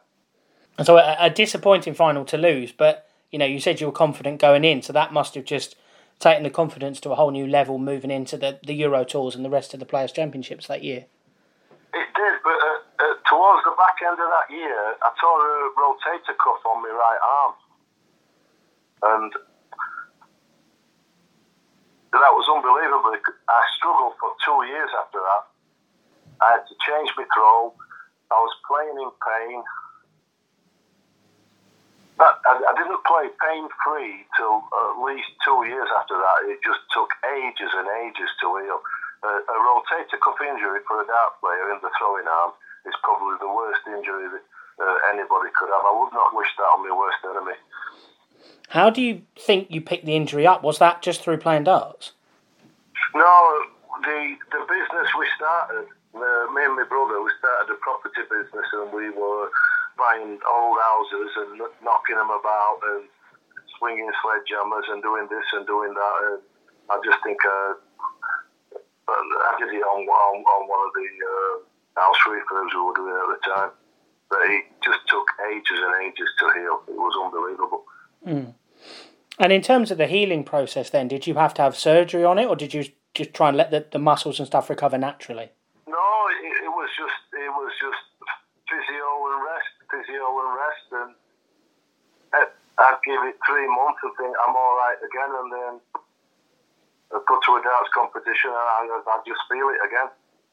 And 0.77 0.87
so 0.87 0.97
a, 0.97 1.15
a 1.19 1.29
disappointing 1.29 1.93
final 1.93 2.25
to 2.25 2.37
lose, 2.37 2.71
but 2.71 3.07
you 3.31 3.39
know, 3.39 3.45
you 3.45 3.59
said 3.59 3.81
you 3.81 3.87
were 3.87 3.93
confident 3.93 4.39
going 4.39 4.63
in, 4.63 4.81
so 4.81 4.93
that 4.93 5.13
must 5.13 5.35
have 5.35 5.45
just 5.45 5.75
taken 6.19 6.43
the 6.43 6.49
confidence 6.49 6.99
to 7.01 7.11
a 7.11 7.15
whole 7.15 7.31
new 7.31 7.47
level 7.47 7.77
moving 7.77 8.11
into 8.11 8.37
the, 8.37 8.59
the 8.63 8.73
Euro 8.75 9.03
Tours 9.03 9.35
and 9.35 9.43
the 9.43 9.49
rest 9.49 9.73
of 9.73 9.79
the 9.79 9.85
Players' 9.85 10.11
Championships 10.11 10.67
that 10.67 10.83
year. 10.83 11.05
It 11.93 12.07
did, 12.15 12.33
but 12.43 12.57
uh, 12.57 13.05
uh, 13.05 13.13
towards 13.29 13.63
the 13.65 13.75
back 13.77 13.97
end 14.05 14.17
of 14.17 14.29
that 14.29 14.49
year, 14.53 14.95
I 15.01 15.09
tore 15.19 15.41
a 15.41 15.69
rotator 15.77 16.37
cuff 16.37 16.61
on 16.65 16.81
my 16.81 16.89
right 16.89 17.21
arm, 17.21 17.53
and 19.03 19.31
that 22.13 22.33
was 22.33 22.45
unbelievable. 22.49 23.17
I 23.49 23.61
struggled 23.77 24.13
for 24.21 24.33
two 24.45 24.69
years 24.69 24.89
after 25.01 25.19
that. 25.19 25.43
I 26.41 26.51
had 26.57 26.65
to 26.69 26.75
change 26.85 27.09
my 27.17 27.25
throw. 27.33 27.73
I 28.29 28.37
was 28.41 28.53
playing 28.65 28.97
in 28.97 29.11
pain. 29.21 29.63
But 32.17 32.39
I, 32.45 32.53
I 32.61 32.73
didn't 32.77 33.01
play 33.09 33.25
pain 33.41 33.65
free 33.81 34.25
till 34.37 34.61
at 34.61 35.01
least 35.01 35.29
two 35.41 35.65
years 35.65 35.89
after 35.97 36.13
that. 36.13 36.37
It 36.45 36.61
just 36.61 36.81
took 36.93 37.09
ages 37.25 37.71
and 37.73 37.89
ages 38.05 38.29
to 38.41 38.47
heal 38.61 38.79
a, 39.23 39.31
a 39.49 39.57
rotator 39.63 40.19
cuff 40.19 40.37
injury 40.43 40.83
for 40.87 41.01
a 41.01 41.05
dart 41.07 41.39
player 41.39 41.71
in 41.71 41.79
the 41.81 41.89
throwing 41.97 42.27
arm 42.27 42.51
is 42.85 42.93
probably 43.01 43.39
the 43.39 43.47
worst 43.47 43.81
injury 43.87 44.27
that 44.27 44.43
uh, 44.79 44.97
anybody 45.15 45.49
could 45.55 45.71
have. 45.71 45.83
I 45.83 45.93
would 45.95 46.13
not 46.13 46.35
wish 46.35 46.51
that 46.57 46.69
on 46.75 46.83
my 46.83 46.93
worst 46.95 47.21
enemy. 47.23 47.57
How 48.69 48.89
do 48.89 49.01
you 49.01 49.21
think 49.39 49.71
you 49.71 49.81
picked 49.81 50.05
the 50.05 50.15
injury 50.15 50.45
up? 50.47 50.63
Was 50.63 50.79
that 50.79 51.01
just 51.01 51.21
through 51.21 51.37
playing 51.37 51.65
darts? 51.65 52.11
No, 53.15 53.63
the 54.01 54.35
the 54.51 54.65
business 54.65 55.07
we 55.17 55.27
started, 55.37 55.85
uh, 56.15 56.51
me 56.51 56.65
and 56.65 56.75
my 56.75 56.85
brother, 56.89 57.21
we 57.21 57.31
started 57.39 57.71
a 57.71 57.77
property 57.77 58.21
business 58.29 58.65
and 58.73 58.91
we 58.91 59.09
were 59.11 59.49
buying 59.97 60.39
old 60.43 60.77
houses 60.79 61.31
and 61.37 61.61
knocking 61.83 62.17
them 62.17 62.31
about 62.31 62.79
and 62.93 63.03
swinging 63.77 64.09
sledgehammers 64.21 64.87
and 64.91 65.01
doing 65.01 65.27
this 65.29 65.45
and 65.53 65.65
doing 65.67 65.93
that. 65.93 66.15
And 66.27 66.39
I 66.89 66.99
just 67.03 67.19
think 67.23 67.37
uh, 67.45 67.73
I 69.09 69.51
did 69.59 69.73
it 69.73 69.83
on, 69.83 70.05
on, 70.05 70.35
on 70.43 70.61
one 70.69 70.81
of 70.87 70.91
the 70.93 71.07
uh, 71.25 72.01
house 72.01 72.21
refurbs 72.27 72.73
we 72.73 72.81
were 72.81 72.95
doing 72.95 73.15
at 73.15 73.29
the 73.33 73.39
time. 73.49 73.71
But 74.29 74.39
it 74.49 74.65
just 74.83 74.99
took 75.07 75.27
ages 75.51 75.79
and 75.79 75.93
ages 76.05 76.29
to 76.39 76.45
heal. 76.57 76.81
It 76.87 76.97
was 76.97 77.15
unbelievable. 77.21 77.83
Mm. 78.25 78.53
And 79.39 79.51
in 79.51 79.61
terms 79.61 79.91
of 79.91 79.97
the 79.97 80.07
healing 80.07 80.43
process, 80.43 80.89
then, 80.89 81.07
did 81.07 81.27
you 81.27 81.35
have 81.35 81.53
to 81.55 81.61
have 81.61 81.75
surgery 81.75 82.23
on 82.23 82.39
it, 82.39 82.47
or 82.47 82.55
did 82.55 82.73
you 82.73 82.85
just 83.13 83.33
try 83.33 83.49
and 83.49 83.57
let 83.57 83.71
the, 83.71 83.85
the 83.91 83.99
muscles 83.99 84.39
and 84.39 84.47
stuff 84.47 84.69
recover 84.69 84.97
naturally? 84.97 85.51
No, 85.87 86.05
it, 86.43 86.65
it 86.65 86.69
was 86.69 86.89
just 86.97 87.13
it 87.33 87.49
was 87.49 87.71
just 87.81 88.03
physio 88.69 89.09
and 89.29 89.41
rest, 89.43 89.73
physio 89.89 90.25
and 90.39 90.53
rest, 90.55 90.85
and 90.91 91.15
I'd 92.83 92.99
give 93.07 93.21
it 93.23 93.39
three 93.47 93.67
months 93.67 94.03
and 94.03 94.11
think 94.19 94.35
I'm 94.35 94.55
all 94.55 94.75
right 94.75 94.99
again, 94.99 95.31
and 95.31 95.49
then 95.51 95.73
I'd 97.15 97.25
go 97.25 97.39
to 97.39 97.51
a 97.57 97.61
darts 97.63 97.91
competition 97.95 98.51
and 98.51 98.67
I'd, 98.91 99.03
I'd 99.07 99.25
just 99.25 99.43
feel 99.47 99.67
it 99.71 99.81
again. 99.87 100.09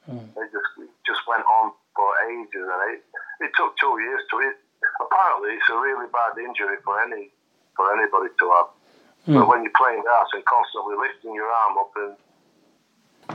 Mm. 0.08 0.26
It 0.38 0.48
just 0.54 0.70
it 0.78 0.90
just 1.04 1.26
went 1.26 1.44
on 1.44 1.74
for 1.94 2.08
ages, 2.30 2.64
and 2.64 2.80
it 2.94 3.00
it 3.44 3.50
took 3.58 3.76
two 3.76 3.94
years 4.00 4.22
to 4.30 4.36
it. 4.46 4.56
Apparently, 5.02 5.58
it's 5.58 5.68
a 5.68 5.76
really 5.76 6.08
bad 6.08 6.38
injury 6.38 6.78
for 6.86 7.02
any 7.02 7.34
for 7.76 7.90
anybody 7.92 8.32
to 8.38 8.46
have. 8.54 8.70
Mm. 9.28 9.34
But 9.42 9.48
when 9.50 9.60
you're 9.62 9.76
playing 9.76 10.02
darts 10.06 10.32
and 10.32 10.44
constantly 10.46 10.96
lifting 10.96 11.34
your 11.34 11.50
arm 11.50 11.76
up 11.76 11.92
and 11.96 12.14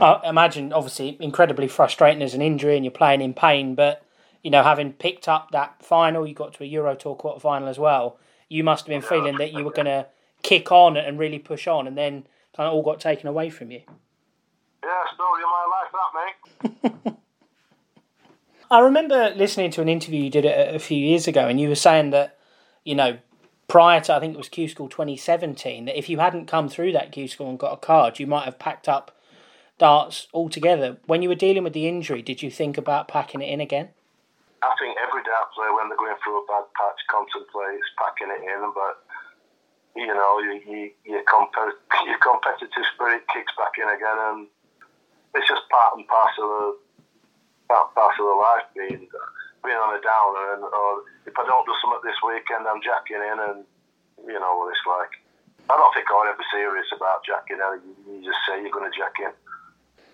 I 0.00 0.28
imagine, 0.28 0.72
obviously, 0.72 1.16
incredibly 1.20 1.68
frustrating 1.68 2.22
as 2.22 2.34
an 2.34 2.42
injury, 2.42 2.76
and 2.76 2.84
you're 2.84 2.92
playing 2.92 3.20
in 3.20 3.34
pain. 3.34 3.74
But 3.74 4.02
you 4.42 4.50
know, 4.50 4.62
having 4.62 4.92
picked 4.92 5.28
up 5.28 5.50
that 5.52 5.82
final, 5.82 6.26
you 6.26 6.34
got 6.34 6.54
to 6.54 6.64
a 6.64 6.66
Euro 6.66 6.94
Tour 6.94 7.16
quarter 7.16 7.40
final 7.40 7.68
as 7.68 7.78
well. 7.78 8.18
You 8.48 8.64
must 8.64 8.86
have 8.86 8.88
been 8.88 9.02
feeling 9.02 9.38
that 9.38 9.52
you 9.52 9.64
were 9.64 9.72
going 9.72 9.86
to 9.86 10.06
kick 10.42 10.70
on 10.70 10.96
and 10.96 11.18
really 11.18 11.38
push 11.38 11.66
on, 11.66 11.86
and 11.86 11.96
then 11.96 12.26
kind 12.56 12.68
of 12.68 12.74
all 12.74 12.82
got 12.82 13.00
taken 13.00 13.28
away 13.28 13.50
from 13.50 13.70
you. 13.70 13.82
Yeah, 14.84 15.02
story 15.14 15.42
of 15.42 15.50
my 15.50 16.70
life, 16.72 16.82
that 16.82 17.04
mate. 17.04 17.14
I 18.70 18.80
remember 18.80 19.32
listening 19.36 19.70
to 19.72 19.82
an 19.82 19.88
interview 19.88 20.24
you 20.24 20.30
did 20.30 20.44
a, 20.44 20.74
a 20.74 20.78
few 20.78 20.98
years 20.98 21.28
ago, 21.28 21.48
and 21.48 21.60
you 21.60 21.68
were 21.68 21.74
saying 21.74 22.10
that, 22.10 22.38
you 22.84 22.94
know, 22.94 23.18
prior 23.68 24.00
to 24.00 24.14
I 24.14 24.20
think 24.20 24.34
it 24.34 24.38
was 24.38 24.48
Q 24.48 24.68
School 24.68 24.88
2017, 24.88 25.86
that 25.86 25.98
if 25.98 26.08
you 26.08 26.18
hadn't 26.18 26.46
come 26.46 26.68
through 26.68 26.92
that 26.92 27.12
Q 27.12 27.28
School 27.28 27.50
and 27.50 27.58
got 27.58 27.72
a 27.72 27.76
card, 27.76 28.18
you 28.18 28.26
might 28.26 28.44
have 28.44 28.58
packed 28.58 28.88
up 28.88 29.16
darts 29.78 30.28
altogether. 30.32 30.98
When 31.06 31.22
you 31.22 31.28
were 31.28 31.34
dealing 31.34 31.64
with 31.64 31.72
the 31.72 31.88
injury, 31.88 32.22
did 32.22 32.42
you 32.42 32.50
think 32.50 32.78
about 32.78 33.08
packing 33.08 33.42
it 33.42 33.50
in 33.50 33.60
again? 33.60 33.90
I 34.66 34.74
think 34.82 34.98
every 34.98 35.22
dart 35.22 35.54
player, 35.54 35.70
when 35.70 35.86
they're 35.86 36.00
going 36.00 36.18
through 36.20 36.42
a 36.42 36.48
bad 36.50 36.66
patch, 36.74 36.98
contemplates 37.06 37.86
packing 37.94 38.34
it 38.34 38.42
in. 38.42 38.62
But 38.74 38.98
you 39.94 40.10
know, 40.10 40.42
you, 40.42 40.60
you, 40.66 40.82
your, 41.06 41.24
compet- 41.24 41.78
your 42.04 42.18
competitive 42.18 42.86
spirit 42.92 43.22
kicks 43.30 43.54
back 43.54 43.78
in 43.78 43.86
again, 43.86 44.18
and 44.34 44.38
it's 45.38 45.46
just 45.46 45.64
part 45.70 45.94
and 45.94 46.04
parcel 46.10 46.50
of 46.50 46.70
part 47.70 47.88
and 47.88 47.96
parcel 47.96 48.26
of 48.34 48.42
life 48.42 48.66
being 48.74 49.06
being 49.62 49.80
on 49.80 49.94
a 49.94 50.02
downer. 50.02 50.58
And 50.58 50.62
or 50.66 51.06
if 51.30 51.34
I 51.38 51.46
don't 51.46 51.64
do 51.64 51.74
something 51.78 52.02
this 52.02 52.18
weekend, 52.26 52.66
I'm 52.66 52.82
jacking 52.82 53.22
in, 53.22 53.38
and 53.38 53.58
you 54.26 54.38
know 54.38 54.52
what 54.58 54.74
it's 54.74 54.86
like. 54.86 55.14
I 55.66 55.74
don't 55.74 55.90
think 55.94 56.06
I'm 56.10 56.30
ever 56.30 56.46
serious 56.50 56.90
about 56.94 57.22
jacking 57.22 57.58
in. 57.62 57.82
You 58.06 58.22
just 58.26 58.42
say 58.46 58.62
you're 58.62 58.74
going 58.74 58.86
to 58.86 58.94
jack 58.98 59.14
in 59.22 59.30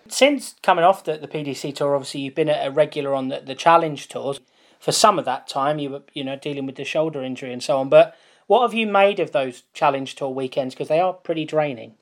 since 0.09 0.55
coming 0.63 0.85
off 0.85 1.05
the, 1.05 1.17
the 1.17 1.29
PDC 1.29 1.75
tour, 1.75 1.95
obviously 1.95 2.21
you've 2.23 2.35
been 2.35 2.49
a 2.49 2.71
regular 2.71 3.15
on 3.15 3.29
the, 3.29 3.41
the 3.41 3.55
challenge 3.55 4.09
tours. 4.09 4.41
For 4.81 4.93
some 4.93 5.19
of 5.19 5.25
that 5.27 5.47
time, 5.47 5.79
you 5.79 5.91
were 5.91 6.03
you 6.13 6.25
know 6.25 6.37
dealing 6.37 6.67
with 6.67 6.77
the 6.77 6.85
shoulder 6.85 7.23
injury 7.23 7.53
and 7.53 7.63
so 7.63 7.79
on. 7.79 7.89
But 7.89 8.17
what 8.47 8.63
have 8.63 8.75
you 8.75 8.87
made 8.87 9.21
of 9.21 9.31
those 9.31 9.63
challenge 9.73 10.17
tour 10.17 10.31
weekends? 10.31 10.75
Because 10.75 10.89
they 10.89 11.01
are 11.01 11.13
pretty 11.13 11.45
draining. 11.45 11.95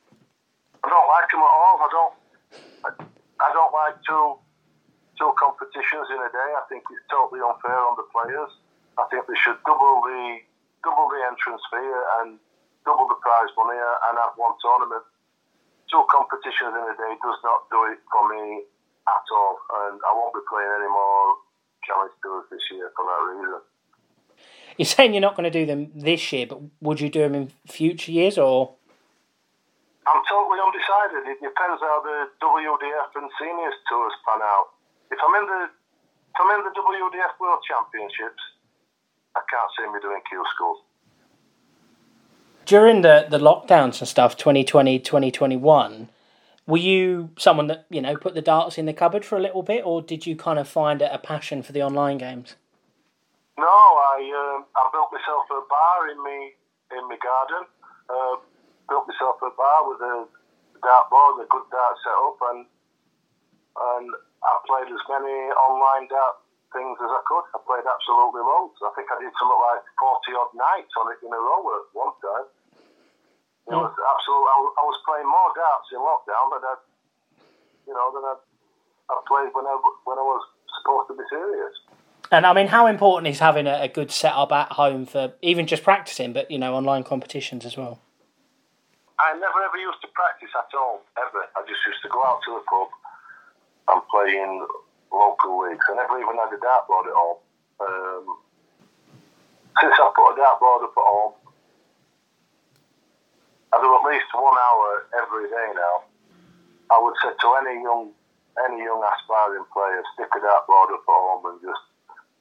I 0.83 0.89
don't 0.89 1.09
like 1.09 1.29
them 1.29 1.41
at 1.41 1.55
all. 1.61 1.77
I 1.77 1.89
don't. 1.93 2.15
I, 2.81 2.91
I 3.45 3.53
don't 3.53 3.73
like 3.73 3.97
two 4.09 4.41
two 5.21 5.33
competitions 5.37 6.09
in 6.09 6.17
a 6.25 6.31
day. 6.33 6.51
I 6.57 6.65
think 6.73 6.85
it's 6.89 7.05
totally 7.13 7.45
unfair 7.45 7.77
on 7.77 8.01
the 8.01 8.09
players. 8.09 8.49
I 8.97 9.05
think 9.13 9.29
they 9.29 9.37
should 9.37 9.61
double 9.69 10.01
the 10.01 10.41
double 10.81 11.09
the 11.13 11.21
entrance 11.29 11.61
fee 11.69 11.93
and 12.25 12.41
double 12.89 13.05
the 13.09 13.21
prize 13.21 13.53
money 13.61 13.77
and 13.77 14.17
have 14.17 14.33
one 14.41 14.57
tournament 14.65 15.05
two 15.91 16.07
competitions 16.07 16.73
in 16.73 16.85
a 16.87 16.95
day 16.95 17.13
does 17.19 17.41
not 17.43 17.67
do 17.69 17.91
it 17.91 17.99
for 18.07 18.23
me 18.31 18.63
at 19.11 19.27
all, 19.35 19.59
and 19.85 19.99
I 20.01 20.11
won't 20.15 20.33
be 20.33 20.41
playing 20.47 20.71
any 20.79 20.91
more 20.91 21.35
challenge 21.83 22.15
tours 22.23 22.47
this 22.49 22.63
year 22.71 22.95
for 22.95 23.05
that 23.05 23.21
reason. 23.35 23.61
You're 24.79 24.87
saying 24.87 25.13
you're 25.13 25.27
not 25.27 25.37
going 25.37 25.51
to 25.51 25.53
do 25.53 25.67
them 25.67 25.91
this 25.93 26.23
year, 26.33 26.47
but 26.47 26.63
would 26.81 27.03
you 27.03 27.11
do 27.11 27.27
them 27.27 27.35
in 27.35 27.53
future 27.67 28.15
years 28.15 28.39
or? 28.39 28.79
I'm 30.07 30.23
totally 30.25 30.63
undecided. 30.63 31.29
It 31.29 31.43
depends 31.43 31.83
how 31.83 32.01
the 32.01 32.31
WDF 32.41 33.11
and 33.21 33.29
seniors 33.37 33.77
tours 33.91 34.15
pan 34.25 34.41
out. 34.41 34.73
If 35.11 35.19
I'm 35.21 35.35
in 35.37 35.47
the 35.47 35.61
if 35.69 36.37
I'm 36.39 36.51
in 36.57 36.63
the 36.65 36.73
WDF 36.73 37.35
World 37.43 37.61
Championships, 37.67 38.41
I 39.35 39.43
can't 39.51 39.71
see 39.77 39.87
me 39.91 39.99
doing 40.01 40.23
Q 40.31 40.41
schools 40.55 40.79
during 42.67 43.03
the, 43.03 43.27
the 43.29 43.39
lockdowns 43.39 44.01
and 44.01 44.09
stuff, 44.09 44.37
2020, 44.37 44.99
2021, 44.99 46.09
were 46.67 46.79
you 46.79 47.31
someone 47.37 47.67
that, 47.67 47.87
you 47.91 48.01
know, 48.01 48.17
put 48.17 48.35
the 48.35 48.43
darts 48.43 48.79
in 48.79 48.87
the 48.87 48.93
cupboard 48.93 49.25
for 49.25 49.37
a 49.37 49.41
little 49.41 49.63
bit, 49.63 49.85
or 49.85 50.01
did 50.03 50.27
you 50.27 50.37
kind 50.37 50.59
of 50.59 50.69
find 50.69 51.03
a 51.03 51.19
passion 51.19 51.63
for 51.63 51.73
the 51.73 51.83
online 51.83 52.19
games? 52.19 52.55
No, 53.59 53.67
I 53.67 54.25
um, 54.33 54.65
I 54.73 54.89
built 54.89 55.13
myself 55.13 55.45
a 55.53 55.61
bar 55.69 56.09
in 56.09 56.17
me 56.25 56.57
in 56.97 57.05
my 57.13 57.19
garden. 57.21 57.69
Uh, 58.09 58.41
built 58.89 59.05
myself 59.05 59.37
a 59.45 59.53
bar 59.53 59.85
with 59.85 60.01
a 60.01 60.25
dart 60.81 61.11
board, 61.13 61.45
a 61.45 61.47
good 61.51 61.69
dart 61.69 61.97
setup, 62.01 62.41
and 62.55 62.65
and 62.65 64.09
I 64.41 64.53
played 64.65 64.89
as 64.89 65.05
many 65.13 65.37
online 65.53 66.09
dart 66.09 66.41
things 66.73 66.97
as 66.99 67.11
I 67.11 67.23
could. 67.27 67.47
I 67.55 67.59
played 67.67 67.87
absolutely 67.87 68.43
loads. 68.43 68.79
I 68.83 68.91
think 68.95 69.11
I 69.11 69.17
did 69.19 69.35
something 69.39 69.61
like 69.61 69.83
forty 69.99 70.33
odd 70.35 70.53
nights 70.55 70.95
on 70.99 71.11
it 71.15 71.19
in 71.23 71.31
a 71.31 71.41
row 71.41 71.63
at 71.79 71.85
one 71.95 72.15
time. 72.23 72.49
It 73.71 73.79
was 73.79 73.95
absolutely. 73.95 74.51
I, 74.51 74.83
was 74.83 74.99
playing 75.07 75.29
more 75.31 75.51
darts 75.55 75.89
in 75.95 76.03
lockdown 76.03 76.47
than 76.51 76.63
I, 76.67 76.75
you 77.87 77.95
know, 77.95 78.11
than 78.11 78.25
I, 78.27 78.35
I 79.15 79.15
played 79.31 79.55
when 79.55 79.67
I 79.67 79.79
when 80.03 80.19
I 80.19 80.27
was 80.27 80.43
supposed 80.81 81.07
to 81.11 81.15
be 81.15 81.27
serious. 81.31 81.75
And 82.33 82.47
I 82.47 82.53
mean, 82.55 82.67
how 82.67 82.87
important 82.87 83.31
is 83.31 83.39
having 83.39 83.67
a, 83.67 83.87
a 83.87 83.89
good 83.89 84.11
setup 84.11 84.51
at 84.51 84.73
home 84.73 85.07
for 85.07 85.35
even 85.43 85.67
just 85.67 85.83
practicing, 85.83 86.33
but 86.33 86.51
you 86.51 86.59
know, 86.59 86.75
online 86.75 87.05
competitions 87.05 87.65
as 87.65 87.77
well? 87.77 88.01
I 89.21 89.35
never 89.35 89.61
ever 89.63 89.77
used 89.77 90.01
to 90.03 90.09
practice 90.15 90.51
at 90.57 90.75
all, 90.75 91.03
ever. 91.19 91.47
I 91.55 91.61
just 91.69 91.85
used 91.87 92.03
to 92.03 92.09
go 92.09 92.25
out 92.25 92.41
to 92.47 92.51
the 92.59 92.63
pub 92.67 92.89
and 93.89 94.03
play 94.09 94.35
in 94.35 94.67
local 95.13 95.67
leagues. 95.67 95.85
I 95.91 95.95
never 95.95 96.19
even 96.19 96.37
had 96.39 96.55
a 96.55 96.61
dartboard 96.61 97.07
at 97.11 97.17
home. 97.19 97.41
Um, 97.81 98.25
since 99.81 99.95
I 99.95 100.07
put 100.15 100.35
a 100.35 100.41
dartboard 100.41 100.85
up 100.87 100.95
at 100.97 101.09
home, 101.11 101.35
I 103.73 103.77
do 103.79 103.87
at 103.87 104.05
least 104.11 104.31
one 104.35 104.59
hour 104.59 105.07
every 105.23 105.47
day 105.49 105.69
now. 105.75 106.05
I 106.91 106.99
would 106.99 107.15
say 107.23 107.31
to 107.31 107.49
any 107.63 107.83
young 107.83 108.11
any 108.67 108.83
young 108.83 108.99
aspiring 108.99 109.65
player, 109.73 110.03
stick 110.15 110.27
a 110.35 110.41
dartboard 110.43 110.91
up 110.91 111.07
at 111.07 111.15
home 111.15 111.47
and 111.47 111.61
just 111.63 111.85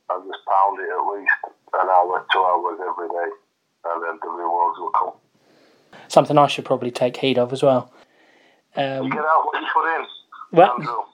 and 0.09 0.25
just 0.25 0.41
pound 0.45 0.79
it 0.81 0.89
at 0.89 1.05
least 1.13 1.37
an 1.73 1.87
hour, 1.87 2.25
two 2.33 2.43
hours 2.43 2.79
every 2.81 3.07
day, 3.09 3.29
and 3.85 4.03
then 4.03 4.19
the 4.21 4.29
rewards 4.29 4.79
will 4.79 4.89
come. 4.89 5.13
Something 6.07 6.37
I 6.37 6.47
should 6.47 6.65
probably 6.65 6.89
take 6.89 7.17
heed 7.17 7.37
of 7.37 7.53
as 7.53 7.61
well. 7.61 7.93
Um, 8.75 9.05
you 9.05 9.11
get 9.11 9.21
out 9.21 9.45
what 9.45 9.61
you 9.61 9.67
put 9.71 9.95
in. 9.95 10.05
Well, 10.51 11.05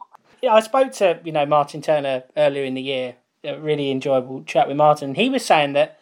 I 0.53 0.59
spoke 0.61 0.91
to 0.93 1.19
you 1.23 1.31
know 1.31 1.45
Martin 1.45 1.81
Turner 1.81 2.23
earlier 2.35 2.63
in 2.63 2.73
the 2.73 2.81
year. 2.81 3.15
A 3.43 3.59
really 3.59 3.91
enjoyable 3.91 4.43
chat 4.43 4.67
with 4.67 4.75
Martin. 4.75 5.13
He 5.13 5.29
was 5.29 5.45
saying 5.45 5.73
that 5.73 5.99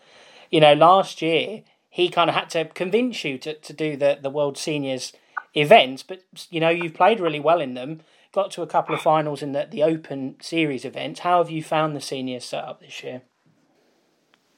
you 0.49 0.61
know 0.61 0.73
last 0.73 1.21
year 1.21 1.63
he 1.93 2.09
kind 2.09 2.27
of 2.27 2.35
had 2.35 2.49
to 2.49 2.65
convince 2.65 3.23
you 3.23 3.37
to, 3.37 3.53
to 3.53 3.71
do 3.71 3.95
the, 3.95 4.17
the 4.19 4.31
World 4.31 4.57
Seniors 4.57 5.13
events. 5.53 6.01
But, 6.01 6.25
you 6.49 6.59
know, 6.59 6.69
you've 6.69 6.95
played 6.95 7.19
really 7.19 7.39
well 7.39 7.61
in 7.61 7.75
them, 7.75 8.01
got 8.33 8.49
to 8.57 8.63
a 8.63 8.67
couple 8.67 8.95
of 8.95 9.01
finals 9.01 9.43
in 9.43 9.51
the, 9.51 9.67
the 9.69 9.83
Open 9.83 10.35
Series 10.41 10.85
events. 10.85 11.19
How 11.19 11.37
have 11.37 11.51
you 11.51 11.61
found 11.61 11.95
the 11.95 12.01
seniors 12.01 12.45
set 12.45 12.65
up 12.65 12.81
this 12.81 13.03
year? 13.03 13.21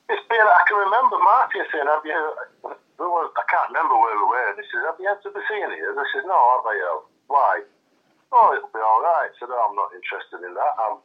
It's 0.08 0.28
been, 0.30 0.39
I 0.39 0.63
can 0.63 0.78
remember 0.80 1.19
Martin 1.19 1.65
saying, 1.74 1.84
have 1.91 2.06
you, 2.08 2.15
I 2.63 3.43
can't 3.52 3.67
remember 3.67 4.00
where 4.00 4.15
we 4.15 4.26
were. 4.32 4.56
This 4.56 4.71
is, 4.71 4.80
have 4.88 4.95
you 4.95 5.10
entered 5.12 5.36
the 5.36 5.43
seniors? 5.52 5.91
I 5.91 6.06
said, 6.15 6.24
no, 6.24 6.39
have 6.56 6.63
I? 6.63 6.76
Uh, 6.80 7.00
why? 7.28 7.62
Oh, 8.31 8.53
it'll 8.55 8.73
be 8.73 8.81
all 8.81 9.01
right. 9.03 9.29
I 9.29 9.35
said, 9.38 9.51
oh, 9.51 9.63
I'm 9.69 9.77
not 9.77 9.93
interested 9.95 10.41
in 10.41 10.53
that. 10.53 10.73
I'm, 10.79 10.97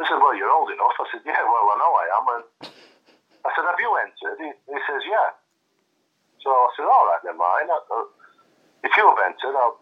I 0.00 0.08
said, 0.08 0.20
well, 0.22 0.32
you're 0.32 0.50
old 0.50 0.72
enough. 0.72 0.96
I 0.96 1.06
said, 1.12 1.22
yeah, 1.26 1.42
well, 1.44 1.66
I 1.70 1.76
know 1.76 1.92
I 1.92 2.06
am. 2.16 2.26
And 2.34 2.44
I 3.44 3.48
said, 3.52 3.68
have 3.68 3.80
you 3.80 3.92
entered? 4.00 4.38
He, 4.40 4.50
he 4.70 4.78
says, 4.88 5.02
yeah. 5.04 5.30
So 6.40 6.48
I 6.48 6.68
said, 6.76 6.88
all 6.88 7.04
right, 7.10 7.22
then, 7.24 7.36
mine. 7.36 7.68
Uh, 7.68 8.08
if 8.80 8.92
you've 8.96 9.20
entered, 9.28 9.52
I'll, 9.52 9.76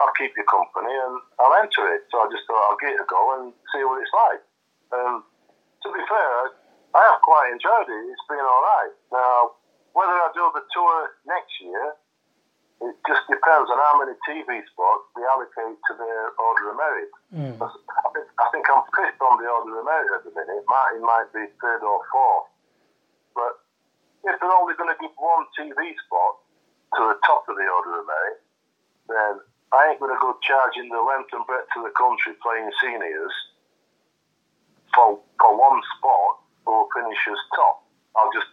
I'll 0.00 0.16
keep 0.16 0.32
you 0.36 0.44
company 0.48 0.92
and 0.92 1.20
I'll 1.36 1.60
enter 1.60 1.84
it. 1.92 2.08
So 2.08 2.24
I 2.24 2.32
just 2.32 2.48
thought 2.48 2.64
I'll 2.72 2.80
give 2.80 2.96
it 2.96 3.04
a 3.04 3.08
go 3.08 3.22
and 3.36 3.52
see 3.76 3.84
what 3.84 4.00
it's 4.00 4.14
like. 4.16 4.42
And 4.96 5.20
to 5.20 5.88
be 5.92 6.00
fair, 6.08 6.56
I 6.96 7.00
have 7.12 7.20
quite 7.20 7.52
enjoyed 7.52 7.92
it. 7.92 8.02
It's 8.08 8.26
been 8.28 8.40
all 8.40 8.64
right. 8.64 8.94
Now, 9.12 9.36
whether 9.92 10.16
I 10.16 10.32
do 10.32 10.48
the 10.56 10.64
tour 10.72 11.12
next 11.28 11.52
year, 11.60 11.92
it 12.84 12.94
just 13.08 13.24
depends 13.32 13.72
on 13.72 13.78
how 13.80 13.94
many 13.96 14.12
TV 14.28 14.60
spots 14.68 15.04
they 15.16 15.24
allocate 15.24 15.80
to 15.88 15.92
their 15.96 16.22
order 16.36 16.64
of 16.72 16.76
merit. 16.76 17.12
Mm. 17.32 17.56
I, 17.56 18.08
think, 18.12 18.26
I 18.36 18.46
think 18.52 18.64
I'm 18.68 18.84
fifth 18.92 19.20
on 19.24 19.40
the 19.40 19.48
order 19.48 19.80
of 19.80 19.84
merit 19.88 20.12
at 20.12 20.22
the 20.28 20.32
minute. 20.36 20.60
Martin 20.68 21.00
might 21.00 21.32
be 21.32 21.48
third 21.56 21.80
or 21.80 22.04
fourth. 22.12 22.52
But 23.32 23.64
if 24.28 24.36
they're 24.36 24.60
only 24.60 24.76
going 24.76 24.92
to 24.92 24.98
give 25.00 25.16
one 25.16 25.48
TV 25.56 25.96
spot 26.04 26.32
to 27.00 27.02
the 27.12 27.18
top 27.24 27.48
of 27.48 27.56
the 27.56 27.64
order 27.64 28.00
of 28.00 28.04
merit, 28.04 28.38
then 29.08 29.32
I 29.72 29.92
ain't 29.92 30.00
going 30.00 30.12
to 30.12 30.20
go 30.20 30.36
charging 30.44 30.92
the 30.92 31.00
length 31.00 31.32
and 31.32 31.48
breadth 31.48 31.72
of 31.80 31.84
the 31.84 31.94
country 31.96 32.36
playing 32.44 32.70
seniors 32.84 33.34
for 34.94 35.18
for 35.40 35.52
one 35.52 35.80
spot 35.96 36.44
or 36.68 36.88
finish 36.92 37.20
as 37.28 37.40
top. 37.56 37.84
I'll 38.16 38.32
just 38.32 38.52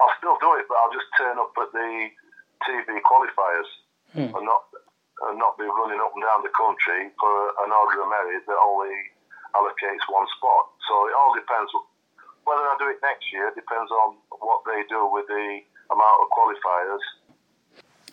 I'll 0.00 0.16
still 0.16 0.36
do 0.40 0.56
it, 0.56 0.64
but 0.68 0.76
I'll 0.80 0.92
just 0.96 1.08
turn 1.16 1.36
up 1.36 1.52
at 1.60 1.70
the 1.72 2.08
TV 2.66 3.00
qualifiers 3.02 3.68
Hmm. 4.12 4.34
and 4.34 4.44
not 4.44 4.62
and 5.28 5.38
not 5.38 5.56
be 5.58 5.64
running 5.64 6.00
up 6.00 6.10
and 6.16 6.24
down 6.24 6.40
the 6.42 6.50
country 6.56 7.12
for 7.20 7.32
an 7.62 7.70
order 7.70 8.00
of 8.02 8.08
merit 8.08 8.42
that 8.46 8.56
only 8.56 8.94
allocates 9.54 10.00
one 10.08 10.26
spot. 10.36 10.64
So 10.88 11.06
it 11.06 11.14
all 11.14 11.34
depends. 11.34 11.70
Whether 12.44 12.62
I 12.62 12.76
do 12.78 12.88
it 12.88 12.98
next 13.02 13.30
year 13.32 13.52
depends 13.54 13.90
on 13.92 14.16
what 14.40 14.62
they 14.64 14.82
do 14.88 15.06
with 15.12 15.26
the 15.28 15.60
amount 15.92 16.16
of 16.22 16.26
qualifiers. 16.32 17.04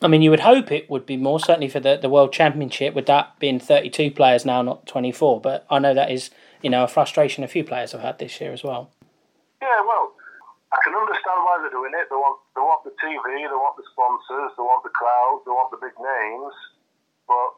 I 0.02 0.08
mean, 0.08 0.22
you 0.22 0.30
would 0.30 0.42
hope 0.42 0.72
it 0.72 0.90
would 0.90 1.06
be 1.06 1.18
more, 1.18 1.40
certainly 1.40 1.70
for 1.70 1.80
the, 1.80 1.98
the 1.98 2.10
World 2.10 2.32
Championship, 2.34 2.94
with 2.94 3.08
that 3.08 3.40
being 3.40 3.60
32 3.60 4.12
players 4.12 4.46
now, 4.46 4.62
not 4.62 4.86
24. 4.86 5.42
But 5.42 5.66
I 5.70 5.80
know 5.80 5.94
that 5.94 6.12
is, 6.12 6.30
you 6.62 6.70
know, 6.70 6.84
a 6.84 6.88
frustration 6.88 7.44
a 7.44 7.48
few 7.48 7.64
players 7.64 7.94
have 7.94 8.02
had 8.02 8.20
this 8.20 8.40
year 8.40 8.52
as 8.52 8.64
well. 8.64 8.92
Yeah, 9.62 9.82
well, 9.88 10.12
I 10.68 10.78
can 10.84 10.94
understand 10.96 11.40
why 11.48 11.64
they're 11.64 11.72
doing 11.72 11.96
it. 11.96 12.12
They 12.12 12.20
want 12.20 12.40
they 12.56 12.64
want 12.64 12.84
the 12.84 12.92
TV, 13.00 13.24
they 13.48 13.56
want 13.56 13.80
the 13.80 13.88
sponsors, 13.92 14.52
they 14.60 14.66
want 14.66 14.84
the 14.84 14.92
crowds, 14.92 15.48
they 15.48 15.56
want 15.56 15.72
the 15.72 15.80
big 15.80 15.96
names. 15.96 16.56
But 17.24 17.50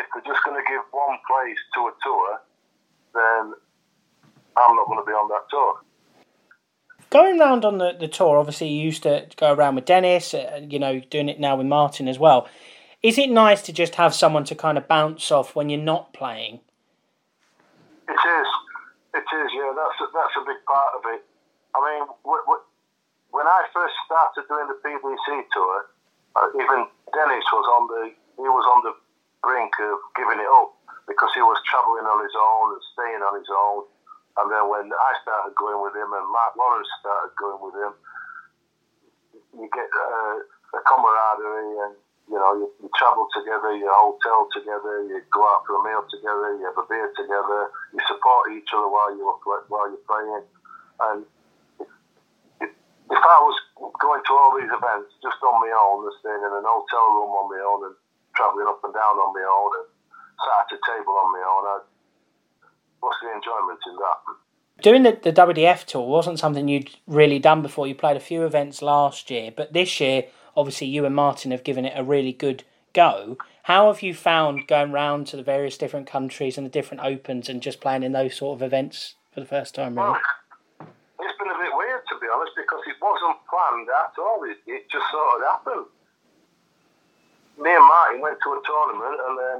if 0.00 0.06
they're 0.12 0.24
just 0.24 0.40
going 0.44 0.56
to 0.56 0.64
give 0.64 0.80
one 0.92 1.20
place 1.28 1.60
to 1.76 1.80
a 1.88 1.94
tour, 2.00 2.28
then 3.12 3.52
I'm 4.56 4.76
not 4.76 4.86
going 4.86 5.00
to 5.00 5.08
be 5.08 5.12
on 5.12 5.28
that 5.28 5.44
tour. 5.50 5.84
Going 7.10 7.38
round 7.38 7.64
on 7.64 7.78
the, 7.78 7.92
the 7.98 8.08
tour, 8.08 8.38
obviously 8.38 8.68
you 8.68 8.84
used 8.84 9.02
to 9.02 9.26
go 9.36 9.52
around 9.52 9.74
with 9.74 9.84
Dennis, 9.84 10.32
uh, 10.32 10.64
you 10.68 10.78
know, 10.78 11.00
doing 11.00 11.28
it 11.28 11.40
now 11.40 11.56
with 11.56 11.66
Martin 11.66 12.06
as 12.06 12.18
well. 12.18 12.48
Is 13.02 13.18
it 13.18 13.30
nice 13.30 13.62
to 13.62 13.72
just 13.72 13.96
have 13.96 14.14
someone 14.14 14.44
to 14.44 14.54
kind 14.54 14.78
of 14.78 14.86
bounce 14.86 15.32
off 15.32 15.56
when 15.56 15.70
you're 15.70 15.80
not 15.80 16.12
playing? 16.12 16.60
It 18.08 18.12
is. 18.12 18.48
It 19.14 19.26
is, 19.26 19.50
yeah. 19.54 19.72
That's 19.74 20.00
a, 20.00 20.06
that's 20.14 20.36
a 20.36 20.44
big 20.46 20.64
part 20.66 20.92
of 20.96 21.02
it. 21.14 21.24
I 21.74 21.78
mean, 21.78 22.02
when 23.30 23.46
I 23.46 23.60
first 23.70 23.94
started 24.06 24.44
doing 24.50 24.66
the 24.66 24.78
PDC 24.82 25.26
tour, 25.54 25.76
uh, 26.36 26.48
even 26.54 26.86
Dennis 27.14 27.46
was 27.50 27.66
on 27.78 27.82
the 27.90 28.02
he 28.38 28.48
was 28.48 28.66
on 28.66 28.80
the 28.86 28.94
brink 29.42 29.74
of 29.82 29.98
giving 30.16 30.40
it 30.40 30.48
up 30.48 30.72
because 31.04 31.30
he 31.34 31.42
was 31.42 31.58
travelling 31.68 32.06
on 32.06 32.18
his 32.22 32.32
own 32.32 32.72
and 32.72 32.82
staying 32.94 33.22
on 33.22 33.34
his 33.36 33.50
own. 33.50 33.84
And 34.38 34.46
then 34.48 34.64
when 34.70 34.88
I 34.88 35.12
started 35.20 35.52
going 35.58 35.82
with 35.82 35.92
him 35.92 36.08
and 36.08 36.24
Mark 36.30 36.56
Lawrence 36.56 36.88
started 37.02 37.34
going 37.36 37.60
with 37.60 37.76
him, 37.76 37.92
you 39.58 39.66
get 39.74 39.90
uh, 39.90 40.78
a 40.78 40.80
camaraderie 40.86 41.76
and 41.84 41.94
you 42.30 42.38
know 42.38 42.54
you, 42.54 42.66
you 42.80 42.88
travel 42.94 43.26
together, 43.34 43.74
you 43.74 43.90
hotel 43.90 44.46
together, 44.54 45.02
you 45.10 45.18
go 45.34 45.42
out 45.50 45.66
for 45.66 45.76
a 45.76 45.82
meal 45.82 46.06
together, 46.06 46.54
you 46.56 46.64
have 46.64 46.78
a 46.78 46.86
beer 46.86 47.10
together, 47.18 47.74
you 47.90 48.00
support 48.06 48.54
each 48.54 48.70
other 48.70 48.86
while 48.86 49.10
you're 49.12 49.38
while 49.66 49.90
you're 49.90 50.06
playing. 50.06 50.46
And 51.00 51.26
if, 53.10 53.22
I 53.22 53.38
was 53.42 53.58
going 54.00 54.22
to 54.22 54.32
all 54.32 54.54
these 54.54 54.70
events 54.70 55.10
just 55.22 55.38
on 55.42 55.58
my 55.58 55.72
own 55.74 56.06
and 56.06 56.14
staying 56.22 56.42
in 56.42 56.52
an 56.54 56.66
hotel 56.66 57.06
room 57.14 57.34
on 57.34 57.46
my 57.50 57.60
own 57.62 57.80
and 57.90 57.94
travelling 58.34 58.70
up 58.70 58.80
and 58.84 58.94
down 58.94 59.18
on 59.18 59.30
my 59.34 59.44
own 59.44 59.70
and 59.82 59.86
sat 60.40 60.70
at 60.70 60.78
a 60.78 60.80
table 60.86 61.14
on 61.18 61.28
my 61.34 61.44
own, 61.44 61.62
I'd, 61.74 61.86
what's 63.00 63.18
the 63.22 63.34
enjoyment 63.34 63.80
in 63.86 63.96
that? 63.98 64.18
Doing 64.82 65.02
the, 65.02 65.18
the 65.20 65.32
WDF 65.32 65.84
tour 65.84 66.08
wasn't 66.08 66.38
something 66.38 66.68
you'd 66.68 66.90
really 67.06 67.38
done 67.38 67.60
before. 67.60 67.86
You 67.86 67.94
played 67.94 68.16
a 68.16 68.20
few 68.20 68.44
events 68.44 68.80
last 68.80 69.30
year, 69.30 69.52
but 69.54 69.72
this 69.72 70.00
year, 70.00 70.24
obviously, 70.56 70.86
you 70.86 71.04
and 71.04 71.14
Martin 71.14 71.50
have 71.50 71.64
given 71.64 71.84
it 71.84 71.92
a 71.96 72.04
really 72.04 72.32
good 72.32 72.64
go. 72.92 73.36
How 73.64 73.92
have 73.92 74.02
you 74.02 74.14
found 74.14 74.66
going 74.66 74.92
round 74.92 75.26
to 75.28 75.36
the 75.36 75.42
various 75.42 75.76
different 75.76 76.06
countries 76.06 76.56
and 76.56 76.64
the 76.64 76.70
different 76.70 77.04
opens 77.04 77.48
and 77.48 77.60
just 77.62 77.80
playing 77.80 78.02
in 78.02 78.12
those 78.12 78.34
sort 78.34 78.56
of 78.56 78.62
events 78.62 79.14
for 79.32 79.40
the 79.40 79.46
first 79.46 79.74
time, 79.74 79.96
really? 79.96 80.10
Well, 80.10 80.20
it's 81.20 81.38
been 81.38 81.50
a 81.52 81.58
bit 81.60 81.70
weird 81.76 82.02
to 82.08 82.16
be 82.18 82.26
honest 82.32 82.52
because 82.56 82.80
it 82.88 82.89
wasn't 83.00 83.40
planned 83.48 83.88
at 83.88 84.14
all. 84.20 84.44
It, 84.44 84.60
it 84.68 84.88
just 84.92 85.08
sort 85.10 85.40
of 85.40 85.40
happened. 85.48 85.88
Me 87.58 87.72
and 87.72 87.86
Martin 87.88 88.20
went 88.20 88.38
to 88.40 88.56
a 88.56 88.60
tournament 88.64 89.18
and 89.20 89.34
then 89.36 89.58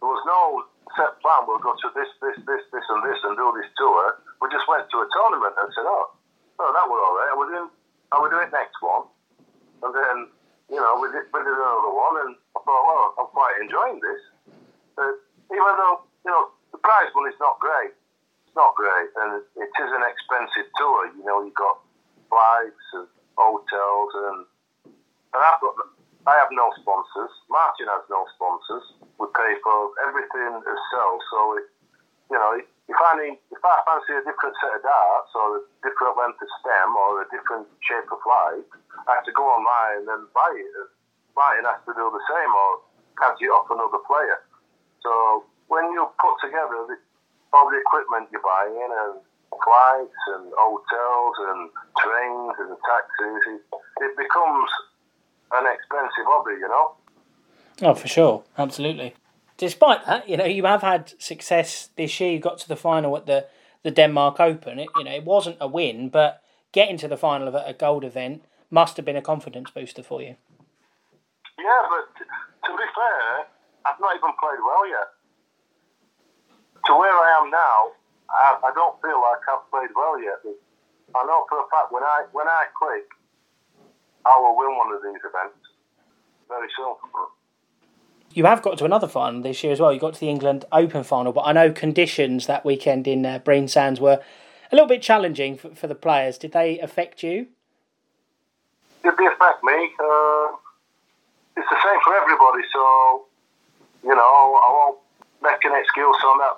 there 0.00 0.10
was 0.10 0.24
no 0.28 0.68
set 0.96 1.16
plan. 1.20 1.48
We'll 1.48 1.62
go 1.62 1.72
to 1.72 1.88
this, 1.96 2.08
this, 2.20 2.36
this, 2.44 2.64
this, 2.72 2.86
and 2.88 3.00
this 3.04 3.20
and 3.24 3.36
do 3.36 3.48
this 3.56 3.70
tour. 3.76 4.20
We 4.40 4.52
just 4.52 4.68
went 4.68 4.88
to 4.88 4.98
a 5.04 5.08
tournament 5.08 5.56
and 5.56 5.68
said, 5.72 5.88
oh, 5.88 6.12
oh 6.60 6.70
that 6.72 6.86
was 6.88 6.98
all 7.00 7.14
right. 7.16 7.30
I 7.32 7.36
will 7.36 7.50
do, 7.50 7.62
I 8.12 8.16
will 8.20 8.32
do 8.32 8.40
it 8.40 8.52
next 8.52 8.76
one. 8.80 9.08
And 9.84 9.92
then, 9.94 10.16
you 10.68 10.80
know, 10.80 11.00
we 11.00 11.08
did, 11.12 11.28
we 11.32 11.40
did 11.40 11.56
another 11.56 11.92
one 11.92 12.14
and 12.28 12.32
I 12.56 12.58
thought, 12.64 12.84
well, 12.84 13.06
I'm 13.16 13.30
quite 13.32 13.56
enjoying 13.64 14.00
this. 14.04 14.20
But 14.96 15.16
even 15.54 15.72
though, 15.78 16.04
you 16.24 16.30
know, 16.32 16.52
the 16.72 16.80
prize 16.80 17.08
money's 17.16 17.38
not 17.40 17.56
great 17.60 17.96
it's 18.48 18.56
not 18.56 18.72
great, 18.80 19.12
and 19.20 19.44
it 19.60 19.68
is 19.68 19.90
an 19.92 20.04
expensive 20.08 20.72
tour. 20.80 21.12
You 21.12 21.24
know, 21.28 21.44
you've 21.44 21.52
got 21.52 21.84
flights 22.28 22.86
and 22.94 23.08
hotels, 23.36 24.12
and 24.28 24.38
and 25.34 25.40
I've 25.42 25.60
got 25.60 25.74
I 26.28 26.36
have 26.44 26.52
no 26.52 26.68
sponsors. 26.76 27.32
Martin 27.48 27.88
has 27.88 28.04
no 28.12 28.28
sponsors. 28.36 28.84
We 29.16 29.32
pay 29.32 29.56
for 29.64 29.96
everything 30.04 30.60
ourselves. 30.60 31.24
So, 31.32 31.56
it, 31.56 31.66
you 32.28 32.36
know, 32.36 32.52
if 32.60 32.98
I 33.00 33.12
need 33.16 33.40
if 33.48 33.62
I 33.64 33.74
fancy 33.88 34.12
a 34.12 34.20
different 34.28 34.52
set 34.60 34.76
of 34.76 34.84
darts 34.84 35.32
or 35.32 35.46
a 35.56 35.60
different 35.80 36.20
length 36.20 36.44
of 36.44 36.50
stem 36.60 36.92
or 36.92 37.24
a 37.24 37.26
different 37.32 37.64
shape 37.80 38.12
of 38.12 38.20
flight, 38.20 38.68
I 39.08 39.16
have 39.16 39.24
to 39.24 39.32
go 39.32 39.48
online 39.48 40.04
and 40.04 40.28
buy 40.36 40.52
it. 40.52 40.92
Martin 41.32 41.64
has 41.64 41.80
to 41.88 41.96
do 41.96 42.12
the 42.12 42.24
same 42.28 42.52
or 42.52 42.84
catch 43.16 43.40
it 43.40 43.48
off 43.48 43.72
another 43.72 44.02
player. 44.04 44.44
So 45.00 45.48
when 45.72 45.88
you 45.96 46.12
put 46.20 46.36
together 46.44 46.92
the 46.92 46.96
all 47.56 47.72
the 47.72 47.80
equipment 47.80 48.28
you're 48.28 48.44
buying 48.44 48.76
and 48.76 49.24
flights 49.50 50.22
and 50.36 50.52
hotels 50.56 51.36
and 51.48 51.70
trains 51.98 52.54
and 52.58 52.76
taxis, 52.84 53.42
it, 53.54 53.62
it 54.04 54.16
becomes 54.16 54.70
an 55.52 55.64
expensive 55.66 56.26
hobby, 56.26 56.54
you 56.60 56.68
know. 56.68 56.94
Oh, 57.82 57.94
for 57.94 58.08
sure, 58.08 58.44
absolutely. 58.56 59.14
Despite 59.56 60.06
that, 60.06 60.28
you 60.28 60.36
know, 60.36 60.44
you 60.44 60.64
have 60.66 60.82
had 60.82 61.14
success 61.18 61.90
this 61.96 62.20
year. 62.20 62.32
You 62.32 62.38
got 62.38 62.58
to 62.58 62.68
the 62.68 62.76
final 62.76 63.16
at 63.16 63.26
the, 63.26 63.46
the 63.82 63.90
Denmark 63.90 64.40
Open. 64.40 64.78
It, 64.78 64.88
you 64.96 65.04
know, 65.04 65.12
it 65.12 65.24
wasn't 65.24 65.56
a 65.60 65.66
win, 65.66 66.08
but 66.08 66.42
getting 66.72 66.96
to 66.98 67.08
the 67.08 67.16
final 67.16 67.48
of 67.48 67.54
a, 67.54 67.64
a 67.66 67.74
gold 67.74 68.04
event 68.04 68.44
must 68.70 68.96
have 68.96 69.06
been 69.06 69.16
a 69.16 69.22
confidence 69.22 69.70
booster 69.70 70.02
for 70.02 70.22
you. 70.22 70.36
Yeah, 71.58 71.82
but 71.90 72.24
to 72.68 72.76
be 72.76 72.84
fair, 72.94 73.46
I've 73.86 74.00
not 74.00 74.14
even 74.14 74.30
played 74.38 74.60
well 74.64 74.88
yet. 74.88 75.08
To 76.86 76.96
where 76.96 77.12
I 77.12 77.40
am 77.42 77.50
now, 77.50 77.92
I, 78.30 78.58
I 78.62 78.70
don't 78.74 79.00
feel 79.00 79.20
like 79.20 79.40
I've 79.48 79.70
played 79.70 79.90
well 79.96 80.20
yet. 80.22 80.40
I 81.14 81.24
know 81.24 81.44
for 81.48 81.58
a 81.58 81.68
fact 81.70 81.90
when 81.90 82.02
I 82.02 82.24
when 82.32 82.46
I 82.46 82.64
click, 82.76 83.08
I 84.26 84.38
will 84.38 84.56
win 84.56 84.76
one 84.76 84.92
of 84.94 85.02
these 85.02 85.20
events 85.24 85.64
very 86.48 86.68
soon. 86.76 86.94
You 88.34 88.44
have 88.44 88.62
got 88.62 88.78
to 88.78 88.84
another 88.84 89.08
final 89.08 89.40
this 89.40 89.64
year 89.64 89.72
as 89.72 89.80
well. 89.80 89.92
You 89.92 89.98
got 89.98 90.14
to 90.14 90.20
the 90.20 90.28
England 90.28 90.64
Open 90.70 91.02
final, 91.02 91.32
but 91.32 91.42
I 91.42 91.52
know 91.52 91.72
conditions 91.72 92.46
that 92.46 92.64
weekend 92.64 93.08
in 93.08 93.24
uh, 93.24 93.38
Brean 93.40 93.68
Sands 93.68 94.00
were 94.00 94.20
a 94.70 94.74
little 94.74 94.86
bit 94.86 95.00
challenging 95.00 95.56
for, 95.56 95.74
for 95.74 95.86
the 95.86 95.94
players. 95.94 96.36
Did 96.36 96.52
they 96.52 96.78
affect 96.80 97.22
you? 97.22 97.48
Did 99.02 99.16
they 99.16 99.26
affect 99.26 99.64
me? 99.64 99.90
Uh, 99.98 100.56
it's 101.56 101.68
the 101.70 101.80
same 101.82 102.00
for 102.04 102.14
everybody, 102.14 102.62
so 102.72 103.24
you 104.04 104.14
know 104.14 104.47
an 105.64 105.74
excuse 105.76 106.20
on 106.24 106.38
that. 106.38 106.54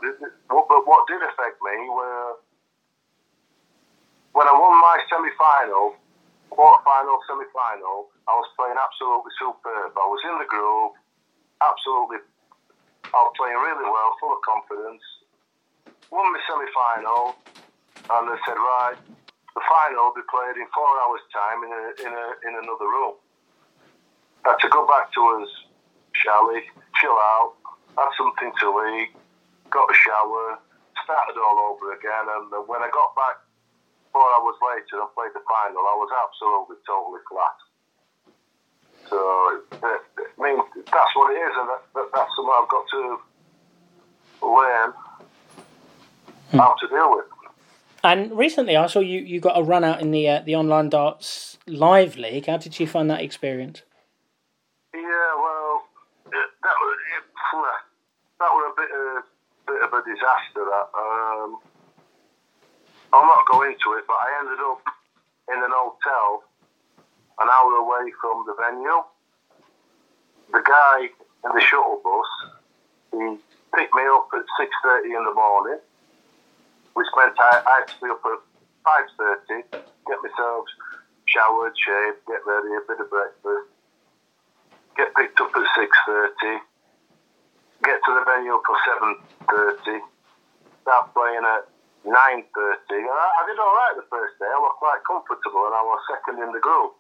But 0.49 0.83
what 0.87 1.07
did 1.09 1.23
affect 1.23 1.61
me 1.63 1.89
were 1.91 2.37
when 4.33 4.47
I 4.47 4.55
won 4.55 4.79
my 4.79 4.99
semi-final, 5.11 5.99
quarter-final, 6.51 7.19
semi-final. 7.27 8.09
I 8.31 8.33
was 8.39 8.47
playing 8.55 8.79
absolutely 8.79 9.35
superb. 9.43 9.91
I 9.99 10.07
was 10.07 10.23
in 10.23 10.39
the 10.39 10.47
groove, 10.47 10.95
absolutely. 11.59 12.23
I 13.11 13.19
was 13.27 13.35
playing 13.35 13.59
really 13.59 13.91
well, 13.91 14.15
full 14.23 14.39
of 14.39 14.43
confidence. 14.47 15.03
Won 16.15 16.31
my 16.31 16.39
semi-final, 16.47 17.35
and 18.07 18.23
they 18.31 18.39
said, 18.47 18.55
right, 18.55 18.99
the 19.55 19.63
final 19.67 20.11
will 20.11 20.15
be 20.15 20.27
played 20.31 20.63
in 20.63 20.67
four 20.71 20.91
hours' 21.03 21.27
time 21.35 21.67
in 21.67 21.71
a, 21.75 21.85
in 22.07 22.13
a, 22.15 22.27
in 22.47 22.53
another 22.55 22.87
room. 22.87 23.19
I 24.47 24.55
to 24.63 24.69
go 24.71 24.87
back 24.87 25.11
to 25.11 25.21
us, 25.43 25.51
Charlie, 26.15 26.71
chill 27.03 27.19
out, 27.19 27.59
had 27.97 28.11
something 28.17 28.53
to 28.61 28.67
eat, 28.99 29.11
got 29.71 29.89
a 29.91 29.95
shower, 29.95 30.59
started 31.05 31.39
all 31.41 31.75
over 31.75 31.93
again, 31.95 32.27
and 32.29 32.69
when 32.69 32.83
I 32.83 32.91
got 32.93 33.15
back 33.17 33.37
four 34.13 34.23
hours 34.23 34.59
later 34.63 35.03
and 35.03 35.11
played 35.15 35.35
the 35.35 35.43
final, 35.47 35.83
I 35.83 35.97
was 35.99 36.11
absolutely 36.11 36.79
totally 36.87 37.23
flat. 37.31 37.57
So, 39.09 39.19
I 39.83 39.99
mean, 40.39 40.59
that's 40.77 41.13
what 41.15 41.35
it 41.35 41.39
is, 41.39 41.55
and 41.59 41.69
that, 41.69 41.83
that, 41.95 42.09
that's 42.15 42.31
something 42.37 42.55
I've 42.55 42.69
got 42.69 42.87
to 42.91 43.19
learn 44.43 44.93
how 46.53 46.75
to 46.81 46.89
deal 46.89 47.11
with. 47.17 47.27
And 48.03 48.33
recently, 48.33 48.77
I 48.77 48.87
saw 48.87 49.01
you, 49.01 49.21
you 49.21 49.41
got 49.41 49.59
a 49.59 49.63
run 49.63 49.85
out 49.85 50.01
in 50.01 50.11
the 50.11 50.27
uh, 50.27 50.41
the 50.41 50.55
online 50.57 50.89
darts 50.89 51.59
live 51.67 52.17
league. 52.17 52.47
How 52.47 52.57
did 52.57 52.81
you 52.81 52.87
find 52.87 53.11
that 53.11 53.21
experience? 53.21 53.83
Yeah, 54.95 55.01
well, 55.37 55.83
that 56.25 56.49
were 57.57 58.69
a 58.69 58.75
bit 58.77 58.91
of 58.91 59.25
bit 59.67 59.83
of 59.83 59.91
a 59.93 60.01
disaster. 60.05 60.63
That 60.63 60.87
um, 60.95 61.59
I'll 63.13 63.27
not 63.27 63.47
go 63.51 63.63
into 63.63 63.97
it, 63.99 64.05
but 64.07 64.19
I 64.21 64.29
ended 64.41 64.61
up 64.61 64.83
in 65.49 65.59
an 65.59 65.73
hotel 65.73 66.45
an 67.41 67.49
hour 67.49 67.73
away 67.81 68.13
from 68.21 68.45
the 68.47 68.55
venue. 68.55 69.03
The 70.53 70.63
guy 70.67 71.09
in 71.47 71.51
the 71.55 71.61
shuttle 71.61 72.01
bus, 72.05 72.31
he 73.13 73.39
picked 73.75 73.95
me 73.95 74.03
up 74.13 74.29
at 74.35 74.45
six 74.59 74.71
thirty 74.83 75.15
in 75.15 75.25
the 75.25 75.35
morning, 75.35 75.81
which 76.95 77.07
meant 77.17 77.35
I, 77.39 77.63
I 77.67 77.73
had 77.81 77.89
to 77.89 77.95
be 78.03 78.11
up 78.11 78.23
at 78.27 78.41
five 78.85 79.07
thirty, 79.17 79.63
get 80.07 80.19
myself 80.23 80.67
showered, 81.27 81.73
shaved, 81.79 82.19
get 82.27 82.45
ready, 82.45 82.75
a 82.75 82.83
bit 82.87 83.01
of 83.01 83.09
breakfast, 83.09 83.71
get 84.97 85.15
picked 85.15 85.41
up 85.41 85.53
at 85.55 85.67
six 85.79 85.97
thirty, 86.05 86.59
get 87.85 87.99
to 88.05 88.11
the 88.15 88.25
venue 88.25 88.61
for 88.65 88.77
seven 88.85 89.17
thirty, 89.49 89.99
start 90.83 91.13
playing 91.15 91.45
at 91.45 91.69
nine 92.05 92.45
thirty. 92.55 93.01
I, 93.05 93.27
I 93.39 93.43
did 93.47 93.59
all 93.59 93.75
right 93.77 93.95
the 93.97 94.09
first 94.09 94.39
day. 94.39 94.49
I 94.49 94.61
was 94.61 94.77
quite 94.79 95.01
comfortable, 95.05 95.67
and 95.69 95.75
I 95.75 95.85
was 95.85 96.01
second 96.09 96.43
in 96.43 96.53
the 96.53 96.61
group. 96.61 96.97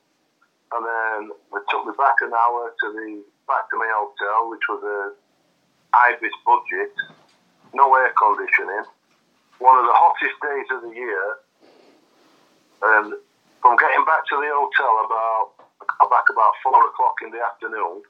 And 0.70 0.86
then 0.86 1.34
they 1.50 1.62
took 1.66 1.82
me 1.82 1.92
back 1.98 2.14
an 2.22 2.30
hour 2.30 2.70
to 2.70 2.86
the 2.94 3.24
back 3.48 3.66
to 3.70 3.76
my 3.76 3.90
hotel, 3.90 4.50
which 4.50 4.62
was 4.70 4.82
a 4.86 5.00
Ibis 5.90 6.36
budget, 6.46 6.94
no 7.74 7.90
air 7.98 8.14
conditioning, 8.14 8.86
one 9.58 9.74
of 9.74 9.84
the 9.84 9.96
hottest 9.96 10.38
days 10.38 10.68
of 10.70 10.86
the 10.86 10.94
year. 10.94 11.26
And 12.80 13.18
from 13.60 13.76
getting 13.76 14.04
back 14.06 14.22
to 14.30 14.36
the 14.38 14.48
hotel 14.48 14.94
about 15.04 15.58
back 16.08 16.24
about 16.30 16.54
four 16.62 16.78
o'clock 16.86 17.18
in 17.26 17.30
the 17.34 17.42
afternoon, 17.42 18.02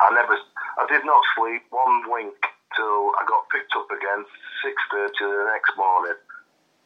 I 0.00 0.10
never, 0.12 0.36
I 0.76 0.84
did 0.86 1.04
not 1.04 1.22
sleep 1.36 1.64
one 1.70 2.04
wink 2.10 2.36
till 2.76 3.12
I 3.16 3.24
got 3.24 3.48
picked 3.48 3.72
up 3.76 3.88
again 3.88 4.24
six 4.60 4.76
thirty 4.92 5.24
the 5.24 5.48
next 5.48 5.72
morning. 5.76 6.18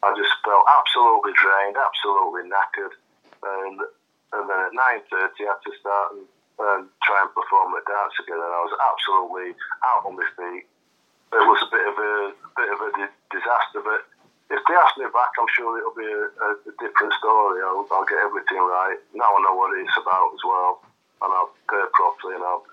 I 0.03 0.15
just 0.17 0.33
felt 0.47 0.65
absolutely 0.65 1.35
drained, 1.37 1.77
absolutely 1.77 2.47
knackered, 2.47 2.95
and 3.43 3.77
and 4.33 4.45
then 4.47 4.61
at 4.63 4.75
nine 4.75 5.03
thirty 5.11 5.45
I 5.45 5.59
had 5.59 5.63
to 5.67 5.73
start 5.81 6.09
and 6.15 6.25
and 6.61 6.93
try 7.03 7.19
and 7.25 7.33
perform 7.33 7.73
at 7.75 7.89
dance 7.89 8.15
again. 8.21 8.39
And 8.39 8.53
I 8.53 8.63
was 8.63 8.77
absolutely 8.79 9.57
out 9.83 10.07
on 10.07 10.15
my 10.15 10.29
feet. 10.37 10.69
It 11.33 11.45
was 11.47 11.61
a 11.65 11.71
bit 11.73 11.87
of 11.89 11.97
a 11.97 12.15
bit 12.55 12.71
of 12.71 12.79
a 12.85 12.91
di- 12.95 13.19
disaster, 13.33 13.81
but 13.83 14.07
if 14.51 14.61
they 14.67 14.75
ask 14.75 14.99
me 14.99 15.07
back, 15.15 15.31
I'm 15.39 15.51
sure 15.55 15.79
it'll 15.79 15.95
be 15.95 16.11
a, 16.11 16.27
a, 16.27 16.49
a 16.67 16.73
different 16.83 17.15
story. 17.23 17.63
I'll, 17.63 17.87
I'll, 17.95 18.05
get 18.05 18.19
everything 18.19 18.59
right. 18.59 18.99
Now 19.15 19.31
I 19.31 19.39
know 19.47 19.55
what 19.55 19.79
it's 19.79 19.95
about 19.95 20.35
as 20.35 20.43
well, 20.43 20.83
and 21.23 21.31
I'll 21.31 21.55
prepare 21.55 21.87
properly, 21.95 22.35
and 22.35 22.43
I'll 22.43 22.67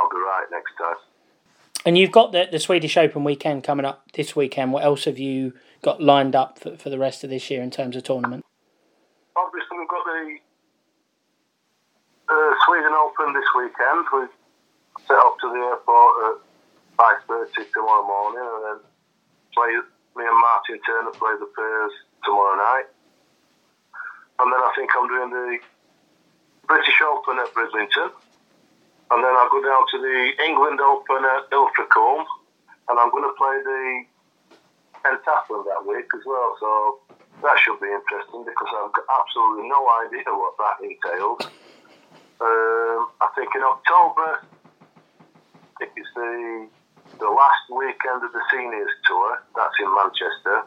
I'll 0.00 0.08
be 0.08 0.16
right 0.16 0.46
next 0.50 0.72
time. 0.78 0.96
And 1.84 1.98
you've 1.98 2.12
got 2.12 2.32
the, 2.32 2.48
the 2.50 2.58
Swedish 2.58 2.96
Open 2.96 3.24
weekend 3.24 3.64
coming 3.64 3.84
up 3.84 4.10
this 4.12 4.34
weekend. 4.34 4.72
What 4.72 4.84
else 4.84 5.04
have 5.04 5.18
you 5.18 5.52
got 5.82 6.02
lined 6.02 6.34
up 6.34 6.58
for, 6.58 6.76
for 6.76 6.88
the 6.88 6.98
rest 6.98 7.22
of 7.24 7.28
this 7.28 7.50
year 7.50 7.62
in 7.62 7.70
terms 7.70 7.96
of 7.96 8.04
tournament? 8.04 8.44
Obviously, 9.36 9.78
we've 9.78 9.88
got 9.88 10.04
the 10.04 10.38
uh, 12.28 12.54
Sweden 12.66 12.92
Open 12.92 13.34
this 13.34 13.44
weekend. 13.56 14.06
We 14.12 14.26
set 15.06 15.18
up 15.18 15.36
to 15.40 15.48
the 15.48 15.58
airport 15.58 16.12
at 16.24 16.36
five 16.96 17.16
thirty 17.28 17.68
tomorrow 17.74 18.06
morning, 18.06 18.42
and 18.42 18.64
then 18.64 18.78
play. 19.54 19.80
Me 20.16 20.24
and 20.26 20.40
Martin 20.40 20.80
Turner 20.84 21.12
play 21.12 21.30
the 21.38 21.46
pairs 21.54 21.92
tomorrow 22.24 22.56
night, 22.56 22.86
and 24.40 24.52
then 24.52 24.58
I 24.58 24.72
think 24.74 24.90
I'm 24.98 25.06
doing 25.06 25.30
the 25.30 25.58
British 26.66 27.00
Open 27.06 27.38
at 27.38 27.54
Bridlington, 27.54 28.10
and 29.10 29.18
then 29.24 29.32
I'll 29.34 29.50
go 29.50 29.62
down 29.62 29.82
to 29.90 29.98
the 29.98 30.18
England 30.46 30.80
Open 30.80 31.24
at 31.24 31.50
Ilfracombe, 31.50 32.26
and 32.88 32.98
I'm 32.98 33.10
going 33.10 33.26
to 33.26 33.34
play 33.34 33.56
the 33.62 33.82
pentathlon 35.02 35.64
that 35.66 35.82
week 35.86 36.06
as 36.14 36.22
well. 36.26 36.56
So 36.60 36.68
that 37.42 37.58
should 37.58 37.80
be 37.80 37.88
interesting 37.88 38.44
because 38.46 38.70
I've 38.70 38.92
got 38.92 39.06
absolutely 39.10 39.68
no 39.68 39.80
idea 40.06 40.28
what 40.30 40.54
that 40.58 40.76
entails. 40.84 41.42
Um, 42.40 43.10
I 43.20 43.28
think 43.36 43.50
in 43.54 43.62
October, 43.62 44.40
I 44.40 45.74
think 45.78 45.92
it's 45.96 46.08
the 46.14 46.68
the 47.18 47.28
last 47.28 47.68
weekend 47.68 48.24
of 48.24 48.32
the 48.32 48.40
seniors 48.50 48.94
tour. 49.06 49.42
That's 49.56 49.74
in 49.82 49.90
Manchester. 49.92 50.64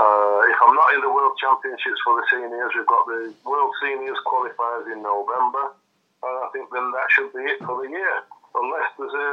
Uh, 0.00 0.40
if 0.48 0.58
I'm 0.62 0.74
not 0.74 0.94
in 0.94 1.00
the 1.02 1.12
World 1.12 1.36
Championships 1.38 2.00
for 2.02 2.16
the 2.18 2.24
seniors, 2.30 2.72
we've 2.74 2.86
got 2.86 3.06
the 3.06 3.34
World 3.44 3.70
Seniors 3.82 4.18
qualifiers 4.26 4.90
in 4.90 5.02
November, 5.02 5.76
think 6.52 6.68
then 6.72 6.92
that 6.92 7.08
should 7.10 7.32
be 7.32 7.42
it 7.42 7.58
for 7.64 7.82
the 7.82 7.88
year, 7.88 8.16
unless 8.54 8.88
there's 8.98 9.16
a 9.16 9.28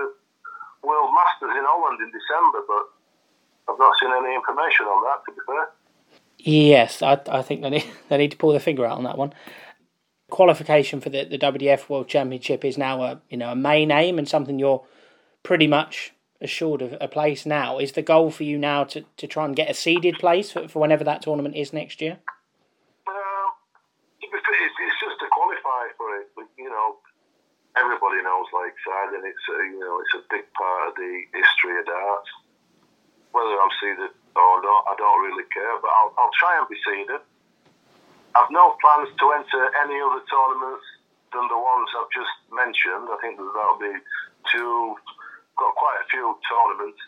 World 0.82 1.12
Masters 1.14 1.56
in 1.56 1.66
Holland 1.68 2.00
in 2.00 2.12
December. 2.12 2.64
But 2.68 2.84
I've 3.70 3.80
not 3.80 3.94
seen 4.00 4.12
any 4.12 4.36
information 4.36 4.88
on 4.88 5.00
that. 5.06 5.20
To 5.26 5.32
be 5.36 5.42
fair. 5.46 5.66
Yes, 6.40 7.02
I, 7.02 7.20
I 7.30 7.42
think 7.42 7.62
they 7.62 7.70
need, 7.70 7.86
they 8.10 8.18
need 8.18 8.32
to 8.32 8.38
pull 8.38 8.52
their 8.52 8.60
finger 8.60 8.86
out 8.86 8.98
on 8.98 9.04
that 9.04 9.18
one 9.18 9.34
qualification 10.30 11.02
for 11.02 11.10
the, 11.10 11.26
the 11.26 11.38
WDF 11.38 11.90
World 11.90 12.08
Championship 12.08 12.64
is 12.64 12.78
now 12.78 13.02
a 13.02 13.22
you 13.30 13.38
know 13.38 13.52
a 13.52 13.56
main 13.56 13.92
aim 13.92 14.18
and 14.18 14.28
something 14.28 14.60
you're 14.60 14.86
pretty 15.44 15.68
much 15.68 16.14
assured 16.42 16.82
of 16.82 16.96
a 17.02 17.08
place 17.08 17.46
now. 17.46 17.80
Is 17.80 17.94
the 17.94 18.02
goal 18.02 18.32
for 18.32 18.44
you 18.44 18.58
now 18.58 18.84
to, 18.86 19.04
to 19.18 19.28
try 19.28 19.46
and 19.46 19.56
get 19.56 19.70
a 19.70 19.74
seeded 19.74 20.16
place 20.20 20.52
for, 20.52 20.68
for 20.68 20.80
whenever 20.80 21.04
that 21.04 21.22
tournament 21.22 21.56
is 21.56 21.74
next 21.74 22.02
year? 22.02 22.20
Um, 23.08 23.52
it's 24.22 25.00
just 25.02 25.20
to 25.20 25.28
qualify 25.32 25.92
for 25.98 26.16
it. 26.18 26.28
You 26.58 26.70
know, 26.70 26.98
everybody 27.80 28.20
knows 28.22 28.48
Lakeside, 28.52 29.16
and 29.16 29.24
it's 29.24 29.46
a, 29.48 29.58
you 29.72 29.80
know 29.80 30.00
it's 30.04 30.16
a 30.20 30.24
big 30.28 30.46
part 30.54 30.92
of 30.92 30.94
the 31.00 31.12
history 31.32 31.80
of 31.80 31.86
darts. 31.88 32.32
Whether 33.32 33.56
I'm 33.56 33.74
seeded 33.80 34.12
or 34.36 34.58
not, 34.62 34.82
I 34.90 34.94
don't 34.98 35.22
really 35.24 35.46
care, 35.54 35.78
but 35.80 35.92
I'll, 35.94 36.12
I'll 36.18 36.36
try 36.36 36.58
and 36.58 36.68
be 36.68 36.78
seeded. 36.82 37.22
I've 38.36 38.52
no 38.52 38.78
plans 38.82 39.10
to 39.10 39.26
enter 39.38 39.64
any 39.86 39.98
other 40.02 40.22
tournaments 40.30 40.86
than 41.34 41.46
the 41.50 41.58
ones 41.58 41.90
I've 41.94 42.14
just 42.14 42.34
mentioned. 42.50 43.10
I 43.10 43.18
think 43.22 43.38
that 43.38 43.50
that'll 43.54 43.82
be 43.82 43.94
two, 44.50 44.98
got 45.58 45.74
quite 45.78 46.00
a 46.02 46.08
few 46.10 46.26
tournaments 46.46 47.02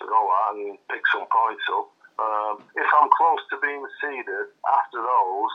to 0.00 0.04
go 0.04 0.20
at 0.20 0.56
and 0.56 0.76
pick 0.88 1.04
some 1.12 1.24
points 1.28 1.64
up. 1.72 1.88
Um, 2.20 2.54
if 2.76 2.88
I'm 3.00 3.08
close 3.16 3.42
to 3.52 3.56
being 3.60 3.84
seeded 4.00 4.52
after 4.76 5.00
those, 5.00 5.54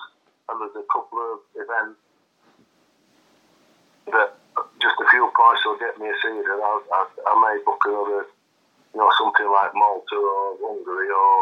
and 0.50 0.56
there's 0.62 0.78
a 0.82 0.88
couple 0.90 1.22
of 1.22 1.46
events 1.54 2.00
that 4.12 4.38
just 4.82 4.98
a 5.00 5.08
few 5.10 5.26
points 5.36 5.66
will 5.66 5.80
get 5.80 5.98
me 6.00 6.08
a 6.10 6.16
seeded, 6.22 6.46
I, 6.46 6.74
I, 6.94 7.02
I 7.28 7.34
may 7.42 7.56
book 7.64 7.82
another, 7.86 8.26
you 8.94 8.98
know, 9.00 9.10
something 9.18 9.50
like 9.50 9.72
Malta 9.74 10.18
or 10.18 10.58
Hungary 10.62 11.10
or 11.10 11.34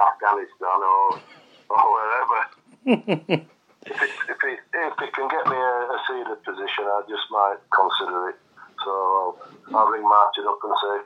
Afghanistan 0.00 0.78
or, 0.80 1.20
or 1.70 1.84
wherever 1.92 2.40
if, 3.86 4.02
it, 4.02 4.10
if, 4.28 4.38
it, 4.44 4.58
if 4.72 4.96
it 5.02 5.12
can 5.12 5.28
get 5.28 5.44
me 5.46 5.56
a, 5.56 5.76
a 5.92 5.98
seeded 6.08 6.42
position, 6.44 6.84
I 6.84 7.02
just 7.08 7.26
might 7.30 7.58
consider 7.72 8.30
it. 8.30 8.36
So 8.84 8.90
I'll, 8.90 9.36
I'll 9.76 9.86
ring 9.88 10.02
Martin 10.02 10.44
up 10.48 10.58
and 10.64 10.74
say, 10.80 10.96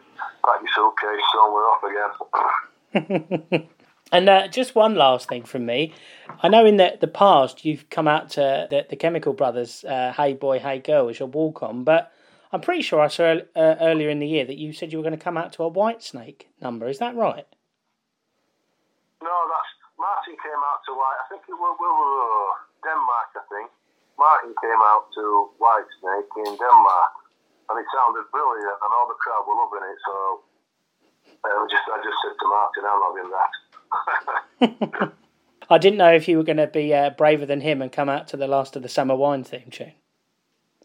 pack 0.44 0.62
your 0.62 0.70
suitcase, 0.74 1.24
so 1.32 1.52
we're 1.52 1.68
off 1.70 1.82
again. 1.82 3.68
and 4.14 4.28
uh, 4.28 4.46
just 4.46 4.76
one 4.76 4.94
last 4.94 5.28
thing 5.28 5.42
from 5.42 5.66
me. 5.66 5.92
I 6.40 6.46
know 6.46 6.64
in 6.64 6.76
the, 6.76 6.96
the 7.00 7.08
past 7.08 7.64
you've 7.64 7.90
come 7.90 8.06
out 8.06 8.30
to 8.30 8.68
the, 8.70 8.86
the 8.88 8.94
Chemical 8.94 9.32
Brothers, 9.32 9.84
uh, 9.84 10.12
Hey 10.16 10.34
Boy, 10.34 10.60
Hey 10.60 10.78
Girl 10.78 11.08
as 11.08 11.18
your 11.18 11.26
walk 11.26 11.64
on, 11.64 11.82
but 11.82 12.12
I'm 12.52 12.60
pretty 12.60 12.82
sure 12.82 13.00
I 13.00 13.08
saw 13.08 13.42
uh, 13.56 13.74
earlier 13.82 14.08
in 14.08 14.20
the 14.20 14.30
year 14.30 14.46
that 14.46 14.56
you 14.56 14.72
said 14.72 14.92
you 14.92 14.98
were 14.98 15.02
going 15.02 15.18
to 15.18 15.24
come 15.24 15.36
out 15.36 15.52
to 15.54 15.64
a 15.64 15.70
Whitesnake 15.70 16.46
number. 16.62 16.86
Is 16.86 17.02
that 17.02 17.18
right? 17.18 17.46
No, 19.18 19.34
that's 19.50 19.72
Martin 19.98 20.38
came 20.38 20.62
out 20.62 20.78
to 20.86 20.94
White. 20.94 21.18
I 21.18 21.26
think 21.34 21.42
it 21.50 21.58
was, 21.58 21.74
Denmark. 22.86 23.30
I 23.34 23.44
think 23.50 23.66
Martin 24.14 24.54
came 24.62 24.82
out 24.94 25.10
to 25.18 25.50
Whitesnake 25.58 26.30
in 26.46 26.54
Denmark, 26.54 27.12
and 27.66 27.82
it 27.82 27.86
sounded 27.90 28.30
brilliant, 28.30 28.78
and 28.78 28.90
all 28.94 29.10
the 29.10 29.18
crowd 29.18 29.42
were 29.42 29.58
loving 29.58 29.82
it. 29.90 29.98
So 30.06 30.14
I 31.42 31.66
just, 31.66 31.86
I 31.90 31.98
just 31.98 32.18
said 32.22 32.38
to 32.38 32.46
Martin, 32.46 32.86
I'm 32.86 33.00
loving 33.02 33.30
that. 33.34 33.63
I 35.70 35.78
didn't 35.78 35.98
know 35.98 36.12
if 36.12 36.28
you 36.28 36.36
were 36.36 36.44
going 36.44 36.58
to 36.58 36.66
be 36.66 36.92
uh, 36.92 37.10
braver 37.10 37.46
than 37.46 37.60
him 37.60 37.80
and 37.80 37.90
come 37.90 38.08
out 38.08 38.28
to 38.28 38.36
the 38.36 38.46
last 38.46 38.76
of 38.76 38.82
the 38.82 38.88
summer 38.88 39.16
wine 39.16 39.44
theme 39.44 39.68
tune. 39.70 39.92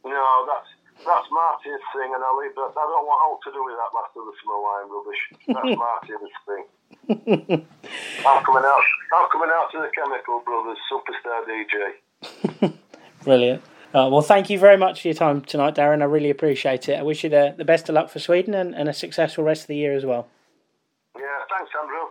No, 0.05 0.45
that's 0.47 0.70
that's 1.05 1.28
Martin's 1.32 1.82
thing, 1.93 2.12
and 2.14 2.24
I 2.24 2.32
leave 2.41 2.55
that. 2.55 2.72
I 2.76 2.86
don't 2.88 3.05
want 3.05 3.22
all 3.24 3.39
to 3.43 3.51
do 3.51 3.64
with 3.64 3.76
that 3.76 3.91
last 3.95 4.16
of 4.16 4.26
the 4.26 4.36
summer 4.43 4.62
wine 4.62 4.88
rubbish. 4.91 5.22
That's 5.47 5.78
Martin's 5.84 6.36
thing. 6.47 6.66
I'm 8.26 8.43
coming 8.43 8.64
out. 8.64 8.84
I'm 9.16 9.30
coming 9.32 9.49
out 9.53 9.72
to 9.72 9.80
the 9.80 9.91
Chemical 9.95 10.41
Brothers 10.45 10.78
Superstar 10.91 11.43
DJ. 11.47 12.74
Brilliant. 13.24 13.64
Uh, 13.93 14.07
well, 14.12 14.22
thank 14.22 14.49
you 14.49 14.60
very 14.60 14.78
much 14.78 15.01
for 15.01 15.07
your 15.07 15.16
time 15.16 15.41
tonight, 15.41 15.76
Darren. 15.76 16.01
I 16.01 16.05
really 16.05 16.30
appreciate 16.30 16.88
it. 16.89 16.99
I 16.99 17.03
wish 17.03 17.24
you 17.24 17.30
the, 17.30 17.55
the 17.57 17.66
best 17.66 17.89
of 17.89 17.95
luck 17.95 18.10
for 18.10 18.20
Sweden 18.20 18.53
and, 18.53 18.76
and 18.76 18.88
a 18.88 18.93
successful 18.93 19.43
rest 19.43 19.64
of 19.64 19.68
the 19.68 19.76
year 19.76 19.95
as 19.95 20.05
well. 20.05 20.28
Yeah, 21.18 21.24
thanks, 21.49 21.72
Andrew. 21.82 22.10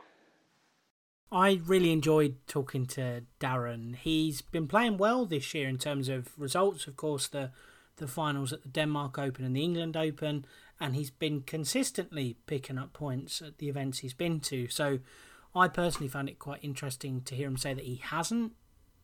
I 1.30 1.60
really 1.66 1.92
enjoyed 1.92 2.36
talking 2.46 2.86
to 2.86 3.22
Darren. 3.38 3.96
He's 3.96 4.40
been 4.40 4.66
playing 4.66 4.96
well 4.96 5.26
this 5.26 5.52
year 5.52 5.68
in 5.68 5.76
terms 5.76 6.08
of 6.08 6.38
results. 6.38 6.86
Of 6.86 6.96
course, 6.96 7.28
the 7.28 7.50
the 7.96 8.06
finals 8.06 8.52
at 8.52 8.62
the 8.62 8.68
Denmark 8.68 9.18
Open 9.18 9.44
and 9.44 9.56
the 9.56 9.62
England 9.62 9.96
Open, 9.96 10.44
and 10.78 10.94
he's 10.94 11.10
been 11.10 11.42
consistently 11.42 12.36
picking 12.46 12.78
up 12.78 12.92
points 12.92 13.42
at 13.42 13.58
the 13.58 13.68
events 13.68 13.98
he's 13.98 14.14
been 14.14 14.38
to. 14.40 14.68
So 14.68 15.00
I 15.54 15.66
personally 15.66 16.08
found 16.08 16.28
it 16.28 16.38
quite 16.38 16.60
interesting 16.62 17.22
to 17.22 17.34
hear 17.34 17.48
him 17.48 17.56
say 17.56 17.74
that 17.74 17.84
he 17.84 17.96
hasn't 17.96 18.52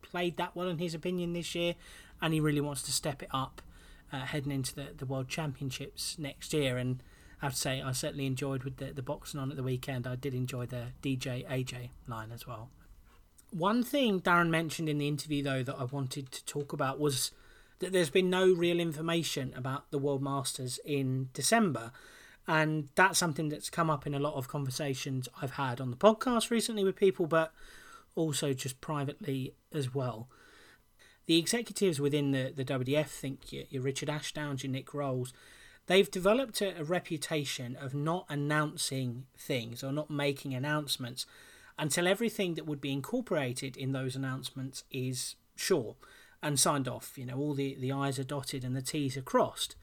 played 0.00 0.36
that 0.36 0.54
well 0.54 0.68
in 0.68 0.78
his 0.78 0.94
opinion 0.94 1.32
this 1.32 1.54
year, 1.54 1.74
and 2.22 2.32
he 2.32 2.40
really 2.40 2.60
wants 2.60 2.82
to 2.82 2.92
step 2.92 3.22
it 3.22 3.28
up 3.32 3.60
uh, 4.12 4.20
heading 4.20 4.52
into 4.52 4.74
the, 4.74 4.88
the 4.96 5.06
World 5.06 5.28
Championships 5.28 6.16
next 6.18 6.52
year. 6.52 6.78
And 6.78 7.02
have 7.44 7.54
to 7.54 7.60
say, 7.60 7.82
I 7.82 7.92
certainly 7.92 8.26
enjoyed 8.26 8.64
with 8.64 8.78
the, 8.78 8.86
the 8.86 9.02
boxing 9.02 9.40
on 9.40 9.50
at 9.50 9.56
the 9.56 9.62
weekend. 9.62 10.06
I 10.06 10.16
did 10.16 10.34
enjoy 10.34 10.66
the 10.66 10.86
DJ 11.02 11.46
AJ 11.48 11.90
line 12.08 12.30
as 12.32 12.46
well. 12.46 12.70
One 13.50 13.84
thing 13.84 14.20
Darren 14.20 14.50
mentioned 14.50 14.88
in 14.88 14.98
the 14.98 15.08
interview, 15.08 15.42
though, 15.42 15.62
that 15.62 15.76
I 15.78 15.84
wanted 15.84 16.32
to 16.32 16.44
talk 16.44 16.72
about 16.72 16.98
was 16.98 17.30
that 17.78 17.92
there's 17.92 18.10
been 18.10 18.30
no 18.30 18.52
real 18.52 18.80
information 18.80 19.52
about 19.56 19.90
the 19.90 19.98
World 19.98 20.22
Masters 20.22 20.80
in 20.84 21.28
December. 21.32 21.92
And 22.46 22.88
that's 22.94 23.18
something 23.18 23.48
that's 23.48 23.70
come 23.70 23.90
up 23.90 24.06
in 24.06 24.14
a 24.14 24.18
lot 24.18 24.34
of 24.34 24.48
conversations 24.48 25.28
I've 25.40 25.52
had 25.52 25.80
on 25.80 25.90
the 25.90 25.96
podcast 25.96 26.50
recently 26.50 26.84
with 26.84 26.96
people, 26.96 27.26
but 27.26 27.52
also 28.14 28.52
just 28.52 28.80
privately 28.80 29.54
as 29.72 29.94
well. 29.94 30.28
The 31.26 31.38
executives 31.38 32.00
within 32.00 32.32
the, 32.32 32.52
the 32.54 32.64
WDF 32.64 33.06
think 33.06 33.52
your, 33.52 33.64
your 33.70 33.82
Richard 33.82 34.10
Ashdowns, 34.10 34.62
your 34.62 34.72
Nick 34.72 34.92
Rolls, 34.92 35.32
they've 35.86 36.10
developed 36.10 36.60
a, 36.60 36.78
a 36.80 36.84
reputation 36.84 37.76
of 37.76 37.94
not 37.94 38.26
announcing 38.28 39.26
things 39.36 39.82
or 39.82 39.92
not 39.92 40.10
making 40.10 40.54
announcements 40.54 41.26
until 41.78 42.06
everything 42.06 42.54
that 42.54 42.66
would 42.66 42.80
be 42.80 42.92
incorporated 42.92 43.76
in 43.76 43.92
those 43.92 44.14
announcements 44.14 44.84
is 44.90 45.36
sure 45.56 45.96
and 46.42 46.60
signed 46.60 46.86
off. 46.86 47.16
You 47.16 47.26
know, 47.26 47.36
all 47.36 47.54
the, 47.54 47.76
the 47.78 47.92
I's 47.92 48.18
are 48.18 48.24
dotted 48.24 48.64
and 48.64 48.76
the 48.76 48.82
T's 48.82 49.16
are 49.16 49.22
crossed. 49.22 49.76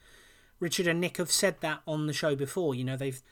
Richard 0.60 0.86
and 0.86 1.00
Nick 1.00 1.16
have 1.16 1.30
said 1.30 1.56
that 1.60 1.80
on 1.86 2.06
the 2.06 2.12
show 2.12 2.36
before. 2.36 2.74
You 2.74 2.84
know, 2.84 2.96
they've 2.96 3.22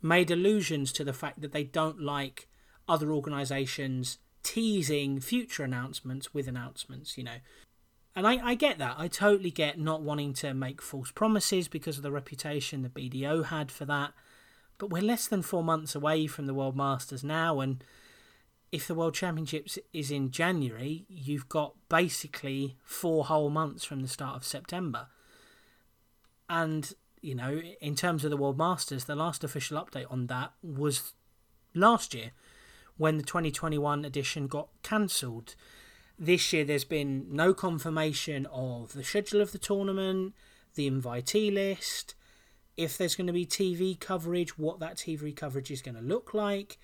made 0.00 0.30
allusions 0.30 0.92
to 0.92 1.04
the 1.04 1.12
fact 1.12 1.40
that 1.42 1.52
they 1.52 1.64
don't 1.64 2.00
like 2.00 2.48
other 2.88 3.12
organisations 3.12 4.18
teasing 4.42 5.20
future 5.20 5.62
announcements 5.62 6.34
with 6.34 6.48
announcements, 6.48 7.16
you 7.16 7.24
know. 7.24 7.36
And 8.14 8.26
I, 8.26 8.46
I 8.46 8.54
get 8.54 8.78
that. 8.78 8.96
I 8.98 9.08
totally 9.08 9.50
get 9.50 9.78
not 9.78 10.02
wanting 10.02 10.34
to 10.34 10.52
make 10.52 10.82
false 10.82 11.10
promises 11.10 11.68
because 11.68 11.96
of 11.96 12.02
the 12.02 12.12
reputation 12.12 12.82
the 12.82 12.88
BDO 12.88 13.46
had 13.46 13.70
for 13.70 13.86
that. 13.86 14.12
But 14.78 14.90
we're 14.90 15.02
less 15.02 15.26
than 15.28 15.42
four 15.42 15.64
months 15.64 15.94
away 15.94 16.26
from 16.26 16.46
the 16.46 16.54
World 16.54 16.76
Masters 16.76 17.22
now, 17.24 17.60
and 17.60 17.82
if 18.72 18.88
the 18.88 18.94
World 18.94 19.14
Championships 19.14 19.78
is 19.92 20.10
in 20.10 20.30
January, 20.30 21.04
you've 21.08 21.48
got 21.48 21.74
basically 21.90 22.78
four 22.82 23.26
whole 23.26 23.50
months 23.50 23.84
from 23.84 24.00
the 24.00 24.08
start 24.08 24.34
of 24.34 24.44
September. 24.44 25.08
And, 26.48 26.92
you 27.20 27.34
know, 27.34 27.60
in 27.80 27.94
terms 27.94 28.24
of 28.24 28.30
the 28.30 28.36
World 28.36 28.56
Masters, 28.56 29.04
the 29.04 29.14
last 29.14 29.44
official 29.44 29.78
update 29.78 30.10
on 30.10 30.26
that 30.28 30.52
was 30.62 31.12
last 31.74 32.14
year 32.14 32.32
when 32.96 33.18
the 33.18 33.22
2021 33.22 34.06
edition 34.06 34.46
got 34.46 34.68
cancelled. 34.82 35.54
This 36.18 36.52
year, 36.52 36.64
there's 36.64 36.84
been 36.84 37.26
no 37.30 37.52
confirmation 37.54 38.46
of 38.46 38.92
the 38.92 39.04
schedule 39.04 39.40
of 39.40 39.52
the 39.52 39.58
tournament, 39.58 40.34
the 40.74 40.90
invitee 40.90 41.52
list, 41.52 42.14
if 42.76 42.96
there's 42.96 43.16
going 43.16 43.26
to 43.26 43.32
be 43.32 43.44
TV 43.44 43.98
coverage, 43.98 44.56
what 44.58 44.80
that 44.80 44.96
TV 44.96 45.34
coverage 45.34 45.70
is 45.70 45.82
going 45.82 45.94
to 45.94 46.00
look 46.00 46.32
like, 46.32 46.78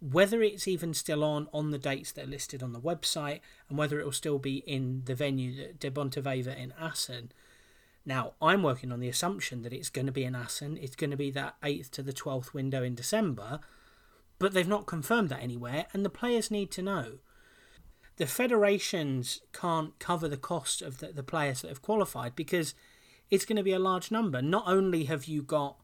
whether 0.00 0.42
it's 0.42 0.66
even 0.66 0.94
still 0.94 1.22
on 1.22 1.48
on 1.52 1.70
the 1.70 1.78
dates 1.78 2.12
that 2.12 2.24
are 2.24 2.30
listed 2.30 2.62
on 2.62 2.72
the 2.72 2.80
website, 2.80 3.40
and 3.68 3.78
whether 3.78 4.00
it 4.00 4.04
will 4.04 4.12
still 4.12 4.38
be 4.38 4.58
in 4.58 5.02
the 5.04 5.14
venue, 5.14 5.72
De 5.78 5.90
Bonte 5.90 6.22
Wever 6.24 6.50
in 6.50 6.72
Assen. 6.80 7.32
Now, 8.06 8.32
I'm 8.40 8.62
working 8.62 8.90
on 8.90 9.00
the 9.00 9.08
assumption 9.08 9.62
that 9.62 9.72
it's 9.72 9.90
going 9.90 10.06
to 10.06 10.12
be 10.12 10.24
in 10.24 10.34
Assen. 10.34 10.78
It's 10.80 10.96
going 10.96 11.10
to 11.10 11.16
be 11.16 11.30
that 11.32 11.60
8th 11.62 11.90
to 11.90 12.02
the 12.02 12.12
12th 12.12 12.54
window 12.54 12.82
in 12.82 12.94
December 12.94 13.60
but 14.38 14.52
they've 14.52 14.68
not 14.68 14.86
confirmed 14.86 15.28
that 15.30 15.42
anywhere, 15.42 15.86
and 15.92 16.04
the 16.04 16.10
players 16.10 16.50
need 16.50 16.70
to 16.72 16.82
know. 16.82 17.18
The 18.18 18.26
federations 18.26 19.40
can't 19.52 19.98
cover 19.98 20.28
the 20.28 20.36
cost 20.36 20.82
of 20.82 20.98
the, 20.98 21.08
the 21.08 21.22
players 21.22 21.62
that 21.62 21.68
have 21.68 21.82
qualified 21.82 22.34
because 22.34 22.74
it's 23.30 23.44
going 23.44 23.56
to 23.56 23.62
be 23.62 23.72
a 23.72 23.78
large 23.78 24.10
number. 24.10 24.42
Not 24.42 24.64
only 24.66 25.04
have 25.04 25.26
you 25.26 25.42
got 25.42 25.76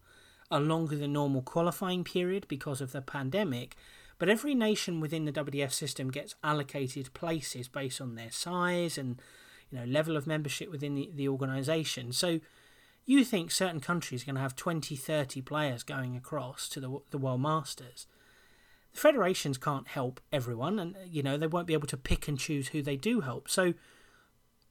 a 0.51 0.59
longer 0.61 0.97
than 0.97 1.12
normal 1.12 1.43
qualifying 1.43 2.05
period 2.05 2.47
because 2.49 2.80
of 2.80 2.93
the 2.93 3.01
pandemic, 3.01 3.76
but 4.18 4.28
every 4.28 4.55
nation 4.55 5.01
within 5.01 5.24
the 5.24 5.32
WDF 5.32 5.72
system 5.72 6.11
gets 6.11 6.35
allocated 6.43 7.14
places 7.14 7.68
based 7.68 8.01
on 8.01 8.14
their 8.14 8.30
size 8.30 8.99
and 8.99 9.20
you 9.70 9.78
know 9.78 9.85
level 9.85 10.16
of 10.16 10.26
membership 10.26 10.70
within 10.70 10.95
the, 10.95 11.11
the 11.14 11.28
organization. 11.28 12.12
So 12.12 12.41
you 13.07 13.24
think 13.24 13.51
certain 13.51 13.80
countries 13.80 14.22
are 14.22 14.26
going 14.26 14.37
to 14.37 14.41
have 14.41 14.57
20, 14.57 14.97
30 14.97 15.41
players 15.43 15.82
going 15.82 16.16
across 16.16 16.68
to 16.70 16.80
the, 16.80 16.99
the 17.11 17.18
World 17.18 17.43
Masters 17.43 18.07
the 18.95 19.01
federations 19.01 19.59
can't 19.59 19.88
help 19.88 20.20
everyone, 20.32 20.78
and 20.78 20.97
you 21.07 21.22
know 21.22 21.36
they 21.36 21.47
won't 21.47 21.66
be 21.66 21.74
able 21.74 21.88
to 21.88 21.97
pick 21.97 22.28
and 22.28 22.38
choose 22.38 22.68
who 22.68 22.82
they 22.82 22.97
do 22.97 23.20
help. 23.20 23.49
So 23.49 23.74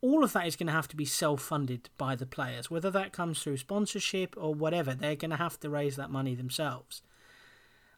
all 0.01 0.23
of 0.23 0.33
that 0.33 0.47
is 0.47 0.55
going 0.55 0.67
to 0.67 0.73
have 0.73 0.87
to 0.89 0.95
be 0.95 1.05
self-funded 1.05 1.89
by 1.97 2.15
the 2.15 2.25
players, 2.25 2.71
whether 2.71 2.91
that 2.91 3.13
comes 3.13 3.41
through 3.41 3.57
sponsorship 3.57 4.35
or 4.37 4.53
whatever. 4.53 4.93
They're 4.93 5.15
going 5.15 5.31
to 5.31 5.37
have 5.37 5.59
to 5.61 5.69
raise 5.69 5.95
that 5.97 6.09
money 6.09 6.35
themselves, 6.35 7.01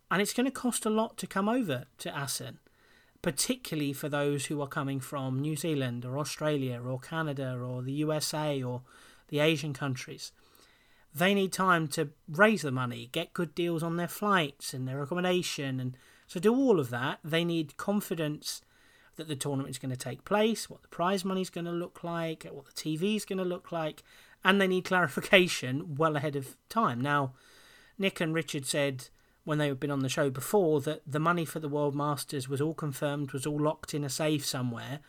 and 0.09 0.21
it's 0.21 0.33
going 0.33 0.45
to 0.45 0.51
cost 0.51 0.85
a 0.85 0.89
lot 0.89 1.17
to 1.17 1.27
come 1.27 1.47
over 1.47 1.85
to 1.99 2.15
Assen, 2.15 2.59
particularly 3.21 3.93
for 3.93 4.09
those 4.09 4.47
who 4.47 4.61
are 4.61 4.67
coming 4.67 4.99
from 4.99 5.39
New 5.39 5.55
Zealand 5.55 6.05
or 6.05 6.17
Australia 6.17 6.81
or 6.81 6.99
Canada 6.99 7.57
or 7.57 7.81
the 7.81 7.93
USA 7.93 8.61
or 8.61 8.81
the 9.27 9.39
Asian 9.39 9.73
countries 9.73 10.31
they 11.15 11.33
need 11.33 11.53
time 11.53 11.87
to 11.87 12.09
raise 12.27 12.63
the 12.63 12.71
money, 12.71 13.07
get 13.13 13.33
good 13.33 13.55
deals 13.55 13.81
on 13.81 13.95
their 13.95 14.07
flights 14.07 14.73
and 14.73 14.85
their 14.85 15.01
accommodation, 15.01 15.79
and 15.79 15.97
so 16.27 16.39
do 16.39 16.53
all 16.53 16.79
of 16.79 16.89
that. 16.89 17.19
They 17.23 17.45
need 17.45 17.77
confidence 17.77 18.61
that 19.15 19.27
the 19.27 19.35
tournament 19.35 19.69
is 19.69 19.77
going 19.77 19.91
to 19.91 19.97
take 19.97 20.25
place, 20.25 20.69
what 20.69 20.81
the 20.81 20.87
prize 20.89 21.23
money 21.23 21.41
is 21.41 21.49
going 21.49 21.65
to 21.65 21.71
look 21.71 22.03
like, 22.03 22.45
what 22.51 22.65
the 22.65 22.71
TV 22.71 23.15
is 23.15 23.25
going 23.25 23.37
to 23.37 23.45
look 23.45 23.71
like, 23.71 24.03
and 24.43 24.59
they 24.59 24.67
need 24.67 24.85
clarification 24.85 25.95
well 25.95 26.15
ahead 26.15 26.35
of 26.35 26.57
time. 26.69 26.99
Now, 26.99 27.33
Nick 27.97 28.19
and 28.19 28.33
Richard 28.33 28.65
said 28.65 29.09
when 29.45 29.57
they 29.59 29.67
had 29.67 29.79
been 29.79 29.91
on 29.91 29.99
the 29.99 30.09
show 30.09 30.29
before 30.29 30.81
that 30.81 31.01
the 31.05 31.19
money 31.19 31.45
for 31.45 31.59
the 31.59 31.69
World 31.69 31.95
Masters 31.95 32.49
was 32.49 32.59
all 32.59 32.73
confirmed, 32.73 33.31
was 33.31 33.45
all 33.45 33.59
locked 33.59 33.93
in 33.93 34.03
a 34.03 34.09
safe 34.09 34.45
somewhere. 34.45 34.99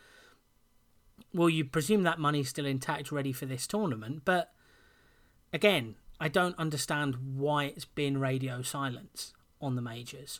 Well, 1.33 1.49
you 1.49 1.65
presume 1.65 2.03
that 2.03 2.19
money's 2.19 2.49
still 2.49 2.65
intact, 2.65 3.11
ready 3.11 3.33
for 3.33 3.45
this 3.45 3.67
tournament, 3.67 4.21
but 4.23 4.53
again, 5.51 5.95
I 6.19 6.29
don't 6.29 6.57
understand 6.57 7.15
why 7.35 7.65
it's 7.65 7.85
been 7.85 8.19
radio 8.19 8.61
silence 8.61 9.33
on 9.59 9.75
the 9.75 9.81
majors. 9.81 10.39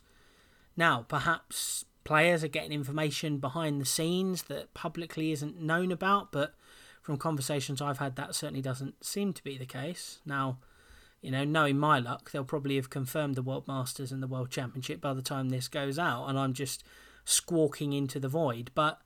Now, 0.77 1.05
perhaps 1.07 1.83
players 2.03 2.43
are 2.43 2.47
getting 2.47 2.71
information 2.71 3.39
behind 3.39 3.81
the 3.81 3.85
scenes 3.85 4.43
that 4.43 4.73
publicly 4.73 5.31
isn't 5.33 5.59
known 5.59 5.91
about, 5.91 6.31
but 6.31 6.53
from 7.01 7.17
conversations 7.17 7.81
I've 7.81 7.97
had, 7.97 8.15
that 8.15 8.35
certainly 8.35 8.61
doesn't 8.61 9.03
seem 9.03 9.33
to 9.33 9.43
be 9.43 9.57
the 9.57 9.65
case. 9.65 10.19
Now, 10.25 10.59
you 11.21 11.31
know, 11.31 11.43
knowing 11.43 11.77
my 11.77 11.99
luck, 11.99 12.31
they'll 12.31 12.43
probably 12.43 12.75
have 12.75 12.89
confirmed 12.89 13.35
the 13.35 13.41
World 13.41 13.67
Masters 13.67 14.11
and 14.11 14.21
the 14.21 14.27
World 14.27 14.51
Championship 14.51 15.01
by 15.01 15.13
the 15.13 15.21
time 15.21 15.49
this 15.49 15.67
goes 15.67 15.97
out, 15.97 16.27
and 16.27 16.37
I'm 16.37 16.53
just 16.53 16.83
squawking 17.25 17.91
into 17.91 18.19
the 18.19 18.29
void. 18.29 18.71
But 18.75 19.01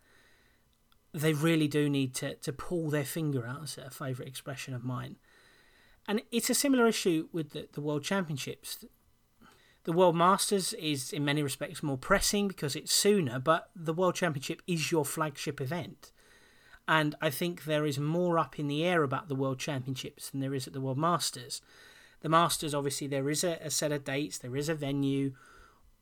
they 1.13 1.33
really 1.33 1.67
do 1.67 1.89
need 1.89 2.13
to, 2.15 2.35
to 2.35 2.53
pull 2.53 2.89
their 2.89 3.05
finger 3.05 3.47
out, 3.47 3.63
as 3.63 3.77
a 3.77 3.89
favourite 3.89 4.29
expression 4.29 4.73
of 4.73 4.83
mine. 4.83 5.15
And 6.07 6.21
it's 6.31 6.49
a 6.49 6.55
similar 6.55 6.87
issue 6.87 7.29
with 7.31 7.51
the, 7.51 7.69
the 7.71 7.81
World 7.81 8.03
Championships. 8.03 8.83
The 9.83 9.91
World 9.91 10.15
Masters 10.15 10.73
is, 10.73 11.11
in 11.11 11.25
many 11.25 11.41
respects, 11.41 11.81
more 11.81 11.97
pressing 11.97 12.47
because 12.47 12.75
it's 12.75 12.93
sooner, 12.93 13.39
but 13.39 13.71
the 13.75 13.93
World 13.93 14.13
Championship 14.13 14.61
is 14.67 14.91
your 14.91 15.03
flagship 15.03 15.59
event. 15.59 16.11
And 16.87 17.15
I 17.19 17.31
think 17.31 17.63
there 17.63 17.85
is 17.85 17.97
more 17.97 18.37
up 18.37 18.59
in 18.59 18.67
the 18.67 18.83
air 18.83 19.01
about 19.01 19.27
the 19.27 19.35
World 19.35 19.57
Championships 19.59 20.29
than 20.29 20.39
there 20.39 20.53
is 20.53 20.67
at 20.67 20.73
the 20.73 20.81
World 20.81 20.99
Masters. 20.99 21.61
The 22.21 22.29
Masters, 22.29 22.75
obviously, 22.75 23.07
there 23.07 23.29
is 23.29 23.43
a, 23.43 23.57
a 23.61 23.71
set 23.71 23.91
of 23.91 24.03
dates, 24.03 24.37
there 24.37 24.55
is 24.55 24.69
a 24.69 24.75
venue, 24.75 25.33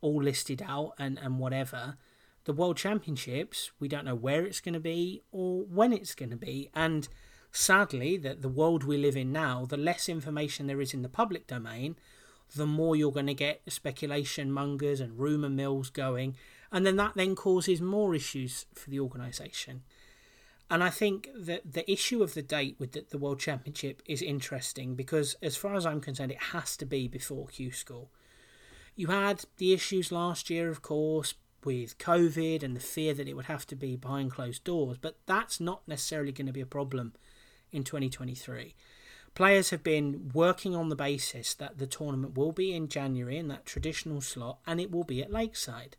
all 0.02 0.22
listed 0.22 0.62
out, 0.66 0.94
and, 1.00 1.18
and 1.18 1.40
whatever. 1.40 1.96
The 2.44 2.54
World 2.54 2.76
Championships, 2.76 3.72
we 3.80 3.88
don't 3.88 4.06
know 4.06 4.16
where 4.16 4.46
it's 4.46 4.60
going 4.60 4.74
to 4.74 4.80
be 4.82 5.22
or 5.32 5.64
when 5.64 5.94
it's 5.94 6.16
going 6.16 6.32
to 6.32 6.36
be. 6.36 6.70
And 6.74 7.08
sadly, 7.52 8.18
that 8.18 8.42
the 8.42 8.50
world 8.50 8.84
we 8.84 8.98
live 8.98 9.16
in 9.16 9.32
now, 9.32 9.66
the 9.66 9.78
less 9.78 10.10
information 10.10 10.68
there 10.68 10.82
is 10.82 10.94
in 10.94 11.02
the 11.02 11.10
public 11.10 11.48
domain, 11.48 11.96
the 12.56 12.66
more 12.66 12.96
you're 12.96 13.12
going 13.12 13.28
to 13.28 13.34
get 13.34 13.62
speculation 13.68 14.52
mongers 14.52 15.00
and 15.00 15.20
rumour 15.20 15.50
mills 15.50 15.90
going, 15.90 16.36
and 16.72 16.86
then 16.86 16.96
that 16.98 17.14
then 17.16 17.36
causes 17.36 17.82
more 17.82 18.16
issues 18.16 18.66
for 18.74 18.90
the 18.90 19.00
organisation. 19.00 19.84
And 20.72 20.84
I 20.84 20.90
think 20.90 21.30
that 21.36 21.74
the 21.74 21.90
issue 21.92 22.22
of 22.22 22.36
the 22.36 22.44
date 22.44 22.76
with 22.78 22.92
the, 22.92 23.04
the, 23.10 23.18
World 23.18 23.40
Championship 23.40 24.04
is 24.06 24.22
interesting 24.22 24.94
because, 24.94 25.36
as 25.42 25.58
far 25.58 25.74
as 25.74 25.86
I'm 25.86 26.00
concerned, 26.00 26.32
it 26.32 26.44
has 26.52 26.78
to 26.78 26.86
be 26.86 27.08
before 27.08 27.48
Q 27.48 27.72
School. 27.72 28.12
You 28.96 29.08
had 29.08 29.46
the 29.58 29.74
issues 29.74 30.12
last 30.12 30.50
year, 30.50 30.70
of 30.70 30.84
course, 30.84 31.34
with 31.64 31.98
COVID 31.98 32.62
and 32.62 32.76
the 32.76 32.82
fear 32.82 33.14
that 33.16 33.28
it 33.28 33.36
would 33.36 33.46
have 33.46 33.66
to 33.68 33.76
be 33.76 33.96
behind 33.96 34.32
closed 34.32 34.64
doors, 34.64 34.98
but 35.00 35.18
that's 35.26 35.60
not 35.60 35.88
necessarily 35.88 36.32
going 36.32 36.48
to 36.48 36.54
be 36.54 36.62
a 36.62 36.68
problem 36.68 37.14
in 37.72 37.84
2023. 37.84 38.76
Players 39.40 39.70
have 39.70 39.84
been 39.84 40.32
working 40.34 40.76
on 40.76 40.90
the 40.90 40.98
basis 40.98 41.54
that 41.54 41.78
the 41.78 41.88
tournament 41.88 42.38
will 42.38 42.52
be 42.52 42.74
in 42.74 42.90
January 42.90 43.38
in 43.38 43.48
that 43.48 43.66
traditional 43.66 44.20
slot 44.20 44.60
and 44.68 44.82
it 44.82 44.92
will 44.92 45.06
be 45.06 45.22
at 45.22 45.32
Lakeside. 45.32 45.96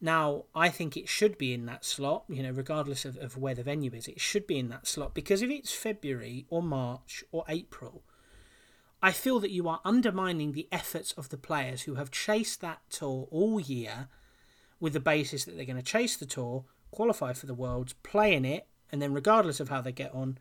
Now, 0.00 0.44
I 0.54 0.68
think 0.68 0.96
it 0.96 1.08
should 1.08 1.36
be 1.38 1.52
in 1.52 1.66
that 1.66 1.84
slot, 1.84 2.22
you 2.28 2.44
know, 2.44 2.52
regardless 2.52 3.04
of, 3.04 3.16
of 3.16 3.36
where 3.36 3.56
the 3.56 3.64
venue 3.64 3.90
is, 3.94 4.06
it 4.06 4.20
should 4.20 4.46
be 4.46 4.60
in 4.60 4.68
that 4.68 4.86
slot 4.86 5.12
because 5.12 5.42
if 5.42 5.50
it's 5.50 5.74
February 5.74 6.46
or 6.50 6.62
March 6.62 7.24
or 7.32 7.44
April, 7.48 8.04
I 9.02 9.10
feel 9.10 9.40
that 9.40 9.50
you 9.50 9.68
are 9.68 9.80
undermining 9.84 10.52
the 10.52 10.68
efforts 10.70 11.10
of 11.14 11.30
the 11.30 11.36
players 11.36 11.82
who 11.82 11.96
have 11.96 12.12
chased 12.12 12.60
that 12.60 12.78
tour 12.90 13.26
all 13.32 13.58
year 13.58 14.06
with 14.78 14.92
the 14.92 15.00
basis 15.00 15.46
that 15.46 15.56
they're 15.56 15.64
going 15.64 15.76
to 15.78 15.82
chase 15.82 16.16
the 16.16 16.26
tour, 16.26 16.64
qualify 16.92 17.32
for 17.32 17.46
the 17.46 17.54
Worlds, 17.54 17.94
play 18.04 18.34
in 18.34 18.44
it, 18.44 18.68
and 18.92 19.02
then, 19.02 19.12
regardless 19.12 19.58
of 19.58 19.68
how 19.68 19.80
they 19.80 19.90
get 19.90 20.14
on, 20.14 20.38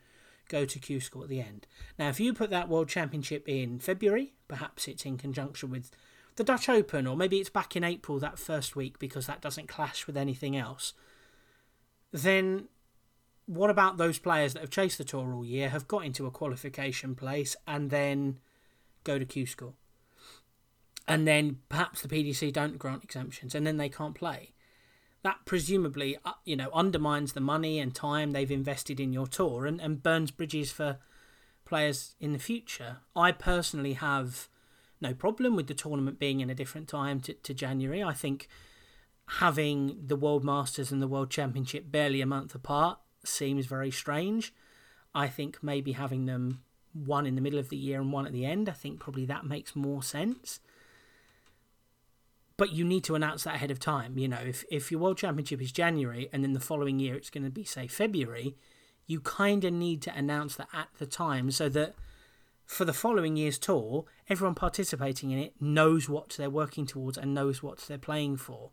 go 0.49 0.65
to 0.65 0.79
Q 0.79 0.99
School 0.99 1.23
at 1.23 1.29
the 1.29 1.39
end. 1.39 1.65
Now, 1.97 2.09
if 2.09 2.19
you 2.19 2.33
put 2.33 2.49
that 2.49 2.67
World 2.67 2.89
Championship 2.89 3.47
in 3.47 3.79
February, 3.79 4.33
perhaps 4.47 4.87
it's 4.87 5.05
in 5.05 5.17
conjunction 5.17 5.69
with 5.69 5.91
the 6.35 6.43
Dutch 6.43 6.67
Open, 6.67 7.07
or 7.07 7.15
maybe 7.15 7.37
it's 7.37 7.49
back 7.49 7.75
in 7.75 7.83
April 7.83 8.19
that 8.19 8.39
first 8.39 8.75
week 8.75 8.99
because 8.99 9.27
that 9.27 9.41
doesn't 9.41 9.67
clash 9.67 10.07
with 10.07 10.17
anything 10.17 10.57
else, 10.57 10.93
then 12.11 12.67
what 13.45 13.69
about 13.69 13.97
those 13.97 14.19
players 14.19 14.53
that 14.53 14.61
have 14.61 14.69
chased 14.69 14.97
the 14.97 15.03
tour 15.03 15.33
all 15.33 15.45
year, 15.45 15.69
have 15.69 15.87
got 15.87 16.05
into 16.05 16.25
a 16.25 16.31
qualification 16.31 17.15
place, 17.15 17.55
and 17.67 17.89
then 17.89 18.39
go 19.03 19.17
to 19.17 19.25
Q 19.25 19.45
School? 19.45 19.75
And 21.07 21.27
then 21.27 21.59
perhaps 21.69 22.01
the 22.01 22.07
PDC 22.07 22.53
don't 22.53 22.77
grant 22.77 23.03
exemptions, 23.03 23.55
and 23.55 23.65
then 23.65 23.77
they 23.77 23.89
can't 23.89 24.15
play. 24.15 24.51
That 25.21 25.39
presumably, 25.45 26.17
uh, 26.23 26.33
you 26.45 26.55
know, 26.55 26.69
undermines 26.73 27.33
the 27.33 27.41
money 27.41 27.79
and 27.79 27.93
time 27.93 28.31
they've 28.31 28.49
invested 28.49 28.99
in 28.99 29.11
your 29.11 29.27
tour 29.27 29.65
and, 29.65 29.81
and 29.81 30.01
burns 30.01 30.31
bridges 30.31 30.71
for 30.71 30.99
players 31.65 32.15
in 32.19 32.33
the 32.33 32.39
future. 32.39 32.97
I 33.15 33.31
personally 33.31 33.93
have 33.93 34.47
no 35.01 35.13
problem 35.13 35.55
with 35.55 35.67
the 35.67 35.73
tournament 35.73 36.19
being 36.19 36.39
in 36.39 36.49
a 36.49 36.55
different 36.55 36.87
time 36.87 37.19
to, 37.21 37.33
to 37.33 37.53
January. 37.53 38.03
I 38.03 38.13
think 38.13 38.47
having 39.27 39.97
the 40.07 40.15
World 40.15 40.43
Masters 40.43 40.91
and 40.91 41.01
the 41.01 41.07
World 41.07 41.29
Championship 41.29 41.91
barely 41.91 42.21
a 42.21 42.25
month 42.25 42.55
apart 42.55 42.99
seems 43.23 43.65
very 43.65 43.91
strange. 43.91 44.53
I 45.13 45.27
think 45.27 45.59
maybe 45.61 45.93
having 45.93 46.25
them 46.25 46.63
one 46.93 47.25
in 47.25 47.35
the 47.35 47.41
middle 47.41 47.59
of 47.59 47.69
the 47.69 47.77
year 47.77 48.01
and 48.01 48.11
one 48.11 48.25
at 48.25 48.33
the 48.33 48.45
end, 48.45 48.67
I 48.67 48.73
think 48.73 48.99
probably 48.99 49.25
that 49.25 49.45
makes 49.45 49.75
more 49.75 50.01
sense. 50.01 50.59
But 52.59 52.73
you 52.73 52.85
need 52.85 53.03
to 53.05 53.15
announce 53.15 53.45
that 53.45 53.55
ahead 53.55 53.71
of 53.71 53.79
time. 53.79 54.17
You 54.17 54.27
know, 54.27 54.37
if, 54.45 54.63
if 54.69 54.91
your 54.91 54.99
World 54.99 55.17
Championship 55.17 55.61
is 55.61 55.71
January 55.71 56.29
and 56.31 56.43
then 56.43 56.53
the 56.53 56.59
following 56.59 56.99
year 56.99 57.15
it's 57.15 57.29
going 57.31 57.45
to 57.45 57.49
be, 57.49 57.63
say, 57.63 57.87
February, 57.87 58.55
you 59.07 59.19
kind 59.19 59.63
of 59.63 59.73
need 59.73 60.01
to 60.03 60.15
announce 60.15 60.55
that 60.57 60.69
at 60.71 60.89
the 60.99 61.07
time 61.07 61.49
so 61.49 61.69
that 61.69 61.95
for 62.65 62.85
the 62.85 62.93
following 62.93 63.35
year's 63.35 63.57
tour, 63.57 64.05
everyone 64.29 64.53
participating 64.53 65.31
in 65.31 65.39
it 65.39 65.53
knows 65.59 66.07
what 66.07 66.29
they're 66.37 66.51
working 66.51 66.85
towards 66.85 67.17
and 67.17 67.33
knows 67.33 67.63
what 67.63 67.79
they're 67.79 67.97
playing 67.97 68.37
for. 68.37 68.69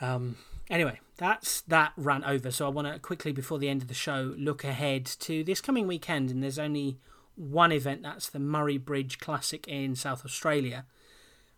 Um, 0.00 0.36
anyway, 0.70 1.00
that's 1.18 1.60
that 1.62 1.92
rant 1.96 2.24
over. 2.24 2.50
So 2.50 2.64
I 2.64 2.70
want 2.70 2.88
to 2.90 2.98
quickly, 2.98 3.32
before 3.32 3.58
the 3.58 3.68
end 3.68 3.82
of 3.82 3.88
the 3.88 3.94
show, 3.94 4.34
look 4.38 4.64
ahead 4.64 5.04
to 5.04 5.44
this 5.44 5.60
coming 5.60 5.86
weekend. 5.86 6.30
And 6.30 6.42
there's 6.42 6.58
only 6.58 6.98
one 7.34 7.72
event 7.72 8.02
that's 8.02 8.30
the 8.30 8.38
Murray 8.38 8.78
Bridge 8.78 9.18
Classic 9.18 9.68
in 9.68 9.94
South 9.94 10.24
Australia. 10.24 10.86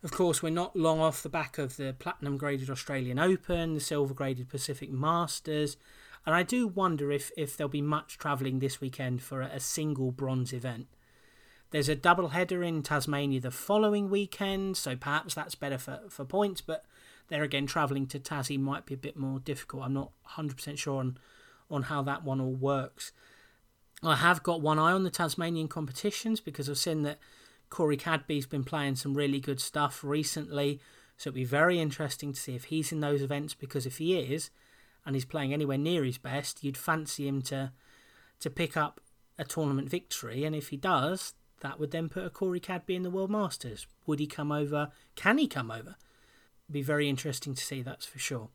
Of 0.03 0.11
course, 0.11 0.41
we're 0.41 0.49
not 0.49 0.75
long 0.75 0.99
off 0.99 1.21
the 1.21 1.29
back 1.29 1.59
of 1.59 1.77
the 1.77 1.95
platinum 1.97 2.37
graded 2.37 2.71
Australian 2.71 3.19
Open, 3.19 3.75
the 3.75 3.79
silver 3.79 4.15
graded 4.15 4.49
Pacific 4.49 4.91
Masters, 4.91 5.77
and 6.25 6.33
I 6.33 6.41
do 6.41 6.67
wonder 6.67 7.11
if, 7.11 7.31
if 7.37 7.55
there'll 7.55 7.69
be 7.69 7.83
much 7.83 8.17
travelling 8.17 8.59
this 8.59 8.81
weekend 8.81 9.21
for 9.21 9.41
a, 9.41 9.47
a 9.47 9.59
single 9.59 10.11
bronze 10.11 10.53
event. 10.53 10.87
There's 11.69 11.89
a 11.89 11.95
double 11.95 12.29
header 12.29 12.63
in 12.63 12.81
Tasmania 12.81 13.41
the 13.41 13.51
following 13.51 14.09
weekend, 14.09 14.75
so 14.75 14.95
perhaps 14.95 15.35
that's 15.35 15.55
better 15.55 15.77
for, 15.77 15.99
for 16.09 16.25
points, 16.25 16.61
but 16.61 16.83
there 17.29 17.43
again, 17.43 17.67
travelling 17.67 18.07
to 18.07 18.19
Tassie 18.19 18.59
might 18.59 18.85
be 18.85 18.95
a 18.95 18.97
bit 18.97 19.15
more 19.15 19.39
difficult. 19.39 19.83
I'm 19.83 19.93
not 19.93 20.11
100% 20.31 20.77
sure 20.77 20.99
on, 20.99 21.17
on 21.69 21.83
how 21.83 22.01
that 22.03 22.23
one 22.23 22.41
all 22.41 22.53
works. 22.53 23.11
I 24.03 24.15
have 24.15 24.41
got 24.41 24.61
one 24.61 24.79
eye 24.79 24.91
on 24.91 25.03
the 25.03 25.11
Tasmanian 25.11 25.67
competitions 25.67 26.41
because 26.41 26.69
I've 26.69 26.77
seen 26.77 27.03
that 27.03 27.19
Corey 27.71 27.97
Cadby's 27.97 28.45
been 28.45 28.63
playing 28.63 28.97
some 28.97 29.15
really 29.15 29.39
good 29.39 29.59
stuff 29.59 30.03
recently, 30.03 30.79
so 31.17 31.29
it'll 31.29 31.35
be 31.35 31.43
very 31.43 31.79
interesting 31.79 32.33
to 32.33 32.39
see 32.39 32.53
if 32.53 32.65
he's 32.65 32.91
in 32.91 32.99
those 32.99 33.23
events 33.23 33.55
because 33.55 33.87
if 33.87 33.97
he 33.97 34.19
is, 34.19 34.51
and 35.05 35.15
he's 35.15 35.25
playing 35.25 35.53
anywhere 35.53 35.79
near 35.79 36.03
his 36.03 36.19
best, 36.19 36.63
you'd 36.63 36.77
fancy 36.77 37.27
him 37.27 37.41
to 37.41 37.71
to 38.39 38.49
pick 38.49 38.75
up 38.75 38.99
a 39.37 39.43
tournament 39.43 39.87
victory. 39.89 40.43
And 40.45 40.55
if 40.55 40.69
he 40.69 40.77
does, 40.77 41.33
that 41.61 41.79
would 41.79 41.91
then 41.91 42.09
put 42.09 42.25
a 42.25 42.29
Corey 42.29 42.59
Cadby 42.59 42.95
in 42.95 43.03
the 43.03 43.09
World 43.11 43.29
Masters. 43.29 43.85
Would 44.07 44.19
he 44.19 44.25
come 44.25 44.51
over? 44.51 44.89
Can 45.15 45.37
he 45.37 45.47
come 45.47 45.69
over? 45.69 45.95
It'd 46.65 46.73
be 46.73 46.81
very 46.81 47.07
interesting 47.07 47.53
to 47.53 47.63
see, 47.63 47.83
that's 47.83 48.05
for 48.05 48.17
sure. 48.17 48.49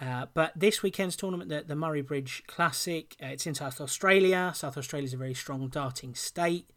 Uh, 0.00 0.26
but 0.34 0.52
this 0.56 0.82
weekend's 0.82 1.14
tournament, 1.14 1.50
the, 1.50 1.62
the 1.64 1.76
Murray 1.76 2.02
Bridge 2.02 2.42
Classic, 2.48 3.14
uh, 3.22 3.26
it's 3.26 3.46
in 3.46 3.54
South 3.54 3.80
Australia. 3.80 4.52
South 4.56 4.76
Australia 4.76 5.06
is 5.06 5.14
a 5.14 5.18
very 5.18 5.34
strong 5.34 5.68
darting 5.68 6.16
state. 6.16 6.68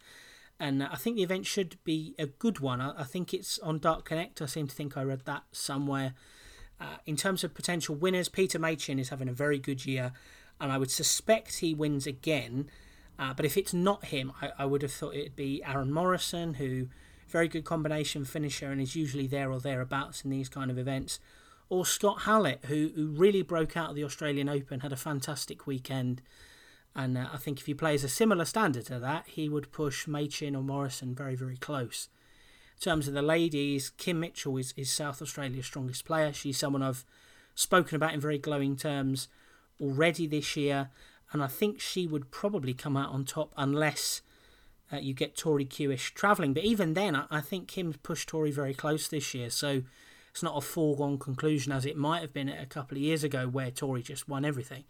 And 0.64 0.82
I 0.82 0.96
think 0.96 1.18
the 1.18 1.24
event 1.24 1.46
should 1.46 1.76
be 1.84 2.16
a 2.18 2.26
good 2.26 2.62
one. 2.62 2.80
I, 2.80 3.02
I 3.02 3.04
think 3.04 3.34
it's 3.34 3.60
on 3.60 3.82
DartConnect. 3.82 4.42
I 4.42 4.46
seem 4.46 4.66
to 4.68 4.74
think 4.74 4.96
I 4.96 5.04
read 5.04 5.26
that 5.26 5.44
somewhere. 5.52 6.14
Uh, 6.80 6.96
in 7.06 7.18
terms 7.18 7.44
of 7.44 7.54
potential 7.54 7.96
winners, 7.96 8.30
Peter 8.30 8.58
Machin 8.58 8.98
is 8.98 9.10
having 9.10 9.28
a 9.28 9.34
very 9.34 9.60
good 9.60 9.86
year, 9.86 10.14
and 10.62 10.72
I 10.72 10.78
would 10.78 10.90
suspect 10.90 11.58
he 11.58 11.74
wins 11.74 12.08
again. 12.08 12.70
Uh, 13.20 13.34
but 13.34 13.46
if 13.46 13.58
it's 13.58 13.74
not 13.74 14.06
him, 14.06 14.32
I, 14.42 14.52
I, 14.60 14.66
would 14.66 14.84
have 14.84 14.94
thought 14.94 15.16
it'd 15.16 15.36
be 15.36 15.62
Aaron 15.66 15.92
Morrison, 15.92 16.54
who 16.54 16.88
very 17.28 17.50
good 17.50 17.66
combination 17.66 18.24
finisher 18.24 18.72
and 18.72 18.80
is 18.80 18.96
usually 18.96 19.28
there 19.28 19.52
or 19.52 19.60
thereabouts 19.60 20.24
in 20.24 20.30
these 20.30 20.48
kind 20.48 20.72
of 20.72 20.78
events, 20.78 21.20
or 21.68 21.86
Scott 21.86 22.22
Hallett, 22.22 22.62
who, 22.68 22.90
who 22.96 23.08
really 23.08 23.42
broke 23.42 23.76
out 23.76 23.90
of 23.90 23.96
the 23.98 24.06
Australian 24.06 24.48
Open, 24.48 24.80
had 24.80 24.94
a 24.94 24.98
fantastic 24.98 25.68
weekend. 25.68 26.22
And 26.96 27.18
uh, 27.18 27.28
I 27.34 27.38
think 27.38 27.60
if 27.60 27.66
he 27.66 27.74
plays 27.74 28.04
a 28.04 28.10
similar 28.10 28.46
standard 28.46 28.86
to 28.88 29.00
that, 29.00 29.26
he 29.28 29.50
would 29.50 29.72
push 29.72 30.08
Machin 30.08 30.56
or 30.56 30.62
Morrison 30.62 31.16
very, 31.16 31.36
very 31.36 31.58
close 31.58 32.10
In 32.76 32.82
terms 32.82 33.08
of 33.08 33.14
the 33.14 33.22
ladies, 33.22 33.90
Kim 33.90 34.20
Mitchell 34.20 34.58
is, 34.58 34.74
is 34.78 34.92
South 34.92 35.22
Australia's 35.22 35.66
strongest 35.66 36.06
player. 36.06 36.32
She's 36.34 36.58
someone 36.58 36.84
I've 36.84 37.06
spoken 37.56 37.96
about 37.96 38.14
in 38.14 38.20
very 38.20 38.38
glowing 38.38 38.76
terms 38.76 39.28
already 39.82 40.28
this 40.28 40.56
year, 40.56 40.90
and 41.32 41.44
I 41.44 41.48
think 41.48 41.80
she 41.80 42.06
would 42.06 42.30
probably 42.30 42.74
come 42.74 42.96
out 42.96 43.10
on 43.10 43.26
top 43.26 43.54
unless 43.58 44.22
uh, 44.92 44.98
you 44.98 45.14
get 45.14 45.36
Tori 45.36 45.66
Kewish 45.66 46.14
travelling. 46.14 46.54
But 46.54 46.64
even 46.64 46.94
then, 46.94 47.16
I, 47.16 47.26
I 47.32 47.42
think 47.42 47.68
Kim's 47.68 47.98
pushed 47.98 48.30
Tori 48.30 48.52
very 48.52 48.74
close 48.74 49.08
this 49.08 49.34
year, 49.34 49.50
so 49.50 49.82
it's 50.30 50.44
not 50.44 50.58
a 50.58 50.62
foregone 50.62 51.18
conclusion 51.18 51.72
as 51.72 51.86
it 51.86 51.98
might 51.98 52.22
have 52.22 52.34
been 52.34 52.50
a 52.50 52.66
couple 52.66 52.98
of 52.98 53.04
years 53.04 53.24
ago 53.24 53.48
where 53.48 53.72
Tori 53.72 54.04
just 54.04 54.28
won 54.28 54.46
everything. 54.46 54.84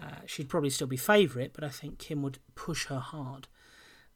Uh, 0.00 0.20
she'd 0.26 0.48
probably 0.48 0.70
still 0.70 0.86
be 0.86 0.96
favourite, 0.96 1.52
but 1.52 1.64
I 1.64 1.68
think 1.68 1.98
Kim 1.98 2.22
would 2.22 2.38
push 2.54 2.86
her 2.86 3.00
hard. 3.00 3.48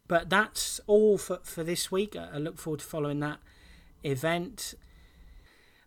But 0.08 0.30
that's 0.30 0.80
all 0.86 1.18
for, 1.18 1.40
for 1.42 1.64
this 1.64 1.90
week. 1.90 2.16
I 2.16 2.38
look 2.38 2.58
forward 2.58 2.80
to 2.80 2.86
following 2.86 3.20
that 3.20 3.38
event. 4.02 4.74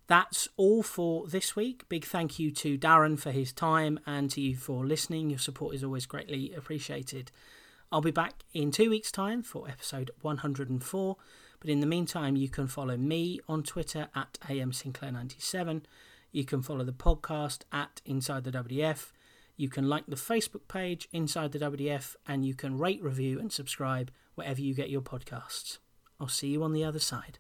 That's 0.08 0.48
all 0.58 0.84
for 0.84 1.28
this 1.28 1.56
week. 1.56 1.88
Big 1.89 2.06
thank 2.06 2.38
you 2.38 2.52
to 2.52 2.78
Darren 2.78 3.20
for 3.20 3.32
his 3.32 3.52
time 3.52 4.00
and 4.06 4.30
to 4.32 4.41
you 4.41 4.56
for 4.56 4.86
listening. 4.86 5.30
Your 5.30 5.39
support 5.39 5.76
is 5.76 5.84
always 5.84 6.06
greatly 6.06 6.54
appreciated. 6.54 7.32
I'll 7.91 8.02
be 8.02 8.12
back 8.12 8.43
in 8.54 8.72
two 8.72 8.89
weeks' 8.89 9.12
time 9.12 9.41
for 9.41 9.68
episode 9.68 10.12
104. 10.22 11.18
But 11.60 11.70
in 11.70 11.80
the 11.80 11.88
meantime, 11.88 12.36
you 12.36 12.50
can 12.50 12.68
follow 12.68 12.98
me 12.98 13.39
on 13.48 13.64
Twitter 13.64 14.10
at 14.14 14.38
AM 14.50 14.72
Sinclair97. 14.72 15.84
You 16.32 16.46
can 16.46 16.62
follow 16.62 16.84
the 16.84 16.91
podcast 16.91 17.62
at 17.72 18.02
Inside 18.06 18.43
the 18.43 18.52
WDF. 18.52 19.12
You 19.58 19.70
can 19.70 19.88
like 19.88 20.06
the 20.08 20.16
Facebook 20.16 20.68
page 20.68 21.08
Inside 21.14 21.51
the 21.51 21.60
WDF 21.60 22.16
and 22.28 22.45
you 22.45 22.53
can 22.53 22.78
rate, 22.78 23.01
review, 23.01 23.39
and 23.39 23.51
subscribe 23.51 24.12
wherever 24.36 24.60
you 24.60 24.74
get 24.74 24.89
your 24.89 25.01
podcasts. 25.01 25.78
I'll 26.20 26.28
see 26.28 26.49
you 26.49 26.64
on 26.64 26.74
the 26.74 26.84
other 26.84 26.99
side. 26.99 27.39